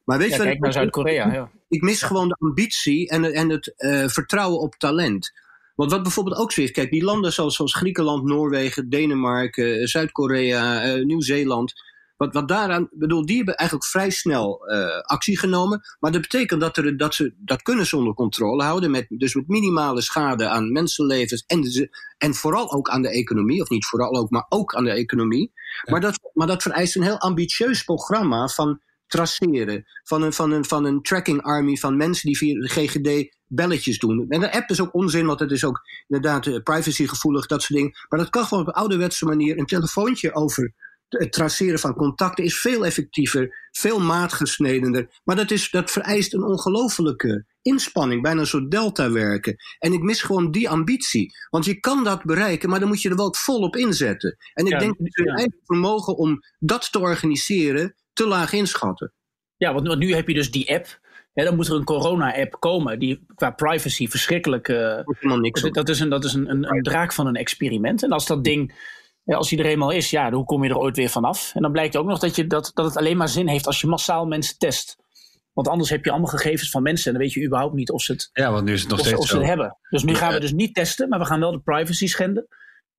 Maar 0.04 0.18
weet 0.18 0.30
je 0.30 0.36
ja, 0.36 0.42
kijk 0.42 0.58
naar 0.58 0.72
Zuid-Korea. 0.72 1.32
Ja. 1.32 1.50
Ik 1.68 1.82
mis 1.82 2.02
gewoon 2.02 2.28
de 2.28 2.36
ambitie 2.38 3.08
en, 3.08 3.24
en 3.24 3.48
het 3.48 3.74
vertrouwen 4.12 4.60
op 4.60 4.74
talent. 4.74 5.32
Want 5.74 5.90
wat 5.90 6.02
bijvoorbeeld 6.02 6.36
ook 6.36 6.52
zo 6.52 6.60
is, 6.60 6.70
kijk, 6.70 6.90
die 6.90 7.04
landen 7.04 7.32
zoals, 7.32 7.56
zoals 7.56 7.74
Griekenland, 7.74 8.24
Noorwegen, 8.24 8.88
Denemarken, 8.88 9.88
Zuid-Korea, 9.88 10.86
uh, 10.96 11.04
Nieuw-Zeeland. 11.04 11.72
Wat, 12.16 12.34
wat 12.34 12.48
daaraan, 12.48 12.88
bedoel, 12.90 13.26
die 13.26 13.36
hebben 13.36 13.56
eigenlijk 13.56 13.88
vrij 13.88 14.10
snel 14.10 14.72
uh, 14.72 15.00
actie 15.00 15.38
genomen. 15.38 15.80
Maar 16.00 16.12
dat 16.12 16.20
betekent 16.20 16.60
dat, 16.60 16.76
er, 16.76 16.96
dat 16.96 17.14
ze 17.14 17.34
dat 17.38 17.62
kunnen 17.62 17.86
ze 17.86 17.96
onder 17.96 18.14
controle 18.14 18.62
houden. 18.62 18.90
Met, 18.90 19.06
dus 19.08 19.34
met 19.34 19.48
minimale 19.48 20.00
schade 20.00 20.48
aan 20.48 20.72
mensenlevens 20.72 21.44
en, 21.46 21.90
en 22.18 22.34
vooral 22.34 22.72
ook 22.72 22.88
aan 22.88 23.02
de 23.02 23.10
economie. 23.10 23.62
Of 23.62 23.68
niet 23.68 23.86
vooral 23.86 24.16
ook, 24.16 24.30
maar 24.30 24.46
ook 24.48 24.74
aan 24.74 24.84
de 24.84 24.90
economie. 24.90 25.52
Ja. 25.54 25.92
Maar, 25.92 26.00
dat, 26.00 26.18
maar 26.32 26.46
dat 26.46 26.62
vereist 26.62 26.96
een 26.96 27.02
heel 27.02 27.18
ambitieus 27.18 27.84
programma 27.84 28.48
van 28.48 28.80
traceren. 29.06 29.84
Van 30.02 30.22
een, 30.22 30.32
van, 30.32 30.50
een, 30.50 30.64
van 30.64 30.84
een 30.84 31.02
tracking 31.02 31.42
army 31.42 31.76
van 31.76 31.96
mensen 31.96 32.26
die 32.26 32.36
via 32.36 32.60
de 32.60 32.68
GGD 32.68 33.36
belletjes 33.54 33.98
doen. 33.98 34.26
En 34.28 34.40
de 34.40 34.52
app 34.52 34.70
is 34.70 34.80
ook 34.80 34.94
onzin, 34.94 35.26
want 35.26 35.40
het 35.40 35.50
is 35.50 35.64
ook 35.64 35.80
inderdaad 36.08 36.62
privacygevoelig, 36.62 37.46
dat 37.46 37.62
soort 37.62 37.78
dingen. 37.78 37.96
Maar 38.08 38.18
dat 38.18 38.30
kan 38.30 38.44
gewoon 38.44 38.62
op 38.62 38.68
een 38.68 38.80
ouderwetse 38.80 39.24
manier. 39.24 39.58
Een 39.58 39.66
telefoontje 39.66 40.34
over 40.34 40.74
het 41.18 41.32
traceren 41.32 41.78
van 41.78 41.94
contacten 41.94 42.44
is 42.44 42.58
veel 42.58 42.84
effectiever, 42.84 43.68
veel 43.70 44.00
maatgesnedener. 44.00 45.20
Maar 45.24 45.36
dat, 45.36 45.50
is, 45.50 45.70
dat 45.70 45.90
vereist 45.90 46.34
een 46.34 46.44
ongelofelijke 46.44 47.44
inspanning, 47.62 48.22
bijna 48.22 48.40
een 48.40 48.46
soort 48.46 48.70
delta 48.70 49.10
werken. 49.10 49.56
En 49.78 49.92
ik 49.92 50.02
mis 50.02 50.22
gewoon 50.22 50.50
die 50.50 50.68
ambitie. 50.68 51.32
Want 51.50 51.64
je 51.64 51.80
kan 51.80 52.04
dat 52.04 52.24
bereiken, 52.24 52.70
maar 52.70 52.80
dan 52.80 52.88
moet 52.88 53.02
je 53.02 53.08
er 53.08 53.16
wel 53.16 53.34
volop 53.34 53.76
inzetten. 53.76 54.36
En 54.54 54.66
ik 54.66 54.72
ja, 54.72 54.78
denk 54.78 54.98
dat 54.98 55.14
je 55.14 55.24
ja. 55.24 55.34
eigen 55.34 55.60
vermogen 55.64 56.16
om 56.16 56.40
dat 56.58 56.92
te 56.92 56.98
organiseren 56.98 57.94
te 58.12 58.26
laag 58.26 58.52
inschatten. 58.52 59.12
Ja, 59.56 59.74
want 59.74 59.98
nu 59.98 60.14
heb 60.14 60.28
je 60.28 60.34
dus 60.34 60.50
die 60.50 60.74
app. 60.74 61.00
Ja, 61.32 61.44
dan 61.44 61.56
moet 61.56 61.68
er 61.68 61.74
een 61.74 61.84
corona-app 61.84 62.56
komen 62.58 62.98
die 62.98 63.24
qua 63.34 63.50
privacy 63.50 64.08
verschrikkelijk. 64.08 64.68
Uh, 64.68 65.00
dat, 65.52 65.74
dat 65.74 65.88
is, 65.88 66.00
een, 66.00 66.08
dat 66.08 66.24
is 66.24 66.34
een, 66.34 66.50
een, 66.50 66.74
een 66.74 66.82
draak 66.82 67.12
van 67.12 67.26
een 67.26 67.36
experiment. 67.36 68.02
En 68.02 68.10
als 68.10 68.26
dat 68.26 68.44
ding 68.44 68.74
ja, 69.24 69.36
als 69.36 69.50
hij 69.50 69.58
er 69.58 69.66
eenmaal 69.66 69.90
is, 69.90 70.10
ja, 70.10 70.32
hoe 70.32 70.44
kom 70.44 70.64
je 70.64 70.70
er 70.70 70.78
ooit 70.78 70.96
weer 70.96 71.08
vanaf? 71.08 71.50
En 71.54 71.62
dan 71.62 71.72
blijkt 71.72 71.96
ook 71.96 72.06
nog 72.06 72.18
dat, 72.18 72.36
je, 72.36 72.46
dat, 72.46 72.70
dat 72.74 72.84
het 72.84 72.96
alleen 72.96 73.16
maar 73.16 73.28
zin 73.28 73.48
heeft 73.48 73.66
als 73.66 73.80
je 73.80 73.86
massaal 73.86 74.26
mensen 74.26 74.58
test. 74.58 74.96
Want 75.52 75.68
anders 75.68 75.90
heb 75.90 76.04
je 76.04 76.10
allemaal 76.10 76.28
gegevens 76.28 76.70
van 76.70 76.82
mensen 76.82 77.06
en 77.06 77.12
dan 77.12 77.22
weet 77.22 77.32
je 77.32 77.44
überhaupt 77.44 77.74
niet 77.74 77.90
of 77.90 78.02
ze 78.02 78.12
het, 78.12 78.30
ja, 78.32 78.52
want 78.52 78.64
nu 78.64 78.72
is 78.72 78.80
het 78.80 78.90
nog 78.90 78.98
of, 78.98 79.06
steeds 79.06 79.20
of 79.20 79.26
ze 79.26 79.36
het 79.36 79.46
hebben. 79.46 79.78
Dus 79.90 80.02
nu 80.02 80.14
gaan 80.14 80.32
we 80.32 80.40
dus 80.40 80.52
niet 80.52 80.74
testen, 80.74 81.08
maar 81.08 81.18
we 81.18 81.24
gaan 81.24 81.40
wel 81.40 81.52
de 81.52 81.60
privacy 81.60 82.06
schenden. 82.06 82.46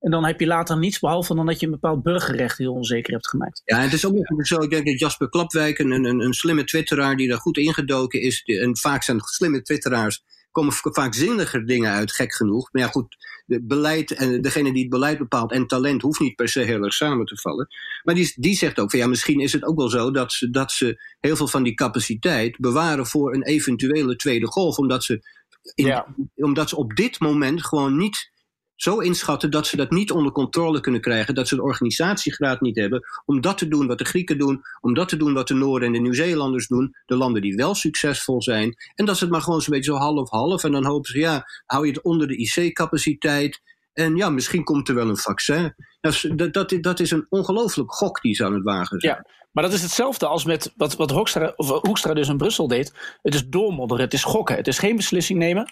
En 0.04 0.10
dan 0.10 0.24
heb 0.24 0.40
je 0.40 0.46
later 0.46 0.78
niets 0.78 0.98
behalve 0.98 1.34
dan 1.34 1.46
dat 1.46 1.60
je 1.60 1.66
een 1.66 1.72
bepaald 1.72 2.02
burgerrecht 2.02 2.58
heel 2.58 2.72
onzeker 2.72 3.12
hebt 3.12 3.28
gemaakt. 3.28 3.62
Ja, 3.64 3.78
het 3.78 3.92
is 3.92 4.06
ook 4.06 4.12
nog 4.14 4.46
zo. 4.46 4.60
Ik 4.60 4.70
denk 4.70 4.86
dat 4.86 4.98
Jasper 4.98 5.28
Klapwijk, 5.28 5.78
een, 5.78 5.90
een, 5.90 6.20
een 6.20 6.34
slimme 6.34 6.64
twitteraar 6.64 7.16
die 7.16 7.28
daar 7.28 7.38
goed 7.38 7.56
ingedoken 7.56 8.20
is. 8.20 8.42
En 8.42 8.76
vaak 8.76 9.02
zijn 9.02 9.20
slimme 9.20 9.62
twitteraars 9.62 10.22
komen 10.50 10.72
vaak 10.72 11.14
zinniger 11.14 11.66
dingen 11.66 11.92
uit, 11.92 12.12
gek 12.12 12.34
genoeg. 12.34 12.68
Maar 12.72 12.82
ja, 12.82 12.88
goed, 12.88 13.16
de 13.46 13.62
beleid 13.62 14.10
en 14.10 14.42
degene 14.42 14.72
die 14.72 14.82
het 14.82 14.90
beleid 14.90 15.18
bepaalt 15.18 15.52
en 15.52 15.66
talent 15.66 16.02
hoeft 16.02 16.20
niet 16.20 16.34
per 16.34 16.48
se 16.48 16.60
heel 16.60 16.82
erg 16.82 16.94
samen 16.94 17.26
te 17.26 17.36
vallen. 17.36 17.68
Maar 18.02 18.14
die, 18.14 18.32
die 18.36 18.54
zegt 18.54 18.78
ook 18.78 18.90
van 18.90 18.98
ja, 18.98 19.06
misschien 19.06 19.40
is 19.40 19.52
het 19.52 19.64
ook 19.64 19.76
wel 19.76 19.88
zo 19.88 20.10
dat 20.10 20.32
ze, 20.32 20.50
dat 20.50 20.72
ze 20.72 21.02
heel 21.20 21.36
veel 21.36 21.48
van 21.48 21.62
die 21.62 21.74
capaciteit 21.74 22.58
bewaren 22.58 23.06
voor 23.06 23.34
een 23.34 23.44
eventuele 23.44 24.16
tweede 24.16 24.46
golf, 24.46 24.78
omdat 24.78 25.04
ze, 25.04 25.26
in, 25.74 25.86
ja. 25.86 26.14
omdat 26.34 26.68
ze 26.68 26.76
op 26.76 26.96
dit 26.96 27.20
moment 27.20 27.64
gewoon 27.64 27.96
niet 27.96 28.32
zo 28.76 28.98
inschatten 28.98 29.50
dat 29.50 29.66
ze 29.66 29.76
dat 29.76 29.90
niet 29.90 30.10
onder 30.10 30.32
controle 30.32 30.80
kunnen 30.80 31.00
krijgen, 31.00 31.34
dat 31.34 31.48
ze 31.48 31.54
de 31.54 31.62
organisatiegraad 31.62 32.60
niet 32.60 32.76
hebben 32.76 33.02
om 33.24 33.40
dat 33.40 33.58
te 33.58 33.68
doen 33.68 33.86
wat 33.86 33.98
de 33.98 34.04
Grieken 34.04 34.38
doen, 34.38 34.62
om 34.80 34.94
dat 34.94 35.08
te 35.08 35.16
doen 35.16 35.34
wat 35.34 35.48
de 35.48 35.54
Noorden 35.54 35.88
en 35.88 35.94
de 35.94 36.00
Nieuw-Zeelanders 36.00 36.66
doen, 36.66 36.94
de 37.06 37.16
landen 37.16 37.42
die 37.42 37.54
wel 37.54 37.74
succesvol 37.74 38.42
zijn, 38.42 38.74
en 38.94 39.04
dat 39.04 39.16
ze 39.16 39.24
het 39.24 39.32
maar 39.32 39.42
gewoon 39.42 39.60
zo'n 39.60 39.74
beetje 39.74 39.92
zo 39.92 39.98
half-half, 39.98 40.64
en 40.64 40.72
dan 40.72 40.84
hopen 40.84 41.10
ze, 41.10 41.18
ja, 41.18 41.44
hou 41.66 41.86
je 41.86 41.92
het 41.92 42.02
onder 42.02 42.28
de 42.28 42.36
IC-capaciteit, 42.36 43.60
en 43.92 44.16
ja, 44.16 44.30
misschien 44.30 44.64
komt 44.64 44.88
er 44.88 44.94
wel 44.94 45.08
een 45.08 45.16
vaccin. 45.16 45.74
Dat, 46.00 46.52
dat, 46.52 46.76
dat 46.80 47.00
is 47.00 47.10
een 47.10 47.26
ongelooflijk 47.28 47.92
gok 47.92 48.20
die 48.20 48.34
ze 48.34 48.44
aan 48.44 48.54
het 48.54 48.62
wagen 48.62 49.00
zijn. 49.00 49.26
Maar 49.54 49.64
dat 49.64 49.72
is 49.72 49.82
hetzelfde 49.82 50.26
als 50.26 50.44
met 50.44 50.72
wat, 50.76 50.96
wat 50.96 51.10
Hoekstra, 51.10 51.52
of 51.56 51.68
Hoekstra 51.68 52.14
dus 52.14 52.28
in 52.28 52.36
Brussel 52.36 52.68
deed. 52.68 52.92
Het 53.22 53.34
is 53.34 53.48
doormodderen, 53.48 54.04
het 54.04 54.12
is 54.12 54.24
gokken. 54.24 54.56
Het 54.56 54.66
is 54.66 54.78
geen 54.78 54.96
beslissing 54.96 55.38
nemen. 55.38 55.68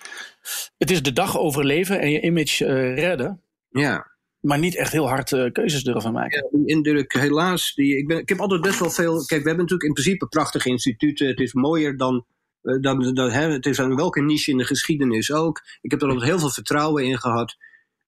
Het 0.79 0.91
is 0.91 1.03
de 1.03 1.13
dag 1.13 1.39
overleven 1.39 2.01
en 2.01 2.11
je 2.11 2.21
image 2.21 2.65
uh, 2.65 2.95
redden. 2.95 3.41
Ja. 3.71 4.11
maar 4.41 4.59
niet 4.59 4.77
echt 4.77 4.93
heel 4.93 5.09
hard 5.09 5.31
uh, 5.31 5.53
keuzes 5.53 5.83
durven 5.83 6.13
maken. 6.13 6.49
Ja, 6.51 6.59
die 6.59 6.67
indruk, 6.67 7.13
helaas. 7.13 7.75
Die, 7.75 7.97
ik, 7.97 8.07
ben, 8.07 8.19
ik 8.19 8.29
heb 8.29 8.41
altijd 8.41 8.61
best 8.61 8.79
wel 8.79 8.91
veel. 8.91 9.17
Kijk, 9.17 9.43
we 9.43 9.49
hebben 9.49 9.57
natuurlijk 9.57 9.89
in 9.89 9.93
principe 9.93 10.27
prachtige 10.27 10.69
instituten. 10.69 11.27
Het 11.27 11.41
is 11.41 11.53
mooier 11.53 11.97
dan. 11.97 12.25
Uh, 12.63 12.81
dan, 12.81 13.15
dan 13.15 13.31
hè, 13.31 13.51
het 13.51 13.67
is 13.67 13.81
aan 13.81 13.97
welke 13.97 14.21
niche 14.21 14.51
in 14.51 14.59
de 14.59 14.65
geschiedenis 14.65 15.33
ook. 15.33 15.63
Ik 15.81 15.91
heb 15.91 16.03
er 16.03 16.09
altijd 16.09 16.27
heel 16.27 16.39
veel 16.39 16.51
vertrouwen 16.51 17.05
in 17.05 17.19
gehad. 17.19 17.57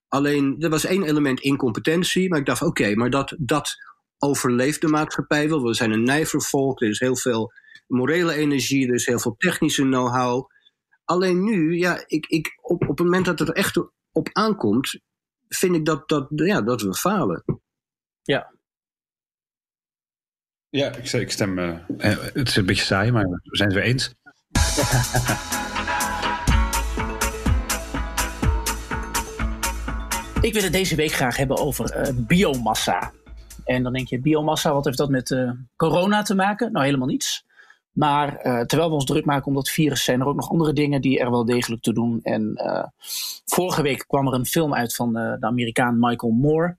Alleen, 0.08 0.56
er 0.58 0.70
was 0.70 0.84
één 0.84 1.02
element 1.02 1.40
incompetentie. 1.40 2.28
Maar 2.28 2.38
ik 2.38 2.46
dacht, 2.46 2.62
oké, 2.62 2.94
maar 2.94 3.10
dat, 3.10 3.34
dat 3.38 3.76
overleeft 4.24 4.80
de 4.80 4.88
maatschappij 4.88 5.48
wel. 5.48 5.62
We 5.62 5.74
zijn 5.74 5.90
een 5.90 6.02
nijver 6.02 6.42
volk. 6.42 6.80
Er 6.80 6.88
is 6.88 6.98
heel 6.98 7.16
veel 7.16 7.52
morele 7.86 8.34
energie. 8.34 8.88
Er 8.88 8.94
is 8.94 9.06
heel 9.06 9.18
veel 9.18 9.34
technische 9.38 9.82
know-how. 9.82 10.50
Alleen 11.04 11.44
nu, 11.44 11.78
ja, 11.78 12.04
ik, 12.06 12.26
ik, 12.26 12.58
op, 12.60 12.82
op 12.82 12.88
het 12.88 13.06
moment 13.06 13.24
dat 13.24 13.38
het 13.38 13.48
er 13.48 13.54
echt 13.54 13.76
op 14.12 14.28
aankomt, 14.32 15.00
vind 15.48 15.74
ik 15.74 15.84
dat, 15.84 16.08
dat, 16.08 16.28
ja, 16.34 16.62
dat 16.62 16.82
we 16.82 16.94
falen. 16.94 17.44
Ja. 18.22 18.54
Ja, 20.68 20.92
ik, 20.94 21.12
ik 21.12 21.30
stem. 21.30 21.58
Uh, 21.58 21.78
het 21.98 22.48
is 22.48 22.56
een 22.56 22.66
beetje 22.66 22.84
saai, 22.84 23.10
maar 23.12 23.24
we 23.24 23.56
zijn 23.56 23.68
het 23.68 23.78
weer 23.78 23.88
eens. 23.88 24.14
ik 30.46 30.52
wil 30.52 30.62
het 30.62 30.72
deze 30.72 30.94
week 30.94 31.12
graag 31.12 31.36
hebben 31.36 31.56
over 31.56 32.06
uh, 32.06 32.14
biomassa. 32.26 33.12
En 33.64 33.82
dan 33.82 33.92
denk 33.92 34.08
je, 34.08 34.20
biomassa, 34.20 34.72
wat 34.72 34.84
heeft 34.84 34.98
dat 34.98 35.08
met 35.08 35.30
uh, 35.30 35.50
corona 35.76 36.22
te 36.22 36.34
maken? 36.34 36.72
Nou, 36.72 36.84
helemaal 36.84 37.08
niets. 37.08 37.44
Maar 37.92 38.46
uh, 38.46 38.60
terwijl 38.60 38.88
we 38.88 38.94
ons 38.94 39.04
druk 39.04 39.24
maken 39.24 39.46
om 39.46 39.54
dat 39.54 39.70
virus, 39.70 40.04
zijn 40.04 40.20
er 40.20 40.26
ook 40.26 40.36
nog 40.36 40.50
andere 40.50 40.72
dingen 40.72 41.00
die 41.00 41.18
er 41.18 41.30
wel 41.30 41.44
degelijk 41.44 41.82
te 41.82 41.92
doen. 41.92 42.20
En 42.22 42.52
uh, 42.54 42.84
vorige 43.44 43.82
week 43.82 44.04
kwam 44.06 44.26
er 44.26 44.34
een 44.34 44.46
film 44.46 44.74
uit 44.74 44.94
van 44.94 45.12
de 45.12 45.36
Amerikaan 45.40 45.98
Michael 45.98 46.32
Moore. 46.32 46.76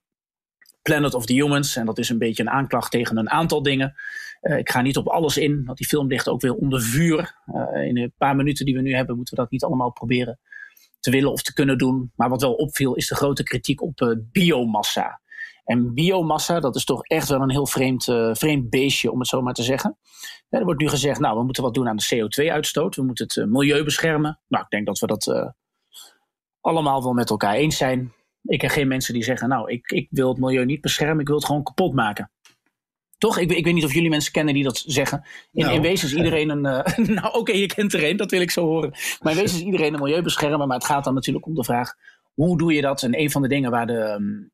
Planet 0.82 1.14
of 1.14 1.26
the 1.26 1.34
Humans. 1.34 1.76
En 1.76 1.86
dat 1.86 1.98
is 1.98 2.10
een 2.10 2.18
beetje 2.18 2.44
een 2.44 2.50
aanklacht 2.50 2.92
tegen 2.92 3.18
een 3.18 3.30
aantal 3.30 3.64
dingen. 3.64 3.96
ik 4.42 4.70
ga 4.70 4.82
niet 4.82 4.98
op 4.98 5.08
alles 5.08 5.38
in, 5.38 5.66
want 5.66 5.78
die 5.78 5.88
film 5.88 6.08
ligt 6.08 6.28
ook 6.28 6.42
weer 6.42 6.54
onder 6.54 6.82
vuur. 6.82 7.36
in 7.74 7.98
een 7.98 8.14
paar 8.18 8.36
minuten 8.36 8.66
die 8.66 8.76
we 8.76 8.82
nu 8.82 8.96
hebben, 8.96 9.16
moeten 9.16 9.36
we 9.36 9.42
dat 9.42 9.52
niet 9.52 9.64
allemaal 9.64 9.92
proberen 9.92 10.40
te 11.00 11.12
willen 11.12 11.32
of 11.32 11.42
te 11.42 11.54
kunnen 11.54 11.78
doen. 11.78 12.12
Maar 12.16 12.30
wat 12.30 12.42
wel 12.42 12.54
opviel, 12.54 12.96
is 12.96 13.08
de 13.08 13.16
grote 13.16 13.44
kritiek 13.44 13.82
op 13.82 14.18
biomassa. 14.32 15.20
En 15.66 15.94
biomassa, 15.94 16.60
dat 16.60 16.76
is 16.76 16.84
toch 16.84 17.04
echt 17.04 17.30
wel 17.30 17.42
een 17.42 17.52
heel 17.52 17.68
vreemd, 17.68 18.08
uh, 18.08 18.30
vreemd 18.34 18.70
beestje, 18.70 19.12
om 19.12 19.20
het 19.20 19.28
zo 19.28 19.42
maar 19.42 19.54
te 19.54 19.64
zeggen. 19.64 19.98
er 20.50 20.64
wordt 20.64 20.82
nu 20.82 20.90
gezegd, 20.90 21.20
nou, 21.20 21.38
we 21.38 21.44
moeten 21.44 21.64
wat 21.64 21.74
doen 21.74 21.88
aan 21.88 21.96
de 21.96 22.16
CO2-uitstoot. 22.16 22.96
We 22.96 23.04
moeten 23.04 23.26
het 23.26 23.36
uh, 23.36 23.46
milieu 23.46 23.84
beschermen. 23.84 24.40
Nou, 24.48 24.64
ik 24.64 24.70
denk 24.70 24.86
dat 24.86 25.00
we 25.00 25.08
dat 25.08 25.28
uh, 25.28 25.50
allemaal 26.62 27.04
wel 27.04 27.14
met 27.14 27.30
elkaar 27.30 27.54
eens 27.54 27.78
zijn. 27.78 28.14
Ik 28.42 28.60
ken 28.60 28.70
geen 28.70 28.88
mensen 28.88 29.14
die 29.14 29.24
zeggen, 29.24 29.50
nou, 29.50 29.72
ik, 29.72 29.92
ik 29.92 30.08
wil 30.10 30.30
het 30.30 30.38
milieu 30.38 30.66
niet 30.66 30.82
beschermen, 30.82 31.20
ik 31.20 31.28
wil 31.28 31.36
het 31.36 31.46
gewoon 31.46 31.64
kapot 31.64 31.94
maken. 31.94 32.32
Toch? 33.18 33.38
Ik, 33.38 33.52
ik 33.52 33.66
weet 33.66 33.74
niet 33.74 33.86
of 33.86 33.94
jullie 33.94 34.10
mensen 34.10 34.32
kennen 34.32 34.54
die 34.54 34.64
dat 34.64 34.84
zeggen. 34.86 35.26
In, 35.52 35.64
nou, 35.64 35.76
in 35.76 35.82
wezen 35.82 36.08
is 36.08 36.14
iedereen 36.14 36.50
een. 36.50 36.62
nou, 37.16 37.28
oké, 37.28 37.38
okay, 37.38 37.58
je 37.58 37.66
kent 37.66 37.94
er 37.94 38.10
een, 38.10 38.18
dat 38.18 38.32
wil 38.32 38.42
ik 38.42 38.52
zo 38.52 38.66
horen. 38.66 38.90
Maar 39.22 39.34
in 39.34 39.40
wezen 39.40 39.58
is 39.58 39.64
iedereen 39.64 39.94
een 39.94 40.00
milieu 40.00 40.22
beschermen. 40.22 40.68
Maar 40.68 40.78
het 40.78 40.86
gaat 40.86 41.04
dan 41.04 41.14
natuurlijk 41.14 41.46
om 41.46 41.54
de 41.54 41.64
vraag: 41.64 41.94
hoe 42.34 42.58
doe 42.58 42.74
je 42.74 42.82
dat? 42.82 43.04
En 43.04 43.20
een 43.20 43.32
van 43.32 43.42
de 43.42 43.48
dingen 43.48 43.72
waar 43.72 43.88
de, 43.88 43.94
um, 43.94 44.32
uh, 44.34 44.48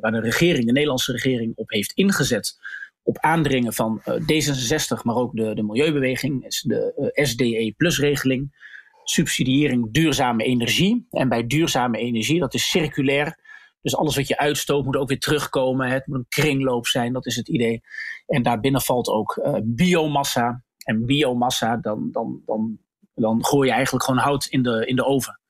waar 0.00 0.12
de 0.12 0.20
regering, 0.20 0.66
de 0.66 0.72
Nederlandse 0.72 1.12
regering, 1.12 1.52
op 1.56 1.70
heeft 1.70 1.92
ingezet. 1.92 2.58
Op 3.02 3.18
aandringen 3.18 3.72
van 3.72 4.02
uh, 4.04 4.14
D66, 4.14 5.02
maar 5.02 5.14
ook 5.14 5.36
de, 5.36 5.54
de 5.54 5.62
milieubeweging, 5.62 6.44
is 6.44 6.60
de 6.60 7.10
eh, 7.12 7.24
SDE-plus-regeling. 7.24 8.64
Subsidiëring 9.04 9.92
duurzame 9.92 10.44
energie. 10.44 11.06
En 11.10 11.28
bij 11.28 11.46
duurzame 11.46 11.98
energie, 11.98 12.40
dat 12.40 12.54
is 12.54 12.70
circulair. 12.70 13.38
Dus 13.82 13.96
alles 13.96 14.16
wat 14.16 14.28
je 14.28 14.38
uitstoot 14.38 14.84
moet 14.84 14.96
ook 14.96 15.08
weer 15.08 15.18
terugkomen. 15.18 15.88
Het 15.88 16.06
moet 16.06 16.18
een 16.18 16.26
kringloop 16.28 16.86
zijn, 16.86 17.12
dat 17.12 17.26
is 17.26 17.36
het 17.36 17.48
idee. 17.48 17.80
En 18.26 18.42
daarbinnen 18.42 18.80
valt 18.80 19.08
ook 19.08 19.40
biomassa. 19.64 20.64
En 20.84 21.06
biomassa, 21.06 21.76
dan, 21.76 22.08
dan, 22.12 22.42
dan, 22.44 22.78
dan 23.14 23.44
gooi 23.44 23.68
je 23.68 23.74
eigenlijk 23.74 24.04
gewoon 24.04 24.20
hout 24.20 24.46
in 24.46 24.62
de, 24.62 24.86
in 24.86 24.96
de 24.96 25.04
oven. 25.04 25.40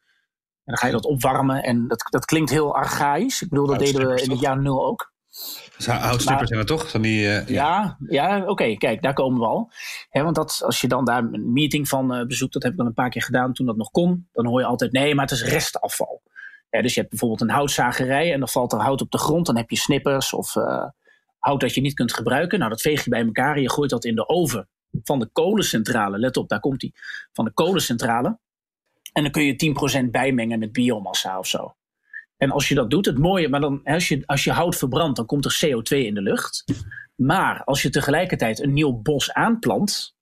En 0.67 0.73
dan 0.73 0.77
ga 0.77 0.87
je 0.87 0.93
dat 0.93 1.05
opwarmen. 1.05 1.63
En 1.63 1.89
dat, 1.89 2.07
dat 2.11 2.25
klinkt 2.25 2.51
heel 2.51 2.75
archaïs. 2.75 3.43
Ik 3.43 3.49
bedoel, 3.49 3.67
dat 3.67 3.79
deden 3.79 4.09
we 4.09 4.23
in 4.23 4.31
het 4.31 4.41
jaar 4.41 4.61
nul 4.61 4.87
ook. 4.87 5.15
Houtstippers 5.85 6.49
zijn 6.49 6.61
er 6.61 6.67
toch? 6.67 6.91
Van 6.91 7.03
die, 7.03 7.23
uh, 7.23 7.49
ja, 7.49 7.97
ja, 8.09 8.37
ja 8.37 8.47
oké, 8.47 8.77
kijk, 8.77 9.03
daar 9.03 9.13
komen 9.13 9.41
we 9.41 9.47
al. 9.47 9.71
want 10.11 10.35
dat, 10.35 10.63
als 10.65 10.81
je 10.81 10.89
dan 10.89 11.05
daar 11.05 11.19
een 11.19 11.53
meeting 11.53 11.89
van 11.89 12.15
uh, 12.15 12.27
bezoekt, 12.27 12.53
dat 12.53 12.63
heb 12.63 12.73
ik 12.73 12.79
dan 12.79 12.87
een 12.87 12.95
paar 12.95 13.11
keer 13.11 13.23
gedaan 13.23 13.53
toen 13.53 13.67
dat 13.67 13.77
nog 13.77 13.91
kon, 13.91 14.29
dan 14.33 14.47
hoor 14.47 14.61
je 14.61 14.67
altijd, 14.67 14.93
nee, 14.93 15.15
maar 15.15 15.25
het 15.25 15.35
is 15.35 15.45
restafval. 15.45 16.23
dus 16.71 16.95
je 16.95 16.99
hebt 17.01 17.11
bijvoorbeeld 17.11 17.41
een 17.41 17.51
houtzagerij 17.51 18.33
en 18.33 18.39
dan 18.39 18.49
valt 18.49 18.73
er 18.73 18.81
hout 18.81 19.01
op 19.01 19.11
de 19.11 19.19
grond, 19.19 19.47
dan 19.47 19.57
heb 19.57 19.71
je 19.71 19.77
snippers 19.77 20.33
of 20.33 20.55
uh, 20.55 20.85
hout 21.39 21.61
dat 21.61 21.75
je 21.75 21.81
niet 21.81 21.95
kunt 21.95 22.13
gebruiken. 22.13 22.59
Nou, 22.59 22.71
dat 22.71 22.81
veeg 22.81 23.05
je 23.05 23.11
bij 23.11 23.25
elkaar 23.25 23.57
en 23.57 23.63
je 23.63 23.71
gooit 23.71 23.91
dat 23.91 24.05
in 24.05 24.15
de 24.15 24.29
oven 24.29 24.69
van 25.03 25.19
de 25.19 25.29
kolencentrale. 25.33 26.19
Let 26.19 26.37
op, 26.37 26.49
daar 26.49 26.61
komt 26.61 26.83
hij. 26.83 26.93
Van 27.33 27.45
de 27.45 27.53
kolencentrale. 27.53 28.39
En 29.17 29.23
dan 29.23 29.31
kun 29.31 29.45
je 29.45 30.05
10% 30.07 30.11
bijmengen 30.11 30.59
met 30.59 30.73
biomassa 30.73 31.39
of 31.39 31.47
zo. 31.47 31.75
En 32.37 32.51
als 32.51 32.69
je 32.69 32.75
dat 32.75 32.91
doet, 32.91 33.07
het 33.07 33.19
mooie, 33.19 33.49
maar 33.49 33.61
dan, 33.61 33.81
als, 33.85 34.09
je, 34.09 34.23
als 34.27 34.45
je 34.45 34.53
hout 34.53 34.77
verbrandt, 34.77 35.17
dan 35.17 35.27
komt 35.27 35.45
er 35.45 35.61
CO2 35.67 35.97
in 35.97 36.15
de 36.15 36.23
lucht. 36.23 36.65
Maar 37.15 37.65
als 37.65 37.83
je 37.83 37.91
tegelijkertijd 37.91 38.63
een 38.63 38.73
nieuw 38.73 38.93
bos 38.93 39.33
aanplant, 39.33 40.15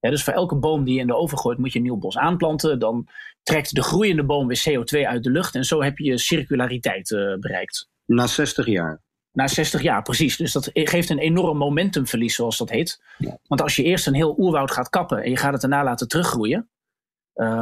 dus 0.00 0.24
voor 0.24 0.32
elke 0.32 0.56
boom 0.56 0.84
die 0.84 0.94
je 0.94 1.00
in 1.00 1.06
de 1.06 1.16
oven 1.16 1.38
gooit, 1.38 1.58
moet 1.58 1.72
je 1.72 1.78
een 1.78 1.84
nieuw 1.84 1.96
bos 1.96 2.18
aanplanten. 2.18 2.78
Dan 2.78 3.08
trekt 3.42 3.74
de 3.74 3.82
groeiende 3.82 4.24
boom 4.24 4.46
weer 4.46 4.64
CO2 4.68 5.06
uit 5.06 5.22
de 5.22 5.30
lucht. 5.30 5.54
En 5.54 5.64
zo 5.64 5.82
heb 5.82 5.98
je 5.98 6.18
circulariteit 6.18 7.10
uh, 7.10 7.38
bereikt. 7.38 7.88
Na 8.04 8.26
60 8.26 8.66
jaar. 8.66 9.02
Na 9.32 9.46
60 9.46 9.82
jaar, 9.82 10.02
precies. 10.02 10.36
Dus 10.36 10.52
dat 10.52 10.70
geeft 10.72 11.10
een 11.10 11.18
enorm 11.18 11.58
momentumverlies, 11.58 12.34
zoals 12.34 12.58
dat 12.58 12.70
heet. 12.70 13.02
Want 13.46 13.62
als 13.62 13.76
je 13.76 13.82
eerst 13.82 14.06
een 14.06 14.14
heel 14.14 14.34
oerwoud 14.38 14.70
gaat 14.70 14.88
kappen 14.88 15.22
en 15.22 15.30
je 15.30 15.36
gaat 15.36 15.52
het 15.52 15.60
daarna 15.60 15.84
laten 15.84 16.08
teruggroeien, 16.08 16.70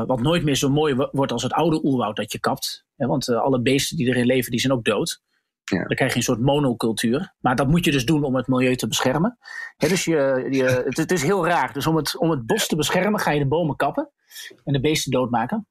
wat 0.07 0.21
nooit 0.21 0.45
meer 0.45 0.57
zo 0.57 0.69
mooi 0.69 1.09
wordt 1.13 1.33
als 1.33 1.43
het 1.43 1.53
oude 1.53 1.85
oerwoud 1.85 2.17
dat 2.17 2.33
je 2.33 2.41
kapt. 2.41 2.85
Hè, 2.97 3.07
want 3.07 3.29
uh, 3.29 3.41
alle 3.41 3.61
beesten 3.61 3.97
die 3.97 4.07
erin 4.07 4.27
leven, 4.27 4.51
die 4.51 4.61
zijn 4.61 4.73
ook 4.73 4.85
dood. 4.85 5.23
Ja. 5.65 5.79
Dan 5.79 5.97
krijg 5.97 6.11
je 6.11 6.19
een 6.19 6.25
soort 6.25 6.41
monocultuur. 6.41 7.35
Maar 7.41 7.57
dat 7.57 7.69
moet 7.69 7.85
je 7.85 7.91
dus 7.91 8.05
doen 8.05 8.25
om 8.25 8.35
het 8.37 8.47
milieu 8.47 8.77
te 8.77 8.89
beschermen. 8.89 9.39
Dus 9.77 10.05
je, 10.05 10.47
je, 10.51 10.65
het, 10.87 10.97
het, 10.97 11.11
is 11.11 11.23
heel 11.23 11.47
raar. 11.47 11.73
Dus 11.73 11.87
om 11.87 11.97
het, 11.97 12.19
om 12.19 12.31
het 12.31 12.47
bos 12.47 12.67
te 12.67 12.77
beschermen 12.77 13.21
ga 13.21 13.31
je 13.31 13.39
de 13.39 13.47
bomen 13.47 13.77
kappen 13.77 14.11
en 14.65 14.73
de 14.73 14.81
beesten 14.81 15.11
doodmaken. 15.11 15.67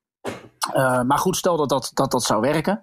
Uh, 0.75 1.01
maar 1.03 1.17
goed, 1.17 1.37
stel 1.37 1.57
dat 1.57 1.69
dat, 1.69 1.91
dat, 1.93 2.11
dat 2.11 2.23
zou 2.23 2.41
werken. 2.41 2.81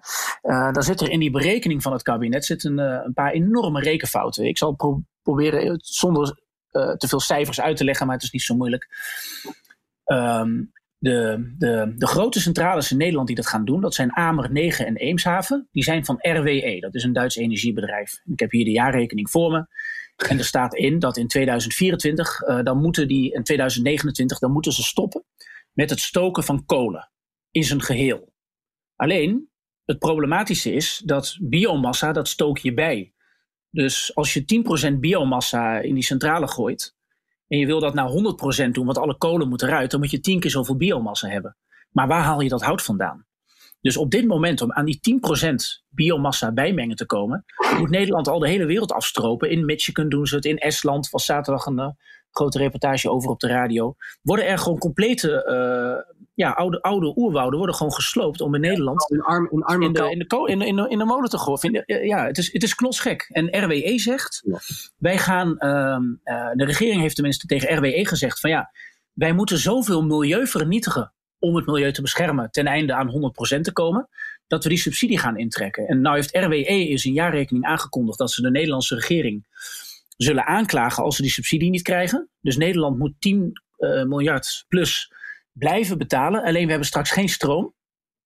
dan 0.71 0.83
zit 0.83 1.01
er 1.01 1.09
in 1.09 1.19
die 1.19 1.31
berekening 1.31 1.81
van 1.81 1.91
het 1.91 2.01
kabinet 2.01 2.45
zit 2.45 2.63
een, 2.63 2.77
een 2.77 3.13
paar 3.13 3.31
enorme 3.31 3.79
rekenfouten. 3.79 4.45
Ik 4.45 4.57
zal 4.57 4.73
pro 4.73 5.01
proberen 5.21 5.79
zonder 5.81 6.39
te 6.71 7.07
veel 7.07 7.19
cijfers 7.19 7.61
uit 7.61 7.77
te 7.77 7.83
leggen, 7.83 8.05
maar 8.05 8.15
het 8.15 8.23
is 8.23 8.31
niet 8.31 8.41
zo 8.41 8.55
moeilijk. 8.55 8.87
Um, 10.05 10.71
de, 11.01 11.53
de, 11.57 11.93
de 11.97 12.07
grote 12.07 12.39
centrales 12.39 12.91
in 12.91 12.97
Nederland 12.97 13.27
die 13.27 13.35
dat 13.35 13.47
gaan 13.47 13.65
doen, 13.65 13.81
dat 13.81 13.93
zijn 13.93 14.15
Amer, 14.15 14.51
9 14.51 14.85
en 14.85 14.95
Eemshaven. 14.95 15.67
Die 15.71 15.83
zijn 15.83 16.05
van 16.05 16.17
RWE, 16.19 16.77
dat 16.79 16.95
is 16.95 17.03
een 17.03 17.13
Duits 17.13 17.35
energiebedrijf. 17.35 18.21
Ik 18.25 18.39
heb 18.39 18.51
hier 18.51 18.65
de 18.65 18.71
jaarrekening 18.71 19.29
voor 19.29 19.51
me. 19.51 19.65
En 20.29 20.37
er 20.37 20.45
staat 20.45 20.75
in 20.75 20.99
dat 20.99 21.17
in 21.17 21.27
2024, 21.27 22.41
uh, 22.41 22.57
eh, 22.57 22.65
dan 22.65 22.81
moeten 22.81 23.07
die, 23.07 23.33
in 23.33 23.43
2029, 23.43 24.39
dan 24.39 24.51
moeten 24.51 24.71
ze 24.71 24.83
stoppen 24.83 25.23
met 25.73 25.89
het 25.89 25.99
stoken 25.99 26.43
van 26.43 26.65
kolen 26.65 27.11
in 27.51 27.63
zijn 27.63 27.81
geheel. 27.81 28.33
Alleen, 28.95 29.49
het 29.85 29.99
problematische 29.99 30.73
is 30.73 31.01
dat 31.05 31.37
biomassa, 31.41 32.11
dat 32.11 32.27
stook 32.27 32.57
je 32.57 32.73
bij. 32.73 33.13
Dus 33.69 34.15
als 34.15 34.33
je 34.33 34.45
10% 34.93 34.99
biomassa 34.99 35.79
in 35.79 35.93
die 35.93 36.03
centrale 36.03 36.47
gooit, 36.47 36.95
en 37.51 37.57
je 37.57 37.65
wil 37.65 37.79
dat 37.79 37.93
naar 37.93 38.09
100% 38.67 38.69
doen, 38.71 38.85
want 38.85 38.97
alle 38.97 39.17
kolen 39.17 39.49
moeten 39.49 39.67
eruit, 39.67 39.91
dan 39.91 39.99
moet 39.99 40.11
je 40.11 40.19
tien 40.19 40.39
keer 40.39 40.51
zoveel 40.51 40.75
biomassa 40.75 41.27
hebben. 41.27 41.57
Maar 41.89 42.07
waar 42.07 42.23
haal 42.23 42.41
je 42.41 42.49
dat 42.49 42.61
hout 42.61 42.81
vandaan? 42.81 43.25
Dus 43.81 43.97
op 43.97 44.11
dit 44.11 44.27
moment, 44.27 44.61
om 44.61 44.71
aan 44.71 44.85
die 44.85 44.99
10% 45.81 45.85
biomassa 45.89 46.51
bijmengen 46.51 46.95
te 46.95 47.05
komen, 47.05 47.45
moet 47.77 47.89
Nederland 47.89 48.27
al 48.27 48.39
de 48.39 48.47
hele 48.47 48.65
wereld 48.65 48.91
afstropen. 48.91 49.49
In 49.49 49.65
Michigan 49.65 50.09
doen 50.09 50.25
ze 50.25 50.35
het, 50.35 50.45
in 50.45 50.57
Estland 50.57 51.09
was 51.09 51.25
zaterdag 51.25 51.65
een 51.65 51.79
uh, 51.79 51.87
grote 52.31 52.57
reportage 52.57 53.09
over 53.09 53.29
op 53.29 53.39
de 53.39 53.47
radio. 53.47 53.95
Worden 54.21 54.47
er 54.47 54.57
gewoon 54.57 54.77
complete 54.77 55.45
uh, 55.47 56.15
ja, 56.33 56.51
oude, 56.51 56.81
oude 56.81 57.13
oerwouden 57.17 57.57
worden 57.57 57.75
gewoon 57.75 57.93
gesloopt 57.93 58.41
om 58.41 58.55
in 58.55 58.61
Nederland 58.61 59.11
in, 59.11 59.21
arm, 59.21 59.47
in, 59.51 59.63
arme 59.63 59.85
in, 59.85 59.93
de, 59.93 59.99
in, 59.99 60.19
de, 60.19 60.35
in, 60.47 60.59
de, 60.59 60.65
in, 60.65 60.75
de, 60.75 60.89
in 60.89 60.97
de 60.97 61.05
molen 61.05 61.29
te 61.29 61.37
gooien. 61.37 61.83
Ja, 61.85 62.25
het 62.25 62.37
is, 62.37 62.53
het 62.53 62.63
is 62.63 62.75
knotsgek. 62.75 63.29
En 63.31 63.63
RWE 63.63 63.99
zegt, 63.99 64.41
ja. 64.45 64.59
wij 64.97 65.17
gaan, 65.17 65.55
uh, 65.59 65.97
uh, 66.35 66.51
de 66.53 66.65
regering 66.65 67.01
heeft 67.01 67.15
tenminste 67.15 67.47
tegen 67.47 67.77
RWE 67.77 68.07
gezegd 68.07 68.39
van 68.39 68.49
ja, 68.49 68.71
wij 69.13 69.33
moeten 69.33 69.57
zoveel 69.57 70.03
milieu 70.03 70.47
vernietigen 70.47 71.13
om 71.39 71.55
het 71.55 71.65
milieu 71.65 71.91
te 71.91 72.01
beschermen 72.01 72.51
ten 72.51 72.65
einde 72.65 72.93
aan 72.93 73.33
100% 73.57 73.61
te 73.61 73.71
komen, 73.73 74.09
dat 74.47 74.63
we 74.63 74.69
die 74.69 74.77
subsidie 74.77 75.19
gaan 75.19 75.37
intrekken. 75.37 75.87
En 75.87 76.01
nou 76.01 76.15
heeft 76.15 76.35
RWE 76.35 76.87
in 76.89 76.99
zijn 76.99 77.13
jaarrekening 77.13 77.65
aangekondigd 77.65 78.17
dat 78.17 78.31
ze 78.31 78.41
de 78.41 78.51
Nederlandse 78.51 78.95
regering 78.95 79.45
zullen 80.23 80.45
aanklagen 80.45 81.03
als 81.03 81.15
ze 81.15 81.21
die 81.21 81.31
subsidie 81.31 81.69
niet 81.69 81.81
krijgen. 81.81 82.29
Dus 82.41 82.57
Nederland 82.57 82.97
moet 82.97 83.13
10 83.19 83.51
uh, 83.77 84.03
miljard 84.03 84.65
plus 84.67 85.13
blijven 85.51 85.97
betalen. 85.97 86.43
Alleen 86.43 86.63
we 86.63 86.69
hebben 86.69 86.87
straks 86.87 87.11
geen 87.11 87.29
stroom. 87.29 87.73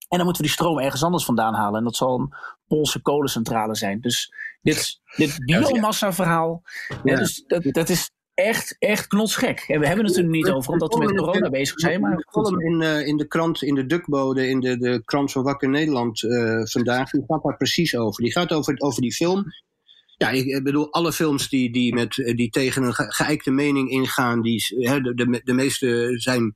En 0.08 0.18
dan 0.18 0.24
moeten 0.26 0.44
we 0.44 0.48
die 0.48 0.58
stroom 0.58 0.80
ergens 0.80 1.04
anders 1.04 1.26
vandaan 1.26 1.54
halen. 1.54 1.78
En 1.80 1.84
dat 1.84 1.96
zal 1.96 2.20
een 2.20 2.34
Poolse 2.68 3.02
kolencentrale 3.02 3.76
zijn. 3.76 4.02
Dus 4.02 4.34
dit, 4.62 5.00
dit 5.16 5.46
biomassa-verhaal, 5.46 6.62
ja. 7.04 7.16
dus 7.16 7.44
dat, 7.48 7.64
dat 7.64 7.90
is 7.90 8.12
echt, 8.34 8.76
echt 8.80 9.08
knotsgek. 9.08 9.60
En 9.60 9.80
we 9.80 9.88
hebben 9.88 10.06
het 10.06 10.18
er 10.18 10.24
niet 10.24 10.50
over, 10.50 10.74
omdat 10.74 10.94
we 10.94 11.06
met 11.06 11.16
corona 11.16 11.50
bezig 11.50 11.80
zijn. 11.80 12.02
Maar 12.02 12.24
column 12.24 12.62
in, 12.62 12.82
uh, 12.82 13.08
in 13.08 13.18
de 13.18 13.28
krant, 13.28 13.62
in 13.62 13.76
de 13.76 13.86
Dukbode, 13.86 14.48
in 14.48 14.60
de, 14.60 14.78
de 14.78 15.02
krant 15.06 15.32
van 15.32 15.44
Wakker 15.44 15.70
Nederland 15.70 16.22
uh, 16.22 16.62
vandaag, 16.64 17.10
die 17.10 17.24
gaat 17.28 17.44
daar 17.44 17.58
precies 17.58 17.96
over. 17.96 18.24
Die 18.24 18.32
gaat 18.32 18.52
over, 18.52 18.76
over 18.78 19.02
die 19.02 19.14
film. 19.14 19.46
Ja, 20.18 20.30
ik 20.30 20.64
bedoel, 20.64 20.94
alle 20.94 21.14
films 21.14 21.50
die, 21.50 21.72
die, 21.72 21.94
met, 21.94 22.14
die 22.36 22.50
tegen 22.50 22.84
een 22.84 22.94
geëikte 22.94 23.52
mening 23.52 23.90
ingaan, 23.90 24.42
die, 24.42 24.66
de, 24.78 25.14
de, 25.16 25.42
de 25.44 25.54
meeste 25.54 26.14
zijn 26.20 26.56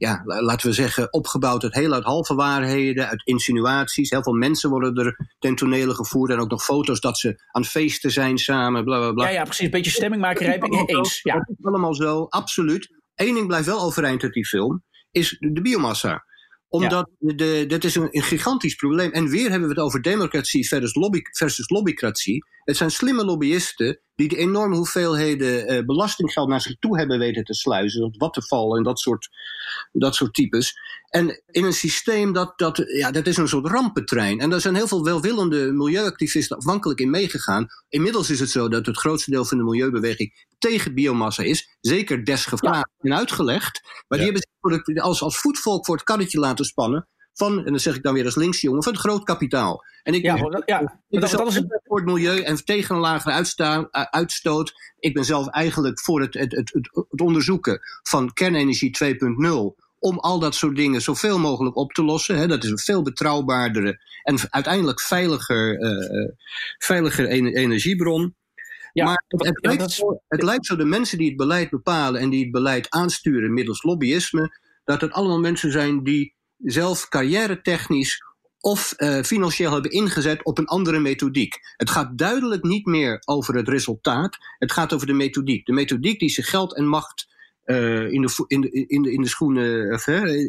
ja, 0.00 0.22
laten 0.24 0.68
we 0.68 0.72
zeggen, 0.72 1.12
opgebouwd 1.12 1.62
uit 1.62 1.74
heel 1.74 1.92
uit 1.92 2.04
halve 2.04 2.34
waarheden, 2.34 3.08
uit 3.08 3.26
insinuaties. 3.26 4.10
Heel 4.10 4.22
veel 4.22 4.32
mensen 4.32 4.70
worden 4.70 4.94
er 4.94 5.34
ten 5.38 5.54
tonele 5.54 5.94
gevoerd. 5.94 6.30
En 6.30 6.38
ook 6.38 6.50
nog 6.50 6.64
foto's 6.64 7.00
dat 7.00 7.18
ze 7.18 7.42
aan 7.50 7.64
feesten 7.64 8.10
zijn 8.10 8.38
samen, 8.38 8.84
bla 8.84 8.98
bla 8.98 9.12
bla. 9.12 9.24
Ja, 9.24 9.30
ja 9.30 9.42
precies. 9.42 9.64
Een 9.64 9.70
beetje 9.70 9.90
stemmingmakerij 9.90 10.58
ben 10.58 10.72
ik 10.72 10.90
eens. 10.90 11.20
Ja. 11.22 11.34
Dat 11.34 11.48
is 11.48 11.64
allemaal 11.64 11.94
zo, 11.94 12.26
absoluut. 12.28 13.00
Eén 13.14 13.34
ding 13.34 13.46
blijft 13.46 13.66
wel 13.66 13.80
overeind 13.80 14.22
uit 14.22 14.32
die 14.32 14.46
film, 14.46 14.82
is 15.10 15.36
de 15.38 15.60
biomassa 15.60 16.24
omdat 16.70 17.10
ja. 17.18 17.34
de, 17.34 17.64
dat 17.68 17.84
is 17.84 17.94
een, 17.94 18.08
een, 18.10 18.22
gigantisch 18.22 18.74
probleem. 18.74 19.10
En 19.10 19.28
weer 19.28 19.50
hebben 19.50 19.68
we 19.68 19.74
het 19.74 19.84
over 19.84 20.02
democratie 20.02 20.68
versus, 20.68 20.94
lobby, 20.94 21.20
versus 21.22 21.68
lobbycratie. 21.68 22.44
Het 22.70 22.78
zijn 22.78 22.90
slimme 22.90 23.24
lobbyisten 23.24 24.00
die 24.14 24.28
de 24.28 24.36
enorme 24.36 24.76
hoeveelheden 24.76 25.72
uh, 25.72 25.84
belastinggeld 25.84 26.48
naar 26.48 26.60
zich 26.60 26.78
toe 26.78 26.98
hebben 26.98 27.18
weten 27.18 27.44
te 27.44 27.54
sluizen. 27.54 28.14
Wattenval 28.18 28.76
en 28.76 28.82
dat 28.82 28.98
soort, 28.98 29.28
dat 29.92 30.14
soort 30.14 30.34
types. 30.34 30.74
En 31.08 31.42
in 31.46 31.64
een 31.64 31.72
systeem 31.72 32.32
dat, 32.32 32.58
dat, 32.58 32.76
ja, 32.76 33.10
dat 33.10 33.26
is 33.26 33.36
een 33.36 33.48
soort 33.48 33.66
rampentrein. 33.66 34.40
En 34.40 34.50
daar 34.50 34.60
zijn 34.60 34.74
heel 34.74 34.88
veel 34.88 35.04
welwillende 35.04 35.72
milieuactivisten 35.72 36.56
afhankelijk 36.56 37.00
in 37.00 37.10
meegegaan. 37.10 37.66
Inmiddels 37.88 38.30
is 38.30 38.40
het 38.40 38.50
zo 38.50 38.68
dat 38.68 38.86
het 38.86 38.98
grootste 38.98 39.30
deel 39.30 39.44
van 39.44 39.58
de 39.58 39.64
milieubeweging 39.64 40.46
tegen 40.58 40.94
biomassa 40.94 41.42
is. 41.42 41.76
Zeker 41.80 42.24
desgevraagd 42.24 42.90
en 43.00 43.14
uitgelegd. 43.14 43.80
Maar 44.08 44.18
die 44.18 44.26
hebben 44.26 44.82
zich 44.84 45.02
als, 45.02 45.22
als 45.22 45.38
voetvolk 45.38 45.86
voor 45.86 45.94
het 45.94 46.04
karretje 46.04 46.38
laten 46.38 46.64
spannen 46.64 47.08
van, 47.40 47.58
en 47.64 47.70
dan 47.70 47.80
zeg 47.80 47.96
ik 47.96 48.02
dan 48.02 48.14
weer 48.14 48.24
als 48.24 48.36
linksjongen, 48.36 48.82
van 48.82 48.92
het 48.92 49.00
groot 49.00 49.24
kapitaal. 49.24 49.84
En 50.02 50.14
ik, 50.14 50.22
ja, 50.22 50.34
ben, 50.34 50.62
ja, 50.66 50.80
ik 50.80 50.88
ben 51.08 51.20
dat, 51.20 51.46
is 51.48 51.54
het... 51.54 51.80
voor 51.84 51.96
het 51.96 52.06
milieu 52.06 52.40
en 52.40 52.64
tegen 52.64 52.94
een 52.94 53.00
lagere 53.00 53.70
uitstoot. 54.10 54.74
Ik 54.98 55.14
ben 55.14 55.24
zelf 55.24 55.48
eigenlijk 55.48 56.00
voor 56.00 56.20
het, 56.20 56.34
het, 56.34 56.52
het, 56.52 56.72
het 57.10 57.20
onderzoeken 57.20 57.80
van 58.02 58.32
kernenergie 58.32 58.96
2.0 59.04 59.88
om 59.98 60.18
al 60.18 60.38
dat 60.38 60.54
soort 60.54 60.76
dingen 60.76 61.02
zoveel 61.02 61.38
mogelijk 61.38 61.76
op 61.76 61.92
te 61.92 62.04
lossen. 62.04 62.36
Hè. 62.36 62.46
Dat 62.46 62.64
is 62.64 62.70
een 62.70 62.78
veel 62.78 63.02
betrouwbaardere 63.02 64.00
en 64.22 64.38
uiteindelijk 64.50 65.00
veiliger, 65.00 65.80
uh, 65.80 66.28
veiliger 66.78 67.26
energiebron. 67.26 68.34
Ja, 68.92 69.04
maar 69.04 69.24
het, 69.28 69.46
het, 69.46 69.66
lijkt 69.66 70.02
het 70.28 70.42
lijkt 70.42 70.66
zo 70.66 70.76
de 70.76 70.84
mensen 70.84 71.18
die 71.18 71.28
het 71.28 71.36
beleid 71.36 71.70
bepalen 71.70 72.20
en 72.20 72.30
die 72.30 72.42
het 72.42 72.50
beleid 72.50 72.90
aansturen 72.90 73.54
middels 73.54 73.82
lobbyisme, 73.82 74.58
dat 74.84 75.00
het 75.00 75.12
allemaal 75.12 75.40
mensen 75.40 75.70
zijn 75.70 76.02
die 76.02 76.34
zelf 76.62 77.08
carrière 77.08 77.60
technisch 77.60 78.24
of 78.60 78.94
uh, 78.96 79.22
financieel 79.22 79.72
hebben 79.72 79.90
ingezet 79.90 80.44
op 80.44 80.58
een 80.58 80.66
andere 80.66 80.98
methodiek. 80.98 81.58
Het 81.76 81.90
gaat 81.90 82.18
duidelijk 82.18 82.62
niet 82.62 82.86
meer 82.86 83.22
over 83.24 83.54
het 83.54 83.68
resultaat, 83.68 84.36
het 84.58 84.72
gaat 84.72 84.92
over 84.92 85.06
de 85.06 85.12
methodiek. 85.12 85.66
De 85.66 85.72
methodiek 85.72 86.18
die 86.18 86.28
ze 86.28 86.42
geld 86.42 86.76
en 86.76 86.86
macht 86.86 87.28
uh, 87.64 88.12
in, 88.12 88.22
de, 88.22 88.44
in, 88.46 88.60
de, 88.60 88.70
in, 88.70 89.02
de, 89.02 89.12
in 89.12 89.22
de 89.22 89.28
schoenen, 89.28 90.00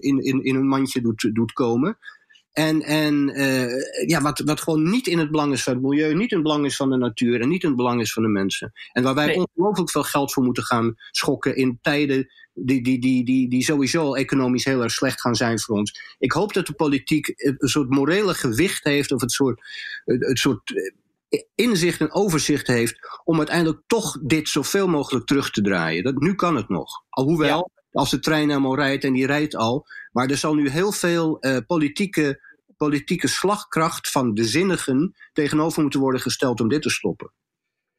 in, 0.02 0.24
in, 0.24 0.43
in 0.43 0.56
een 0.56 0.67
mandje 0.67 1.02
doet, 1.02 1.30
doet 1.34 1.54
komen. 1.54 1.97
En, 2.51 2.81
en 2.81 3.29
uh, 3.39 4.07
ja, 4.07 4.21
wat, 4.21 4.39
wat 4.39 4.61
gewoon 4.61 4.89
niet 4.89 5.07
in 5.07 5.19
het 5.19 5.31
belang 5.31 5.53
is 5.53 5.63
van 5.63 5.73
het 5.73 5.81
milieu, 5.81 6.13
niet 6.13 6.31
in 6.31 6.37
het 6.37 6.45
belang 6.45 6.65
is 6.65 6.75
van 6.75 6.89
de 6.89 6.97
natuur 6.97 7.41
en 7.41 7.49
niet 7.49 7.61
in 7.63 7.67
het 7.67 7.77
belang 7.77 8.01
is 8.01 8.13
van 8.13 8.23
de 8.23 8.29
mensen. 8.29 8.71
En 8.91 9.03
waar 9.03 9.15
wij 9.15 9.25
nee. 9.25 9.35
ongelooflijk 9.35 9.91
veel 9.91 10.03
geld 10.03 10.33
voor 10.33 10.43
moeten 10.43 10.63
gaan 10.63 10.95
schokken 11.11 11.55
in 11.55 11.79
tijden 11.81 12.27
die, 12.53 12.83
die, 12.83 12.99
die, 12.99 13.25
die, 13.25 13.49
die 13.49 13.63
sowieso 13.63 14.13
economisch 14.13 14.65
heel 14.65 14.83
erg 14.83 14.91
slecht 14.91 15.21
gaan 15.21 15.35
zijn 15.35 15.59
voor 15.59 15.77
ons. 15.77 16.15
Ik 16.19 16.31
hoop 16.31 16.53
dat 16.53 16.67
de 16.67 16.73
politiek 16.73 17.33
een 17.35 17.69
soort 17.69 17.89
morele 17.89 18.33
gewicht 18.33 18.83
heeft, 18.83 19.11
of 19.11 19.21
het 19.21 19.31
soort, 19.31 19.61
het 20.05 20.39
soort 20.39 20.93
eh, 21.29 21.41
inzicht 21.55 21.99
en 21.99 22.11
overzicht 22.11 22.67
heeft, 22.67 23.21
om 23.23 23.37
uiteindelijk 23.37 23.81
toch 23.87 24.17
dit 24.21 24.49
zoveel 24.49 24.87
mogelijk 24.87 25.25
terug 25.25 25.51
te 25.51 25.61
draaien. 25.61 26.03
Dat, 26.03 26.15
nu 26.15 26.35
kan 26.35 26.55
het 26.55 26.69
nog. 26.69 26.89
Alhoewel, 27.09 27.71
ja. 27.73 27.81
Als 27.91 28.10
de 28.10 28.19
trein 28.19 28.49
helemaal 28.49 28.75
rijdt 28.75 29.04
en 29.04 29.13
die 29.13 29.25
rijdt 29.25 29.56
al, 29.56 29.88
maar 30.12 30.30
er 30.30 30.38
zal 30.38 30.54
nu 30.54 30.69
heel 30.69 30.91
veel 30.91 31.38
uh, 31.39 31.58
politieke, 31.67 32.41
politieke 32.77 33.27
slagkracht 33.27 34.10
van 34.10 34.34
de 34.34 34.43
zinnigen 34.43 35.15
tegenover 35.34 35.82
moeten 35.82 35.99
worden 35.99 36.21
gesteld 36.21 36.60
om 36.60 36.69
dit 36.69 36.82
te 36.82 36.89
stoppen. 36.89 37.32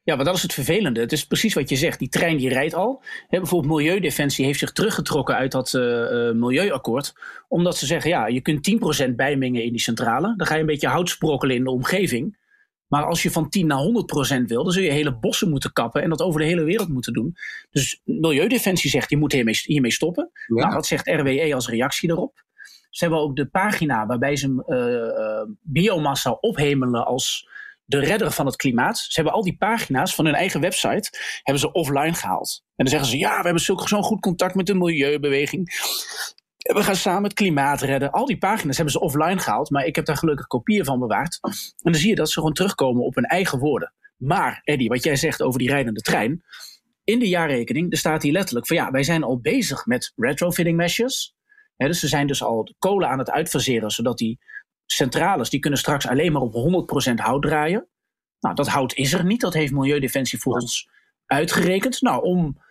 Ja, 0.04 0.16
maar 0.16 0.24
dat 0.24 0.34
is 0.34 0.42
het 0.42 0.52
vervelende. 0.52 1.00
Het 1.00 1.12
is 1.12 1.26
precies 1.26 1.54
wat 1.54 1.68
je 1.68 1.76
zegt. 1.76 1.98
Die 1.98 2.08
trein 2.08 2.36
die 2.36 2.48
rijdt 2.48 2.74
al. 2.74 3.02
Bijvoorbeeld 3.28 3.72
Milieudefensie 3.72 4.44
heeft 4.44 4.58
zich 4.58 4.72
teruggetrokken 4.72 5.34
uit 5.34 5.52
dat 5.52 5.72
uh, 5.72 5.82
uh, 5.82 6.32
milieuakkoord. 6.32 7.14
Omdat 7.48 7.76
ze 7.76 7.86
zeggen, 7.86 8.10
ja, 8.10 8.26
je 8.26 8.40
kunt 8.40 8.70
10% 9.10 9.14
bijmengen 9.14 9.64
in 9.64 9.70
die 9.70 9.80
centrale. 9.80 10.34
Dan 10.36 10.46
ga 10.46 10.54
je 10.54 10.60
een 10.60 10.66
beetje 10.66 10.88
hout 10.88 11.08
sprokkelen 11.08 11.56
in 11.56 11.64
de 11.64 11.70
omgeving. 11.70 12.36
Maar 12.92 13.04
als 13.04 13.22
je 13.22 13.30
van 13.30 13.48
10 13.48 13.66
naar 13.66 13.78
100% 14.38 14.42
wil, 14.46 14.62
dan 14.62 14.72
zul 14.72 14.82
je 14.82 14.90
hele 14.90 15.18
bossen 15.18 15.50
moeten 15.50 15.72
kappen 15.72 16.02
en 16.02 16.08
dat 16.08 16.20
over 16.20 16.40
de 16.40 16.46
hele 16.46 16.62
wereld 16.62 16.88
moeten 16.88 17.12
doen. 17.12 17.36
Dus 17.70 18.00
Milieudefensie 18.04 18.90
zegt, 18.90 19.10
je 19.10 19.16
moet 19.16 19.32
hiermee, 19.32 19.60
hiermee 19.62 19.92
stoppen. 19.92 20.30
Ja. 20.46 20.62
Nou, 20.62 20.74
wat 20.74 20.86
zegt 20.86 21.08
RWE 21.08 21.54
als 21.54 21.68
reactie 21.68 22.08
daarop? 22.08 22.44
Ze 22.90 23.04
hebben 23.04 23.22
ook 23.22 23.36
de 23.36 23.46
pagina 23.46 24.06
waarbij 24.06 24.36
ze 24.36 24.64
uh, 24.66 25.54
biomassa 25.62 26.30
ophemelen 26.30 27.06
als 27.06 27.48
de 27.84 27.98
redder 27.98 28.30
van 28.30 28.46
het 28.46 28.56
klimaat. 28.56 28.98
Ze 28.98 29.12
hebben 29.12 29.32
al 29.32 29.42
die 29.42 29.56
pagina's 29.56 30.14
van 30.14 30.24
hun 30.24 30.34
eigen 30.34 30.60
website 30.60 31.10
hebben 31.42 31.62
ze 31.62 31.72
offline 31.72 32.14
gehaald. 32.14 32.62
En 32.64 32.84
dan 32.84 32.88
zeggen 32.88 33.08
ze, 33.08 33.18
ja, 33.18 33.36
we 33.36 33.44
hebben 33.44 33.62
zo'n 33.62 34.02
goed 34.02 34.20
contact 34.20 34.54
met 34.54 34.66
de 34.66 34.74
milieubeweging. 34.74 35.68
We 36.62 36.82
gaan 36.82 36.96
samen 36.96 37.22
het 37.22 37.32
klimaat 37.32 37.80
redden. 37.80 38.10
Al 38.10 38.26
die 38.26 38.38
pagina's 38.38 38.76
hebben 38.76 38.94
ze 38.94 39.00
offline 39.00 39.38
gehaald, 39.38 39.70
maar 39.70 39.84
ik 39.84 39.96
heb 39.96 40.04
daar 40.04 40.16
gelukkig 40.16 40.46
kopieën 40.46 40.84
van 40.84 40.98
bewaard. 40.98 41.38
En 41.42 41.52
dan 41.76 41.94
zie 41.94 42.08
je 42.08 42.14
dat 42.14 42.30
ze 42.30 42.38
gewoon 42.38 42.52
terugkomen 42.52 43.04
op 43.04 43.14
hun 43.14 43.24
eigen 43.24 43.58
woorden. 43.58 43.92
Maar, 44.16 44.60
Eddie, 44.64 44.88
wat 44.88 45.04
jij 45.04 45.16
zegt 45.16 45.42
over 45.42 45.58
die 45.58 45.68
rijdende 45.68 46.00
trein. 46.00 46.44
In 47.04 47.18
de 47.18 47.28
jaarrekening 47.28 47.92
er 47.92 47.98
staat 47.98 48.22
hier 48.22 48.32
letterlijk 48.32 48.66
van 48.66 48.76
ja, 48.76 48.90
wij 48.90 49.02
zijn 49.02 49.22
al 49.22 49.40
bezig 49.40 49.86
met 49.86 50.12
retrofitting 50.16 50.76
measures. 50.76 51.34
He, 51.76 51.86
dus 51.86 52.00
ze 52.00 52.08
zijn 52.08 52.26
dus 52.26 52.42
al 52.42 52.64
de 52.64 52.74
kolen 52.78 53.08
aan 53.08 53.18
het 53.18 53.30
uitfaseren, 53.30 53.90
zodat 53.90 54.18
die 54.18 54.38
centrales 54.86 55.50
die 55.50 55.60
kunnen 55.60 55.78
straks 55.78 56.08
alleen 56.08 56.32
maar 56.32 56.42
op 56.42 57.08
100% 57.10 57.14
hout 57.14 57.42
draaien. 57.42 57.88
Nou, 58.40 58.54
dat 58.54 58.68
hout 58.68 58.94
is 58.94 59.12
er 59.12 59.24
niet. 59.24 59.40
Dat 59.40 59.54
heeft 59.54 59.72
Milieudefensie 59.72 60.38
voor 60.40 60.54
ons 60.54 60.88
uitgerekend. 61.26 62.00
Nou, 62.00 62.22
om, 62.22 62.62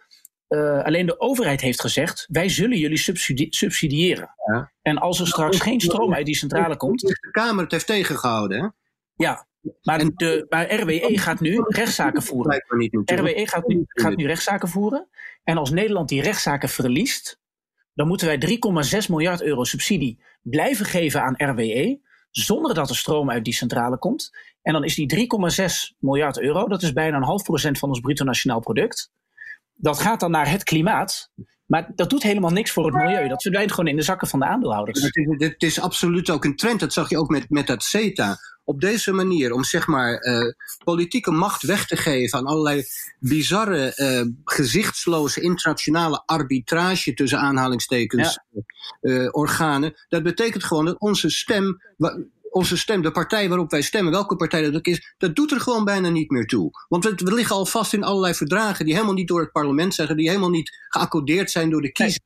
uh, 0.51 0.83
alleen 0.83 1.05
de 1.05 1.19
overheid 1.19 1.61
heeft 1.61 1.81
gezegd: 1.81 2.27
wij 2.31 2.49
zullen 2.49 2.77
jullie 2.77 2.97
subsidie 2.97 3.55
subsidiëren. 3.55 4.29
Ja. 4.45 4.71
En 4.81 4.97
als 4.97 5.19
er 5.19 5.27
straks 5.27 5.59
geen 5.59 5.81
stroom 5.81 6.13
uit 6.13 6.25
die 6.25 6.35
centrale 6.35 6.77
komt. 6.77 7.01
De 7.01 7.29
Kamer 7.31 7.63
het 7.63 7.71
heeft 7.71 7.87
tegengehouden, 7.87 8.61
hè? 8.61 8.67
Ja, 9.15 9.47
maar, 9.81 9.99
de, 10.15 10.45
maar 10.49 10.73
RWE 10.75 11.19
gaat 11.19 11.39
nu 11.39 11.63
rechtszaken 11.67 12.21
voeren. 12.21 12.65
RWE 13.05 13.47
gaat 13.47 13.67
nu, 13.67 13.83
gaat 13.87 14.15
nu 14.15 14.25
rechtszaken 14.25 14.67
voeren. 14.67 15.07
En 15.43 15.57
als 15.57 15.69
Nederland 15.69 16.09
die 16.09 16.21
rechtszaken 16.21 16.69
verliest, 16.69 17.39
dan 17.93 18.07
moeten 18.07 18.27
wij 18.27 18.59
3,6 19.03 19.09
miljard 19.09 19.41
euro 19.41 19.63
subsidie 19.63 20.23
blijven 20.41 20.85
geven 20.85 21.21
aan 21.21 21.33
RWE 21.37 21.99
zonder 22.29 22.73
dat 22.73 22.89
er 22.89 22.95
stroom 22.95 23.31
uit 23.31 23.43
die 23.43 23.53
centrale 23.53 23.97
komt. 23.97 24.31
En 24.61 24.73
dan 24.73 24.83
is 24.83 24.95
die 24.95 25.27
3,6 25.91 25.97
miljard 25.99 26.39
euro, 26.39 26.67
dat 26.67 26.81
is 26.81 26.93
bijna 26.93 27.17
een 27.17 27.23
half 27.23 27.43
procent 27.43 27.79
van 27.79 27.89
ons 27.89 27.99
bruto 27.99 28.23
nationaal 28.23 28.59
product. 28.59 29.11
Dat 29.81 29.99
gaat 29.99 30.19
dan 30.19 30.31
naar 30.31 30.49
het 30.49 30.63
klimaat. 30.63 31.29
Maar 31.65 31.91
dat 31.95 32.09
doet 32.09 32.23
helemaal 32.23 32.51
niks 32.51 32.71
voor 32.71 32.85
het 32.85 32.93
milieu. 32.93 33.27
Dat 33.27 33.41
verdwijnt 33.41 33.71
gewoon 33.71 33.87
in 33.87 33.95
de 33.95 34.01
zakken 34.01 34.27
van 34.27 34.39
de 34.39 34.45
aandeelhouders. 34.45 35.01
Het 35.01 35.15
is, 35.15 35.47
het 35.47 35.63
is 35.63 35.79
absoluut 35.79 36.29
ook 36.29 36.45
een 36.45 36.55
trend. 36.55 36.79
Dat 36.79 36.93
zag 36.93 37.09
je 37.09 37.17
ook 37.17 37.29
met, 37.29 37.49
met 37.49 37.67
dat 37.67 37.83
CETA. 37.83 38.37
Op 38.63 38.81
deze 38.81 39.11
manier, 39.11 39.51
om 39.51 39.63
zeg 39.63 39.87
maar 39.87 40.23
uh, 40.23 40.53
politieke 40.83 41.31
macht 41.31 41.63
weg 41.63 41.87
te 41.87 41.97
geven 41.97 42.39
aan 42.39 42.45
allerlei 42.45 42.83
bizarre, 43.19 43.93
uh, 43.95 44.33
gezichtsloze 44.43 45.41
internationale 45.41 46.23
arbitrage 46.25 47.13
tussen 47.13 47.39
aanhalingstekens 47.39 48.39
ja. 48.49 48.61
uh, 49.01 49.27
organen. 49.31 49.93
Dat 50.09 50.23
betekent 50.23 50.63
gewoon 50.63 50.85
dat 50.85 50.99
onze 50.99 51.29
stem 51.29 51.81
onze 52.51 52.77
stem, 52.77 53.01
de 53.01 53.11
partij 53.11 53.49
waarop 53.49 53.71
wij 53.71 53.81
stemmen, 53.81 54.11
welke 54.11 54.35
partij 54.35 54.61
dat 54.61 54.75
ook 54.75 54.85
is, 54.85 55.13
dat 55.17 55.35
doet 55.35 55.51
er 55.51 55.59
gewoon 55.59 55.83
bijna 55.83 56.09
niet 56.09 56.29
meer 56.29 56.45
toe. 56.45 56.69
Want 56.87 57.03
we, 57.03 57.13
we 57.15 57.33
liggen 57.33 57.55
al 57.55 57.65
vast 57.65 57.93
in 57.93 58.03
allerlei 58.03 58.33
verdragen 58.33 58.85
die 58.85 58.93
helemaal 58.93 59.15
niet 59.15 59.27
door 59.27 59.41
het 59.41 59.51
parlement 59.51 59.93
zeggen, 59.93 60.17
die 60.17 60.27
helemaal 60.27 60.49
niet 60.49 60.85
geaccordeerd 60.89 61.51
zijn 61.51 61.69
door 61.69 61.81
de 61.81 61.91
kiezer. 61.91 62.21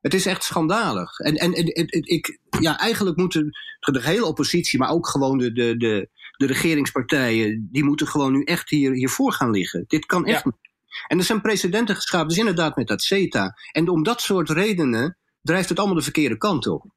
Het 0.00 0.14
is 0.14 0.26
echt 0.26 0.44
schandalig. 0.44 1.18
En, 1.18 1.34
en, 1.34 1.52
en, 1.52 1.66
en, 1.66 2.02
ik, 2.02 2.38
ja, 2.60 2.78
eigenlijk 2.78 3.16
moeten 3.16 3.50
de 3.80 4.02
hele 4.02 4.24
oppositie, 4.24 4.78
maar 4.78 4.90
ook 4.90 5.08
gewoon 5.08 5.38
de, 5.38 5.52
de, 5.52 5.76
de, 5.76 6.08
de 6.36 6.46
regeringspartijen, 6.46 7.68
die 7.72 7.84
moeten 7.84 8.06
gewoon 8.06 8.32
nu 8.32 8.42
echt 8.42 8.70
hier, 8.70 8.92
hiervoor 8.92 9.32
gaan 9.32 9.50
liggen. 9.50 9.84
Dit 9.86 10.06
kan 10.06 10.26
echt 10.26 10.44
ja. 10.44 10.50
niet. 10.50 10.68
En 11.06 11.18
er 11.18 11.24
zijn 11.24 11.40
precedenten 11.40 11.94
geschapen, 11.94 12.28
dus 12.28 12.38
inderdaad 12.38 12.76
met 12.76 12.86
dat 12.86 13.02
CETA. 13.02 13.54
En 13.72 13.88
om 13.88 14.02
dat 14.02 14.20
soort 14.20 14.50
redenen 14.50 15.18
drijft 15.42 15.68
het 15.68 15.78
allemaal 15.78 15.96
de 15.96 16.02
verkeerde 16.02 16.36
kant 16.36 16.66
op. 16.66 16.96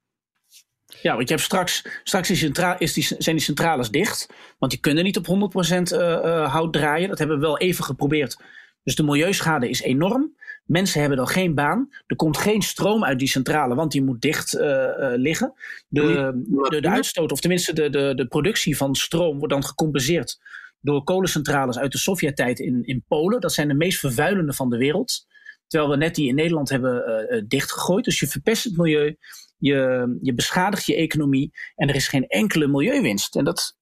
Ja, 1.02 1.16
want 1.16 1.28
je 1.28 1.34
hebt 1.34 1.46
straks, 1.46 1.86
straks 2.04 2.30
is 2.30 2.40
die 2.40 2.76
is 2.78 2.94
die, 2.94 3.04
zijn 3.04 3.36
die 3.36 3.46
centrales 3.46 3.90
dicht. 3.90 4.30
Want 4.60 4.72
die 4.72 4.82
kunnen 4.82 5.04
niet 5.04 5.18
op 5.18 5.28
100% 5.28 5.30
uh, 5.30 6.00
uh, 6.00 6.52
hout 6.54 6.74
draaien. 6.74 7.10
Dat 7.10 7.20
hebben 7.20 7.36
we 7.36 7.46
wel 7.46 7.58
even 7.58 7.84
geprobeerd. 7.84 8.38
Dus 8.84 8.96
de 8.96 9.04
milieuschade 9.04 9.70
is 9.70 9.82
enorm. 9.82 10.40
Mensen 10.66 11.00
hebben 11.00 11.18
dan 11.18 11.28
geen 11.28 11.56
baan. 11.56 11.90
Er 12.08 12.16
komt 12.16 12.38
geen 12.38 12.62
stroom 12.62 13.04
uit 13.04 13.20
die 13.20 13.28
centrale, 13.28 13.76
want 13.76 13.92
die 13.92 14.04
moet 14.04 14.22
dicht 14.22 14.54
uh, 14.54 14.62
uh, 14.62 14.88
liggen. 15.16 15.54
De, 15.88 16.32
de, 16.70 16.82
de, 16.82 16.90
uitstoot, 16.90 17.32
of 17.32 17.40
tenminste 17.40 17.74
de, 17.74 17.90
de, 17.90 18.14
de 18.16 18.28
productie 18.28 18.78
van 18.78 18.96
stroom, 18.96 19.38
wordt 19.38 19.54
dan 19.54 19.64
gecompenseerd 19.64 20.40
door 20.82 21.04
kolencentrales 21.04 21.78
uit 21.78 21.92
de 21.92 21.98
Sovjet-tijd 21.98 22.60
in, 22.60 22.84
in 22.84 23.04
Polen. 23.08 23.42
Dat 23.42 23.54
zijn 23.54 23.68
de 23.68 23.74
meest 23.74 24.00
vervuilende 24.00 24.54
van 24.54 24.70
de 24.70 24.78
wereld. 24.78 25.26
Terwijl 25.72 25.92
we 25.92 25.98
net 25.98 26.16
die 26.16 26.28
in 26.28 26.36
Nederland 26.36 26.70
hebben 26.70 27.28
uh, 27.30 27.42
dichtgegooid. 27.48 28.06
Dus 28.06 28.20
je 28.20 28.28
verpest 28.28 28.64
het 28.64 28.78
milieu, 28.78 29.18
je, 29.58 30.18
je 30.22 30.34
beschadigt 30.34 30.86
je 30.86 30.96
economie 30.96 31.52
en 31.76 31.90
er 31.90 31.96
is 31.96 32.08
geen 32.08 32.28
enkele 32.28 32.68
milieuwinst. 32.68 33.36
En 33.36 33.44
dat, 33.44 33.78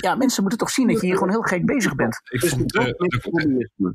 ja, 0.00 0.14
mensen 0.14 0.40
moeten 0.42 0.58
toch 0.58 0.70
zien 0.70 0.86
dat 0.86 1.00
je 1.00 1.06
hier 1.06 1.14
gewoon 1.14 1.30
heel 1.30 1.42
gek 1.42 1.66
bezig 1.66 1.94
bent. 1.94 2.20
Ik 2.24 2.40
vond, 2.40 2.74
uh, 2.74 3.92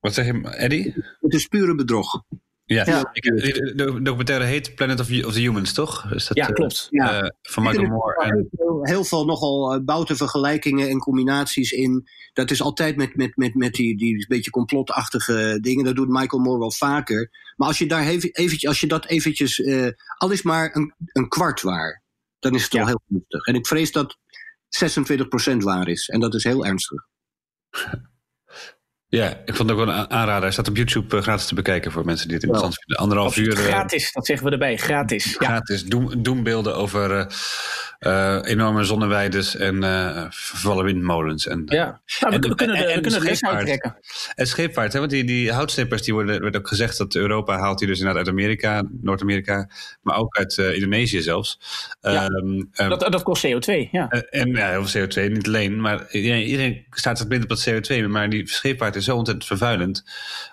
wat 0.00 0.14
zeg 0.14 0.26
je, 0.26 0.50
Eddie? 0.50 0.94
Het 1.20 1.34
is 1.34 1.46
pure 1.46 1.74
bedrog. 1.74 2.22
Ja, 2.66 2.86
ja. 2.86 3.10
Ik, 3.12 3.22
de 3.22 4.00
documentaire 4.02 4.44
heet 4.44 4.74
Planet 4.74 5.00
of, 5.00 5.24
of 5.24 5.32
the 5.32 5.40
Humans, 5.40 5.72
toch? 5.72 6.12
Is 6.12 6.26
dat, 6.26 6.36
ja, 6.36 6.46
klopt. 6.46 6.88
Uh, 6.90 7.04
ja. 7.04 7.34
van 7.42 7.62
Michael 7.62 7.88
Moore. 7.88 8.24
En... 8.24 8.48
Heel 8.82 9.04
veel 9.04 9.24
nogal 9.24 9.84
bouten 9.84 10.16
vergelijkingen 10.16 10.88
en 10.88 10.98
combinaties 10.98 11.72
in. 11.72 12.08
Dat 12.32 12.50
is 12.50 12.62
altijd 12.62 12.96
met, 12.96 13.16
met, 13.16 13.36
met, 13.36 13.54
met 13.54 13.72
die, 13.72 13.96
die 13.96 14.26
beetje 14.28 14.50
complotachtige 14.50 15.58
dingen. 15.60 15.84
Dat 15.84 15.96
doet 15.96 16.08
Michael 16.08 16.42
Moore 16.42 16.58
wel 16.58 16.72
vaker. 16.72 17.30
Maar 17.56 17.68
als 17.68 17.78
je, 17.78 17.86
daar 17.86 18.06
eventjes, 18.06 18.66
als 18.66 18.80
je 18.80 18.86
dat 18.86 19.06
eventjes, 19.06 19.58
uh, 19.58 19.88
al 20.16 20.30
is 20.30 20.42
maar 20.42 20.76
een, 20.76 20.94
een 21.12 21.28
kwart 21.28 21.62
waar, 21.62 22.02
dan 22.38 22.54
is 22.54 22.62
het 22.62 22.74
al 22.74 22.86
heel 22.86 23.02
gunstig. 23.08 23.46
En 23.46 23.54
ik 23.54 23.66
vrees 23.66 23.92
dat 23.92 24.16
26% 25.52 25.56
waar 25.56 25.88
is. 25.88 26.08
En 26.08 26.20
dat 26.20 26.34
is 26.34 26.44
heel 26.44 26.66
ernstig. 26.66 27.06
Ja, 29.14 29.28
ik 29.44 29.54
vond 29.54 29.70
het 29.70 29.78
ook 29.78 29.84
wel 29.84 29.94
een 29.94 30.10
aanrader. 30.10 30.42
Hij 30.42 30.52
staat 30.52 30.68
op 30.68 30.76
YouTube 30.76 31.16
uh, 31.16 31.22
gratis 31.22 31.46
te 31.46 31.54
bekijken 31.54 31.92
voor 31.92 32.04
mensen 32.04 32.26
die 32.26 32.36
het 32.36 32.44
interessant 32.44 32.78
vinden. 32.78 33.02
Anderhalf 33.02 33.36
uur. 33.36 33.56
Gratis, 33.56 34.12
dat 34.12 34.26
zeggen 34.26 34.46
we 34.46 34.52
erbij. 34.52 34.76
Gratis. 34.76 35.36
Gratis. 35.38 35.84
Doem, 35.84 36.22
doembeelden 36.22 36.76
over 36.76 37.26
uh, 38.00 38.38
enorme 38.42 38.84
zonneweiden 38.84 39.44
en 39.58 39.82
uh, 39.82 40.24
vervallen 40.30 40.84
windmolens. 40.84 41.46
En, 41.46 41.62
ja, 41.66 42.00
nou, 42.20 42.38
we, 42.40 42.54
kunnen 42.54 42.76
de, 42.76 42.84
en, 42.84 42.94
we 42.94 43.00
kunnen 43.00 43.20
de 43.20 43.26
les 43.26 43.42
uittrekken. 43.42 43.96
En 44.34 44.46
scheepvaart, 44.46 44.92
hè, 44.92 44.98
want 44.98 45.10
die, 45.10 45.24
die 45.24 45.52
houtsnippers, 45.52 46.02
die 46.02 46.14
worden, 46.14 46.40
werd 46.40 46.56
ook 46.56 46.68
gezegd 46.68 46.98
dat 46.98 47.14
Europa 47.14 47.58
haalt 47.58 47.78
die 47.78 47.88
dus 47.88 47.98
inderdaad 47.98 48.26
uit 48.26 48.34
Amerika, 48.34 48.82
Noord-Amerika, 49.00 49.68
maar 50.02 50.16
ook 50.16 50.36
uit 50.36 50.58
Indonesië 50.58 51.22
zelfs. 51.22 51.58
Ja, 52.00 52.26
um, 52.26 52.70
dat, 52.72 53.00
dat 53.00 53.22
kost 53.22 53.46
CO2, 53.46 53.90
ja. 53.90 54.08
en 54.08 54.48
ja, 54.48 54.70
heel 54.70 54.86
veel 54.86 55.06
CO2, 55.06 55.32
niet 55.32 55.46
alleen, 55.46 55.80
maar 55.80 56.10
iedereen 56.10 56.84
staat 56.90 57.20
er 57.20 57.26
binnen 57.26 57.50
op 57.50 57.56
dat 57.56 57.68
CO2, 57.68 58.08
maar 58.08 58.28
die 58.30 58.48
scheepvaart 58.48 58.96
is 58.96 59.03
zo 59.04 59.16
ontzettend 59.16 59.46
vervuilend. 59.46 60.04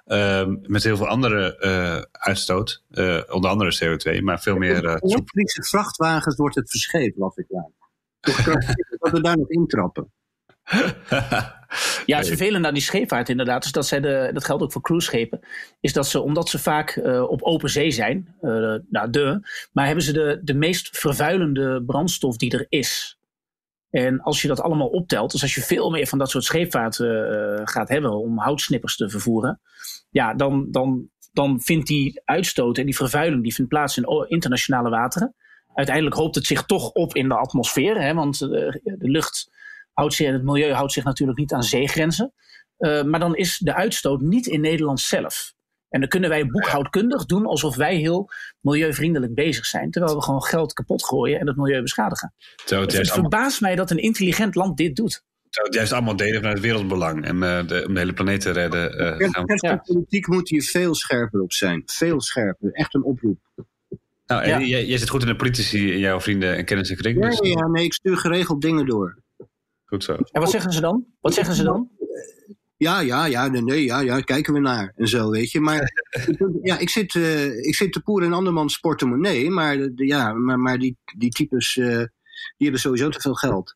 Um, 0.05 0.59
met 0.61 0.83
heel 0.83 0.97
veel 0.97 1.07
andere 1.07 2.07
uitstoot, 2.11 2.83
onder 3.29 3.49
andere 3.49 3.79
CO2, 3.83 4.23
maar 4.23 4.41
veel 4.41 4.57
meer... 4.57 4.85
elektrische 4.85 5.63
vrachtwagens 5.63 6.35
wordt 6.35 6.55
het 6.55 6.69
verscheept, 6.69 7.17
las 7.17 7.35
ik 7.35 7.45
daar. 7.49 7.69
dat 8.99 9.11
we 9.11 9.21
daar 9.21 9.37
nog 9.37 9.49
intrappen. 9.49 10.11
ja, 12.05 12.17
het 12.17 12.27
vervelende 12.27 12.67
aan 12.67 12.73
die 12.73 12.83
scheepvaart 12.83 13.29
inderdaad, 13.29 13.65
is 13.65 13.71
dat 13.71 13.87
zij 13.87 13.99
de, 13.99 14.29
dat 14.33 14.45
geldt 14.45 14.63
ook 14.63 14.71
voor 14.71 14.81
cruiseschepen, 14.81 15.39
is 15.79 15.93
dat 15.93 16.07
ze, 16.07 16.21
omdat 16.21 16.49
ze 16.49 16.59
vaak 16.59 16.95
uh, 16.95 17.29
op 17.29 17.41
open 17.41 17.69
zee 17.69 17.91
zijn, 17.91 18.35
uh, 18.41 18.75
nou 18.89 19.09
de, 19.09 19.39
maar 19.71 19.85
hebben 19.85 20.03
ze 20.03 20.13
de, 20.13 20.39
de 20.43 20.53
meest 20.53 20.97
vervuilende 20.97 21.83
brandstof 21.85 22.37
die 22.37 22.51
er 22.51 22.65
is. 22.69 23.19
En 23.91 24.21
als 24.21 24.41
je 24.41 24.47
dat 24.47 24.61
allemaal 24.61 24.87
optelt, 24.87 25.31
dus 25.31 25.41
als 25.41 25.55
je 25.55 25.61
veel 25.61 25.89
meer 25.89 26.07
van 26.07 26.17
dat 26.17 26.29
soort 26.29 26.43
scheepvaart 26.43 26.99
uh, 26.99 27.61
gaat 27.63 27.89
hebben 27.89 28.11
om 28.11 28.37
houtsnippers 28.37 28.95
te 28.95 29.09
vervoeren, 29.09 29.61
ja, 30.09 30.33
dan, 30.33 30.67
dan, 30.71 31.09
dan 31.31 31.61
vindt 31.61 31.87
die 31.87 32.21
uitstoot 32.25 32.77
en 32.77 32.85
die 32.85 32.95
vervuiling 32.95 33.43
die 33.43 33.53
vindt 33.53 33.69
plaats 33.69 33.97
in 33.97 34.27
internationale 34.27 34.89
wateren 34.89 35.35
uiteindelijk 35.73 36.15
hoopt 36.15 36.35
het 36.35 36.45
zich 36.45 36.65
toch 36.65 36.91
op 36.91 37.15
in 37.15 37.27
de 37.27 37.35
atmosfeer. 37.35 38.01
Hè, 38.01 38.13
want 38.13 38.39
de, 38.39 38.81
eh, 38.83 38.93
de 38.97 39.09
lucht 39.09 39.51
houdt 39.93 40.13
zich, 40.13 40.31
het 40.31 40.43
milieu 40.43 40.71
houdt 40.71 40.91
zich 40.93 41.03
natuurlijk 41.03 41.39
niet 41.39 41.53
aan 41.53 41.63
zeegrenzen. 41.63 42.33
Uh, 42.77 43.03
maar 43.03 43.19
dan 43.19 43.35
is 43.35 43.57
de 43.57 43.73
uitstoot 43.73 44.21
niet 44.21 44.47
in 44.47 44.61
Nederland 44.61 44.99
zelf. 44.99 45.53
En 45.91 45.99
dan 45.99 46.09
kunnen 46.09 46.29
wij 46.29 46.45
boekhoudkundig 46.45 47.25
doen 47.25 47.45
alsof 47.45 47.75
wij 47.75 47.95
heel 47.95 48.29
milieuvriendelijk 48.59 49.33
bezig 49.33 49.65
zijn. 49.65 49.91
Terwijl 49.91 50.15
we 50.15 50.23
gewoon 50.23 50.43
geld 50.43 50.73
kapot 50.73 51.05
gooien 51.05 51.39
en 51.39 51.47
het 51.47 51.55
milieu 51.55 51.81
beschadigen. 51.81 52.33
het, 52.65 52.93
het 52.93 53.11
verbaast 53.11 53.61
mij 53.61 53.75
dat 53.75 53.91
een 53.91 53.97
intelligent 53.97 54.55
land 54.55 54.77
dit 54.77 54.95
doet. 54.95 55.23
Zou 55.49 55.67
het 55.67 55.75
juist 55.75 55.91
allemaal 55.91 56.15
delen 56.15 56.35
vanuit 56.35 56.57
het 56.57 56.65
wereldbelang 56.65 57.25
en 57.25 57.35
uh, 57.35 57.67
de, 57.67 57.85
om 57.87 57.93
de 57.93 57.99
hele 57.99 58.13
planeet 58.13 58.41
te 58.41 58.51
redden. 58.51 59.01
Uh, 59.21 59.29
ja, 59.55 59.75
politiek 59.75 60.27
moet 60.27 60.49
hier 60.49 60.63
veel 60.63 60.95
scherper 60.95 61.41
op 61.41 61.53
zijn. 61.53 61.83
Veel 61.85 62.21
scherper. 62.21 62.71
Echt 62.71 62.93
een 62.93 63.03
oproep. 63.03 63.39
Nou, 64.25 64.47
ja. 64.47 64.59
jij, 64.59 64.85
jij, 64.85 64.97
zit 64.97 65.09
goed 65.09 65.21
in 65.21 65.27
de 65.27 65.35
politici, 65.35 65.97
jouw 65.97 66.19
vrienden 66.19 66.55
en 66.55 66.65
kennis 66.65 66.89
en 66.89 66.95
kring. 66.95 67.23
Ja, 67.23 67.29
dus- 67.29 67.39
ja, 67.39 67.67
nee, 67.67 67.83
ik 67.83 67.93
stuur 67.93 68.17
geregeld 68.17 68.61
dingen 68.61 68.85
door. 68.85 69.17
Goed 69.85 70.03
zo. 70.03 70.17
En 70.31 70.41
wat 70.41 70.49
zeggen 70.49 70.71
ze 70.71 70.81
dan? 70.81 71.05
Wat 71.21 71.33
zeggen 71.33 71.55
ze 71.55 71.63
dan? 71.63 71.89
Ja, 72.81 72.99
ja, 72.99 73.25
ja, 73.25 73.47
nee, 73.47 73.83
ja, 73.83 73.99
ja, 73.99 74.19
kijken 74.19 74.53
we 74.53 74.59
naar 74.59 74.93
en 74.95 75.07
zo, 75.07 75.29
weet 75.29 75.51
je. 75.51 75.59
Maar 75.59 75.91
ja, 76.61 76.77
ik 76.77 76.89
zit, 76.89 77.13
uh, 77.13 77.57
ik 77.57 77.75
zit 77.75 77.93
te 77.93 78.01
poer 78.01 78.23
in 78.23 78.33
andermans 78.33 78.77
portemonnee, 78.77 79.49
maar, 79.49 79.77
de, 79.77 80.05
ja, 80.05 80.33
maar, 80.33 80.59
maar 80.59 80.77
die, 80.77 80.97
die 81.17 81.29
types, 81.29 81.75
uh, 81.75 81.85
die 81.87 82.07
hebben 82.57 82.79
sowieso 82.79 83.09
te 83.09 83.19
veel 83.19 83.33
geld. 83.33 83.75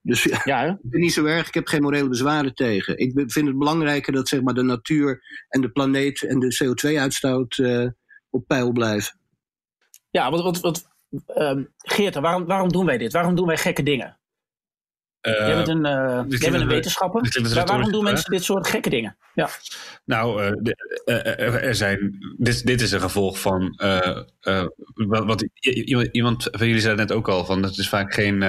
Dus 0.00 0.22
ja, 0.22 0.40
ja 0.44 0.78
niet 0.90 1.12
zo 1.12 1.24
erg, 1.24 1.48
ik 1.48 1.54
heb 1.54 1.66
geen 1.66 1.82
morele 1.82 2.08
bezwaren 2.08 2.54
tegen. 2.54 2.98
Ik 2.98 3.12
vind 3.14 3.46
het 3.46 3.58
belangrijker 3.58 4.12
dat 4.12 4.28
zeg 4.28 4.42
maar, 4.42 4.54
de 4.54 4.62
natuur 4.62 5.22
en 5.48 5.60
de 5.60 5.70
planeet 5.70 6.22
en 6.22 6.38
de 6.38 6.64
CO2-uitstoot 6.64 7.56
uh, 7.56 7.88
op 8.30 8.46
peil 8.46 8.72
blijven. 8.72 9.18
Ja, 10.10 10.30
wat, 10.30 10.42
wat, 10.42 10.60
wat 10.60 10.88
um, 11.36 11.68
Geert, 11.76 12.14
waarom, 12.14 12.46
waarom 12.46 12.72
doen 12.72 12.86
wij 12.86 12.98
dit? 12.98 13.12
Waarom 13.12 13.34
doen 13.34 13.46
wij 13.46 13.56
gekke 13.56 13.82
dingen? 13.82 14.20
Uh, 15.22 15.32
jij 15.32 15.54
bent 15.54 15.68
een, 15.68 15.86
uh, 15.86 16.22
jij 16.28 16.50
bent 16.50 16.62
een 16.62 16.68
wetenschapper. 16.68 17.40
Maar 17.54 17.66
waarom 17.66 17.92
doen 17.92 18.04
mensen 18.04 18.30
dit 18.30 18.44
soort 18.44 18.66
gekke 18.66 18.90
dingen? 18.90 19.16
Ja. 19.34 19.48
Nou, 20.04 20.42
uh, 20.42 20.50
de, 20.60 20.74
er 21.62 21.74
zijn, 21.74 22.18
dit, 22.38 22.66
dit 22.66 22.80
is 22.80 22.92
een 22.92 23.00
gevolg 23.00 23.40
van. 23.40 23.80
wat, 24.94 25.24
wat, 25.24 25.44
iemand 26.12 26.48
van 26.50 26.66
jullie 26.66 26.82
zei 26.82 26.96
net 26.96 27.12
ook 27.12 27.28
al: 27.28 27.44
van 27.44 27.62
het 27.62 27.78
is 27.78 27.88
vaak 27.88 28.14
geen. 28.14 28.42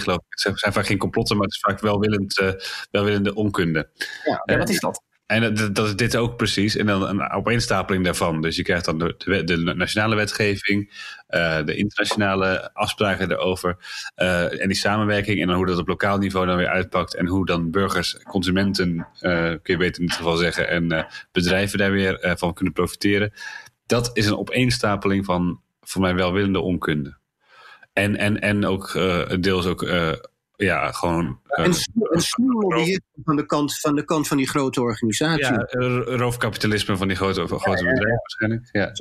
Geloof 0.00 0.18
het 0.28 0.58
zijn 0.58 0.72
vaak 0.72 0.86
geen 0.86 0.98
complotten, 0.98 1.36
maar 1.36 1.44
het 1.44 1.54
is 1.54 1.60
vaak 1.60 1.80
welwillend, 1.80 2.56
welwillende 2.90 3.34
onkunde. 3.34 3.88
Ja, 4.24 4.42
ja 4.44 4.58
wat 4.58 4.68
is 4.68 4.80
dat? 4.80 5.06
En 5.28 5.54
dat, 5.72 5.86
is 5.86 5.96
dit 5.96 6.16
ook 6.16 6.36
precies. 6.36 6.76
En 6.76 6.86
dan 6.86 7.08
een 7.08 7.30
opeenstapeling 7.30 8.04
daarvan. 8.04 8.40
Dus 8.40 8.56
je 8.56 8.62
krijgt 8.62 8.84
dan 8.84 8.98
de, 8.98 9.72
nationale 9.76 10.14
wetgeving, 10.14 10.88
uh, 11.30 11.64
de 11.64 11.76
internationale 11.76 12.70
afspraken 12.74 13.30
erover. 13.30 13.76
Uh, 14.16 14.62
en 14.62 14.68
die 14.68 14.76
samenwerking. 14.76 15.40
En 15.40 15.46
dan 15.46 15.56
hoe 15.56 15.66
dat 15.66 15.78
op 15.78 15.88
lokaal 15.88 16.18
niveau 16.18 16.46
dan 16.46 16.56
weer 16.56 16.68
uitpakt. 16.68 17.14
En 17.14 17.26
hoe 17.26 17.46
dan 17.46 17.70
burgers, 17.70 18.22
consumenten, 18.22 19.06
uh, 19.20 19.42
kun 19.42 19.60
je 19.62 19.76
beter 19.76 20.00
in 20.00 20.06
dit 20.06 20.16
geval 20.16 20.36
zeggen. 20.36 20.68
En 20.68 21.06
bedrijven 21.32 21.78
daar 21.78 21.92
weer 21.92 22.34
van 22.38 22.54
kunnen 22.54 22.74
profiteren. 22.74 23.32
Dat 23.86 24.10
is 24.12 24.26
een 24.26 24.38
opeenstapeling 24.38 25.24
van 25.24 25.60
voor 25.80 26.00
mij 26.00 26.14
welwillende 26.14 26.60
onkunde. 26.60 27.18
En, 27.92 28.16
en, 28.16 28.40
en 28.40 28.66
ook 28.66 28.92
deels 29.40 29.66
ook 29.66 29.82
ja, 30.66 30.92
gewoon. 30.92 31.40
Uh, 31.46 31.64
en, 31.64 31.64
en 31.64 32.22
van 33.24 33.36
de, 33.36 33.46
kant, 33.46 33.80
van 33.80 33.94
de 33.94 34.04
kant 34.04 34.28
van 34.28 34.36
die 34.36 34.48
grote 34.48 34.80
organisatie. 34.80 35.44
Ja, 35.44 35.66
roofkapitalisme 36.04 36.96
van 36.96 37.08
die 37.08 37.16
grote, 37.16 37.46
grote 37.46 37.84
bedrijven 37.84 38.08
waarschijnlijk. 38.08 38.68
Ja, 38.72 38.92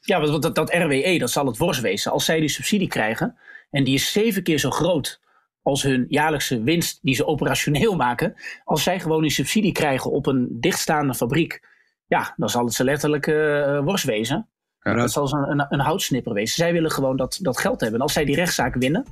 ja 0.00 0.20
want 0.20 0.42
dat, 0.42 0.54
dat 0.54 0.74
RWE, 0.74 1.18
dat 1.18 1.30
zal 1.30 1.46
het 1.46 1.56
worst 1.56 1.80
wezen. 1.80 2.12
Als 2.12 2.24
zij 2.24 2.40
die 2.40 2.48
subsidie 2.48 2.88
krijgen, 2.88 3.38
en 3.70 3.84
die 3.84 3.94
is 3.94 4.12
zeven 4.12 4.42
keer 4.42 4.58
zo 4.58 4.70
groot 4.70 5.20
als 5.62 5.82
hun 5.82 6.06
jaarlijkse 6.08 6.62
winst 6.62 6.98
die 7.02 7.14
ze 7.14 7.26
operationeel 7.26 7.96
maken. 8.06 8.34
Als 8.64 8.82
zij 8.82 9.00
gewoon 9.00 9.22
die 9.22 9.30
subsidie 9.30 9.72
krijgen 9.72 10.10
op 10.10 10.26
een 10.26 10.56
dichtstaande 10.60 11.14
fabriek, 11.14 11.68
ja, 12.06 12.34
dan 12.36 12.50
zal 12.50 12.64
het 12.64 12.74
ze 12.74 12.84
letterlijk 12.84 13.26
uh, 13.26 13.80
worst 13.80 14.04
wezen. 14.04 14.48
Ja. 14.80 14.94
Dat 14.94 15.12
zal 15.12 15.32
een, 15.32 15.50
een, 15.50 15.66
een 15.68 15.80
houtsnipper 15.80 16.32
wezen. 16.32 16.54
Zij 16.54 16.72
willen 16.72 16.90
gewoon 16.90 17.16
dat, 17.16 17.38
dat 17.42 17.58
geld 17.58 17.80
hebben. 17.80 17.98
En 17.98 18.04
als 18.04 18.12
zij 18.12 18.24
die 18.24 18.34
rechtszaak 18.34 18.74
winnen, 18.74 19.04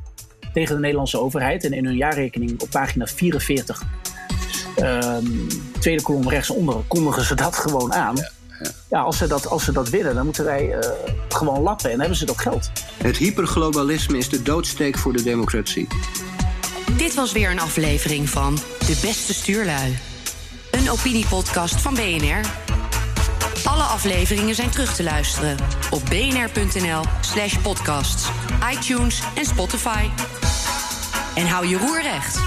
tegen 0.55 0.74
de 0.74 0.80
Nederlandse 0.80 1.20
overheid. 1.20 1.64
En 1.64 1.72
in 1.72 1.84
hun 1.84 1.96
jaarrekening 1.96 2.61
op 2.62 2.70
pagina 2.70 3.07
44, 3.07 3.82
um, 4.78 4.84
ehm, 4.84 5.24
tweede 5.80 6.02
kolom 6.02 6.28
rechtsonder, 6.28 6.76
kondigen 6.88 7.24
ze 7.24 7.34
dat 7.34 7.57
gewoon 7.57 7.92
aan. 7.92 8.16
Ja, 8.16 8.30
ja. 8.61 8.70
ja, 8.88 9.00
als, 9.00 9.18
ze 9.18 9.26
dat, 9.26 9.46
als 9.46 9.64
ze 9.64 9.72
dat 9.72 9.88
willen, 9.88 10.14
dan 10.14 10.24
moeten 10.24 10.44
wij 10.44 10.76
uh, 10.76 10.78
gewoon 11.28 11.62
lappen 11.62 11.90
en 11.90 11.98
hebben 11.98 12.18
ze 12.18 12.24
dat 12.24 12.38
geld. 12.38 12.70
Het 13.02 13.16
hyperglobalisme 13.16 14.18
is 14.18 14.28
de 14.28 14.42
doodsteek 14.42 14.98
voor 14.98 15.12
de 15.12 15.22
democratie. 15.22 15.86
Dit 16.96 17.14
was 17.14 17.32
weer 17.32 17.50
een 17.50 17.61
aflevering 17.61 18.28
van 18.28 18.55
De 18.55 18.98
Beste 19.02 19.34
Stuurlui. 19.34 19.98
Een 20.70 20.90
opiniepodcast 20.90 21.80
van 21.80 21.94
BNR. 21.94 22.40
Alle 23.64 23.82
afleveringen 23.82 24.55
zijn 24.55 24.70
terug 24.70 24.94
te 24.94 25.02
luisteren 25.02 25.57
op 25.90 26.02
bnr.nl/slash 26.05 27.59
podcasts, 27.59 28.28
iTunes 28.72 29.20
en 29.34 29.44
Spotify. 29.44 30.09
En 31.34 31.46
hou 31.46 31.66
je 31.66 31.78
roer 31.78 32.02
recht. 32.02 32.38